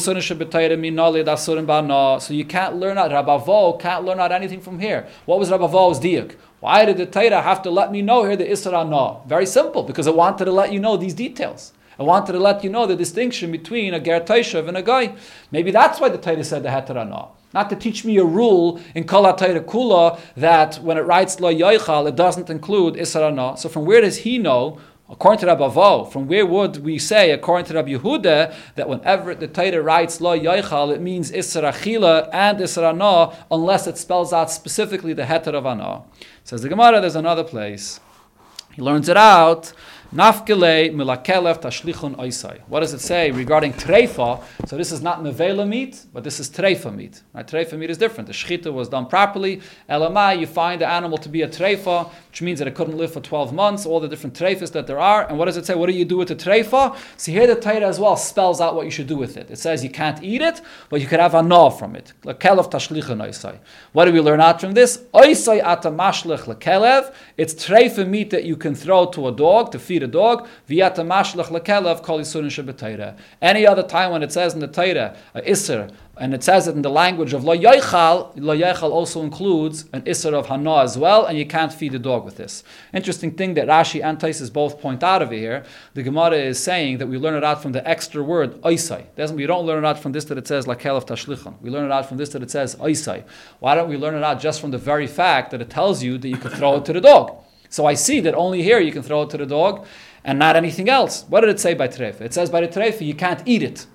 can't 2.46 2.76
learn 2.76 2.98
out, 2.98 3.12
Rabavo 3.12 3.80
can't 3.80 4.04
learn 4.04 4.20
out 4.20 4.34
anything 4.34 4.60
from 4.60 4.80
here. 4.80 5.08
What 5.26 5.40
was 5.40 5.50
Rabavo's 5.50 5.98
diak? 5.98 6.36
Why 6.60 6.84
did 6.84 6.98
the 6.98 7.06
Torah 7.06 7.42
have 7.42 7.62
to 7.62 7.72
let 7.72 7.90
me 7.90 8.02
know 8.02 8.26
here 8.26 8.36
the 8.36 8.44
Isra 8.44 8.88
No? 8.88 9.24
Very 9.28 9.46
simple, 9.46 9.84
because 9.84 10.08
it 10.08 10.16
wanted 10.16 10.44
to 10.44 10.52
let 10.52 10.74
you 10.74 10.80
know 10.80 10.98
these 10.98 11.14
details. 11.14 11.72
I 11.98 12.04
wanted 12.04 12.34
to 12.34 12.40
let 12.40 12.66
you 12.66 12.70
know 12.70 12.86
the 12.86 12.98
distinction 12.98 13.50
between 13.50 13.94
a 13.94 14.00
ger 14.02 14.20
taishav 14.20 14.68
and 14.68 14.76
a 14.76 14.82
guy. 14.82 15.16
Maybe 15.52 15.72
that's 15.72 16.02
why 16.02 16.10
the 16.10 16.18
Torah 16.18 16.44
said 16.44 16.64
the 16.64 16.70
heterana. 16.70 17.30
Not 17.54 17.70
to 17.70 17.76
teach 17.76 18.04
me 18.04 18.18
a 18.18 18.24
rule 18.26 18.80
in 18.96 19.06
Kol 19.06 19.24
Kula 19.24 20.20
that 20.36 20.76
when 20.78 20.98
it 20.98 21.02
writes 21.02 21.40
Lo 21.40 21.54
Yoichal, 21.54 22.08
it 22.08 22.16
doesn't 22.16 22.50
include 22.50 22.96
Isarana. 22.96 23.58
So 23.58 23.70
from 23.70 23.86
where 23.86 24.02
does 24.02 24.18
he 24.18 24.38
know 24.38 24.80
According 25.12 25.42
to 25.42 25.48
Rabbi 25.48 25.68
Avo, 25.68 26.10
from 26.10 26.28
where 26.28 26.46
would 26.46 26.78
we 26.78 26.98
say, 26.98 27.32
according 27.32 27.66
to 27.66 27.74
Rabbi 27.74 27.92
Yehuda, 27.92 28.56
that 28.76 28.88
whenever 28.88 29.36
the 29.36 29.48
Torah 29.48 29.82
writes 29.82 30.22
Lo 30.22 30.40
Yoichal, 30.40 30.96
it 30.96 31.02
means 31.02 31.32
Isra 31.32 31.74
Achila 31.74 32.30
and 32.32 32.60
Isra 32.60 32.92
Ana, 32.92 33.36
unless 33.52 33.88
it 33.88 33.98
spells 33.98 34.32
out 34.32 34.50
specifically 34.50 35.12
the 35.12 35.24
heter 35.24 35.54
of 35.54 35.66
Ana. 35.66 36.04
Says 36.46 36.62
the 36.62 36.70
Gemara, 36.70 37.02
there's 37.02 37.18
another 37.18 37.44
place. 37.44 38.00
He 38.74 38.82
learns 38.82 39.10
it 39.10 39.18
out 39.18 39.74
Nafkele 40.14 40.92
milakelev 40.92 41.62
tashlichun 41.62 42.18
oisai. 42.18 42.60
What 42.68 42.82
does 42.82 42.94
it 42.94 43.00
say 43.00 43.32
regarding 43.32 43.72
treifa? 43.72 44.44
So 44.68 44.76
this 44.76 44.92
is 44.92 45.02
not 45.02 45.22
nevela 45.22 45.66
meat, 45.66 46.06
but 46.12 46.26
this 46.26 46.38
is 46.42 46.50
treifa 46.50 46.94
meat. 46.94 47.22
Right? 47.34 47.48
Treifa 47.48 47.80
meat 47.80 47.90
is 47.90 47.98
different. 47.98 48.28
The 48.28 48.34
shechita 48.34 48.74
was 48.74 48.90
done 48.90 49.06
properly. 49.06 49.62
Elamai, 49.90 50.38
you 50.38 50.48
find 50.48 50.82
the 50.82 50.88
animal 50.88 51.18
to 51.20 51.30
be 51.30 51.44
a 51.44 51.48
treifa, 51.48 52.12
which 52.32 52.42
means 52.42 52.60
that 52.60 52.68
it 52.68 52.76
couldn't 52.76 52.98
live 52.98 53.12
for 53.12 53.20
12 53.20 53.52
months, 53.52 53.86
all 53.86 54.00
the 54.00 54.08
different 54.08 54.34
treifas 54.40 54.72
that 54.72 54.88
there 54.88 55.00
are. 55.00 55.28
And 55.28 55.38
what 55.38 55.46
does 55.46 55.58
it 55.58 55.66
say? 55.66 55.76
What 55.76 55.88
do 55.88 55.94
you 55.94 56.06
do 56.06 56.16
with 56.16 56.30
the 56.30 56.36
treifa? 56.36 56.96
See 57.18 57.34
here 57.34 57.46
the 57.46 57.56
Torah 57.56 57.88
as 57.88 58.00
well 58.00 58.16
spells 58.16 58.62
out 58.62 58.74
what 58.74 58.86
you 58.86 58.92
should 58.92 59.08
do 59.08 59.18
with 59.18 59.36
it. 59.36 59.52
It 59.52 59.58
says 59.58 59.84
you 59.84 59.90
can't 59.90 60.24
eat 60.24 60.42
it, 60.42 60.62
but 60.88 61.02
you 61.02 61.08
could 61.08 61.20
have 61.20 61.36
a 61.36 61.44
no 61.44 61.70
from 61.70 61.94
it. 61.94 62.14
What 62.24 62.40
do 64.06 64.14
we 64.14 64.22
learn 64.22 64.40
out 64.40 64.62
from 64.62 64.72
this? 64.72 65.04
It's 65.14 65.44
treifa 67.54 68.08
meat 68.08 68.30
that 68.30 68.46
you 68.46 68.56
can 68.56 68.76
throw 68.76 69.06
to 69.08 69.28
a 69.28 69.32
dog 69.34 69.72
to 69.74 69.80
feed 69.80 70.04
a 70.04 70.08
dog, 70.08 70.48
Any 73.42 73.68
other 73.68 73.84
time 73.84 74.12
when 74.12 74.24
it 74.24 74.32
says 74.32 74.54
in 74.54 74.62
the 74.62 74.68
Torah, 74.68 75.18
a 75.36 75.42
and 76.22 76.36
it 76.36 76.44
says 76.44 76.68
it 76.68 76.76
in 76.76 76.84
the 76.84 76.90
language 76.90 77.34
of 77.34 77.44
lo 77.44 77.58
yoichal, 77.58 78.32
lo 78.36 78.56
yoichal 78.56 78.92
also 78.92 79.24
includes 79.24 79.86
an 79.92 80.04
iser 80.08 80.36
of 80.36 80.46
hana 80.46 80.78
as 80.78 80.96
well, 80.96 81.26
and 81.26 81.36
you 81.36 81.48
can't 81.48 81.74
feed 81.74 81.96
a 81.96 82.00
dog 82.00 82.24
with 82.24 82.38
this. 82.38 82.64
Interesting 82.94 83.32
thing 83.32 83.56
that 83.56 83.68
Rashi 83.68 84.04
and 84.04 84.20
Taisus 84.20 84.54
both 84.54 84.80
point 84.80 85.02
out 85.02 85.24
over 85.24 85.34
here, 85.34 85.66
the 85.96 86.04
Gemara 86.04 86.36
is 86.36 86.62
saying 86.62 87.00
that 87.00 87.08
we 87.08 87.18
learn 87.18 87.34
it 87.34 87.44
out 87.44 87.64
from 87.64 87.72
the 87.72 87.86
extra 87.90 88.22
word 88.22 88.62
oisai. 88.62 89.34
We 89.34 89.48
don't 89.48 89.66
learn 89.66 89.84
it 89.84 89.88
out 89.88 89.98
from 89.98 90.12
this 90.12 90.26
that 90.26 90.38
it 90.38 90.48
says 90.48 90.68
lakelev 90.68 91.08
tashlichon. 91.08 91.60
We 91.60 91.72
learn 91.72 91.86
it 91.86 91.92
out 91.92 92.06
from 92.06 92.18
this 92.18 92.30
that 92.30 92.44
it 92.44 92.52
says 92.52 92.76
oisai. 92.76 93.24
Why 93.58 93.74
don't 93.74 93.90
we 93.90 93.98
learn 93.98 94.14
it 94.14 94.24
out 94.24 94.40
just 94.40 94.62
from 94.62 94.70
the 94.70 94.78
very 94.78 95.08
fact 95.08 95.50
that 95.50 95.60
it 95.60 95.72
tells 95.72 96.04
you 96.04 96.20
that 96.20 96.30
you 96.30 96.38
can 96.38 96.52
throw 96.52 96.76
it 96.76 96.86
to 96.86 96.94
the 96.94 97.02
dog? 97.02 97.44
So 97.70 97.88
I 97.88 97.96
see 97.96 98.20
that 98.20 98.36
only 98.36 98.62
here 98.62 98.80
you 98.80 98.92
can 98.92 99.02
throw 99.02 99.24
it 99.24 99.32
to 99.32 99.38
the 99.38 99.48
dog 99.48 99.88
and 100.24 100.38
not 100.38 100.56
anything 100.56 100.88
else. 100.88 101.26
What 101.30 101.42
did 101.42 101.50
it 101.50 101.60
say 101.60 101.74
by 101.74 101.88
trefa? 101.88 102.22
It 102.22 102.36
says 102.36 102.52
by 102.52 102.62
the 102.62 102.68
trefa 102.68 103.04
you 103.04 103.16
can't 103.16 103.42
eat 103.48 103.64
it. 103.64 103.88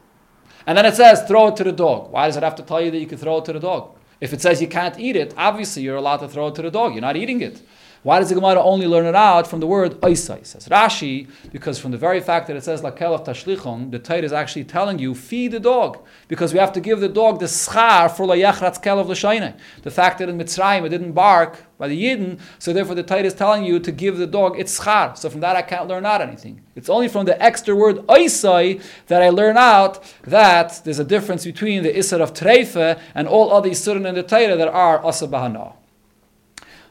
And 0.67 0.77
then 0.77 0.85
it 0.85 0.97
says 0.97 1.23
throw 1.29 1.49
it 1.49 1.57
to 1.57 1.64
the 1.64 1.73
dog. 1.73 2.11
Why 2.11 2.27
does 2.27 2.37
it 2.37 2.43
have 2.43 2.57
to 2.57 2.62
tell 2.62 2.81
you 2.81 2.91
that 2.91 2.99
you 2.99 3.07
can 3.07 3.19
throw 3.19 3.39
it 3.39 3.45
to 3.47 3.53
the 3.53 3.61
dog? 3.61 3.97
If 4.21 4.33
it 4.33 4.41
says 4.41 4.61
you 4.61 4.69
can't 4.69 4.99
eat 4.99 5.14
it, 5.14 5.35
obviously 5.37 5.83
you're 5.83 5.97
allowed 5.97 6.19
to 6.19 6.29
throw 6.29 6.49
it 6.49 6.55
to 6.57 6.62
the 6.62 6.71
dog. 6.71 6.93
You're 6.93 7.03
not 7.03 7.17
eating 7.17 7.41
it. 7.41 7.62
Why 8.03 8.21
does 8.21 8.29
the 8.29 8.37
Gemara 8.37 8.62
only 8.62 8.87
learn 8.87 9.05
it 9.05 9.17
out 9.17 9.49
from 9.49 9.59
the 9.59 9.67
word 9.67 10.01
oisai? 10.01 10.47
Says 10.47 10.69
Rashi, 10.69 11.29
because 11.51 11.79
from 11.79 11.91
the 11.91 11.99
very 11.99 12.21
fact 12.21 12.47
that 12.47 12.57
it 12.57 12.62
says 12.62 12.81
lakel 12.81 13.12
of 13.12 13.25
tashlichon, 13.25 13.91
the 13.91 13.99
Torah 13.99 14.23
is 14.23 14.33
actually 14.33 14.62
telling 14.62 15.01
you 15.01 15.12
feed 15.12 15.51
the 15.51 15.59
dog, 15.59 15.99
because 16.29 16.53
we 16.53 16.61
have 16.61 16.73
to 16.75 16.81
give 16.81 17.01
the 17.01 17.09
dog 17.09 17.41
the 17.41 17.47
schar 17.47 18.09
for 18.09 18.27
layachratz 18.27 18.81
kel 18.81 19.01
of 19.01 19.09
l'shayne. 19.09 19.59
The 19.83 19.91
fact 19.91 20.21
that 20.21 20.29
in 20.29 20.39
Mitzrayim 20.39 20.87
it 20.87 20.91
didn't 20.91 21.12
bark 21.12 21.64
by 21.79 21.89
the 21.89 22.05
Yidden, 22.05 22.41
so 22.59 22.72
therefore 22.72 22.95
the 22.95 23.03
Torah 23.03 23.22
is 23.22 23.35
telling 23.35 23.64
you 23.64 23.79
to 23.81 23.93
give 23.93 24.16
the 24.16 24.27
dog 24.27 24.59
its 24.59 24.81
schar. 24.81 25.16
So 25.16 25.29
from 25.29 25.41
that 25.41 25.57
I 25.57 25.62
can't 25.62 25.89
learn 25.89 26.07
out 26.07 26.22
anything. 26.22 26.62
It's 26.74 26.89
only 26.89 27.09
from 27.09 27.27
the 27.27 27.41
extra 27.43 27.77
word 27.77 27.99
oisai 28.07 28.83
that 29.09 29.22
I 29.22 29.29
learn 29.29 29.57
out 29.57 30.03
that 30.22 30.81
there's 30.85 30.99
a 30.99 31.05
difference 31.05 31.45
between 31.45 31.83
the 31.83 31.93
isser 31.93 32.20
of 32.20 32.33
treife 32.33 32.99
and 33.14 33.29
all 33.29 33.53
other 33.53 33.68
isurim 33.68 34.07
in 34.07 34.14
the 34.14 34.22
Torah 34.22 34.57
that 34.57 34.68
are 34.68 35.03
asabahana. 35.03 35.74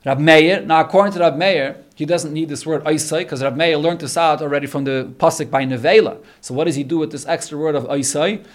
Rab 0.05 0.19
Meir, 0.19 0.61
now 0.61 0.81
according 0.81 1.13
to 1.13 1.19
Rab 1.19 1.35
Meir, 1.35 1.77
he 1.95 2.05
doesn't 2.05 2.31
need 2.31 2.49
this 2.49 2.63
word 2.63 2.83
oisai 2.83 3.19
because 3.19 3.41
Rab 3.41 3.55
Meir 3.55 3.77
learned 3.77 4.01
this 4.01 4.17
out 4.17 4.39
already 4.43 4.67
from 4.67 4.83
the 4.83 5.11
pasuk 5.17 5.49
by 5.49 5.65
nevela. 5.65 6.23
So 6.41 6.53
what 6.53 6.65
does 6.65 6.75
he 6.75 6.83
do 6.83 6.99
with 6.99 7.11
this 7.11 7.25
extra 7.25 7.57
word 7.57 7.73
of 7.73 7.85
oisai? 7.85 8.45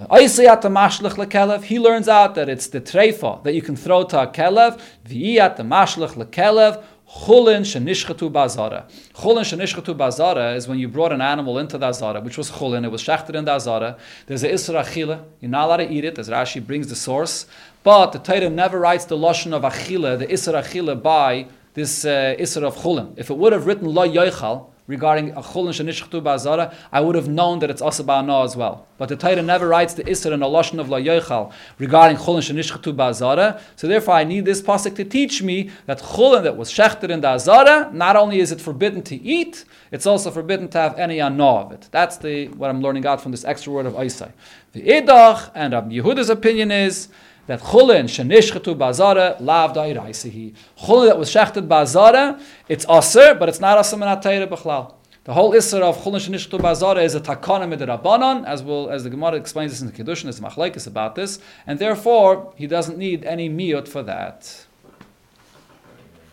He 0.00 1.78
learns 1.78 2.08
out 2.08 2.34
that 2.34 2.48
it's 2.48 2.68
the 2.68 2.80
treifa 2.80 3.42
that 3.44 3.52
you 3.52 3.60
can 3.60 3.76
throw 3.76 4.04
to 4.04 4.22
a 4.22 4.26
kelev. 4.26 4.80
V'iyat 5.06 5.58
mashlich 5.58 6.14
lekelev. 6.14 6.82
Chulin 7.06 7.62
shenishchatu 7.62 8.30
bazara. 8.32 8.88
Chulin 9.14 9.42
shenishchatu 9.42 9.94
bazara 9.94 10.54
is 10.54 10.66
when 10.68 10.78
you 10.78 10.88
brought 10.88 11.12
an 11.12 11.20
animal 11.20 11.58
into 11.58 11.76
the 11.76 11.86
azara, 11.86 12.20
which 12.20 12.38
was 12.38 12.50
chulin, 12.52 12.84
it 12.84 12.88
was 12.88 13.02
shechted 13.02 13.34
in 13.34 13.44
the 13.44 13.52
azara. 13.52 13.98
There's 14.26 14.44
a 14.44 14.48
isra 14.48 14.84
achila, 14.84 15.24
you're 15.40 15.50
not 15.50 15.66
allowed 15.66 15.78
to 15.78 15.90
eat 15.90 16.04
it, 16.04 16.18
as 16.18 16.28
Rashi 16.28 16.64
brings 16.64 16.86
the 16.86 16.94
source. 16.94 17.46
But 17.82 18.12
the 18.12 18.20
Torah 18.20 18.48
never 18.48 18.78
writes 18.78 19.06
the 19.06 19.16
lashon 19.16 19.52
of 19.52 19.62
achila, 19.62 20.20
the 20.20 20.28
isra 20.28 20.62
achila, 20.62 21.02
by 21.02 21.46
this 21.74 22.04
uh, 22.04 22.36
isra 22.38 22.62
of 22.62 22.76
chulin. 22.76 23.12
If 23.18 23.28
it 23.28 23.36
would 23.36 23.52
have 23.52 23.66
written 23.66 23.88
lo 23.92 24.08
yoichal, 24.08 24.66
regarding 24.90 25.30
a 25.30 25.42
chulin 25.42 25.72
shenishchtu 25.78 26.20
ba'azara, 26.20 26.74
I 26.90 27.00
would 27.00 27.14
have 27.14 27.28
known 27.28 27.60
that 27.60 27.70
it's 27.70 27.80
asa 27.80 28.02
ba'ana 28.02 28.44
as 28.44 28.56
well. 28.56 28.86
But 28.98 29.08
the 29.08 29.16
Torah 29.16 29.40
never 29.40 29.68
writes 29.68 29.94
the 29.94 30.04
isra 30.04 30.32
in 30.32 30.42
a 30.42 30.46
lashon 30.46 30.80
of 30.80 30.88
la 30.88 30.98
yoichal 30.98 31.52
regarding 31.78 32.16
chulin 32.18 32.42
shenishchtu 32.48 32.94
ba'azara. 32.94 33.60
So 33.76 33.86
therefore, 33.86 34.14
I 34.14 34.24
need 34.24 34.44
this 34.44 34.60
pasuk 34.60 34.96
to 34.96 35.04
teach 35.04 35.42
me 35.42 35.70
that 35.86 36.00
chulin 36.00 36.42
that 36.42 36.56
was 36.56 36.70
shechted 36.70 37.10
in 37.10 37.20
the 37.20 37.28
azara, 37.28 37.90
not 37.92 38.16
only 38.16 38.40
is 38.40 38.50
it 38.50 38.60
forbidden 38.60 39.02
to 39.02 39.16
eat, 39.16 39.64
it's 39.92 40.06
also 40.06 40.30
forbidden 40.30 40.68
to 40.68 40.78
have 40.78 40.98
any 40.98 41.20
anah 41.20 41.56
of 41.64 41.72
it. 41.72 41.88
That's 41.92 42.16
the 42.18 42.48
what 42.48 42.68
I'm 42.70 42.82
learning 42.82 43.06
out 43.06 43.20
from 43.20 43.30
this 43.30 43.44
extra 43.44 43.72
word 43.72 43.86
of 43.86 43.94
Isai. 43.94 44.32
The 44.72 44.82
idach 44.82 45.50
and 45.54 45.72
Rabbi 45.72 45.94
Yehuda's 45.94 46.30
opinion 46.30 46.70
is 46.70 47.08
that 47.46 47.60
chulin 47.60 48.04
shenishchetu 48.04 48.74
bazara 48.76 49.40
lav 49.40 49.74
dairaisihi. 49.74 50.54
Chulin 50.78 51.08
that 51.08 51.18
was 51.18 51.30
shechted 51.30 51.68
bazara, 51.68 52.40
it's 52.68 52.86
aser, 52.88 53.34
but 53.34 53.48
it's 53.48 53.60
not 53.60 53.78
aser 53.78 53.96
minatayre 53.96 54.48
b'chlal. 54.48 54.94
The 55.24 55.34
whole 55.34 55.52
isser 55.52 55.82
of 55.82 55.98
chulin 55.98 56.20
shenishchetu 56.20 56.58
bazara 56.60 57.02
is 57.02 57.14
a 57.14 57.20
takana 57.20 57.66
midrabanan, 57.72 58.46
as 58.46 58.62
will 58.62 58.90
as 58.90 59.04
the 59.04 59.10
Gemara 59.10 59.36
explains 59.36 59.72
this 59.72 59.80
in 59.80 59.86
the 59.86 59.92
Kiddushin, 59.92 60.24
there's 60.24 60.40
machlekes 60.40 60.86
about 60.86 61.14
this, 61.14 61.38
and 61.66 61.78
therefore 61.78 62.52
he 62.56 62.66
doesn't 62.66 62.98
need 62.98 63.24
any 63.24 63.48
miyot 63.50 63.88
for 63.88 64.02
that. 64.02 64.66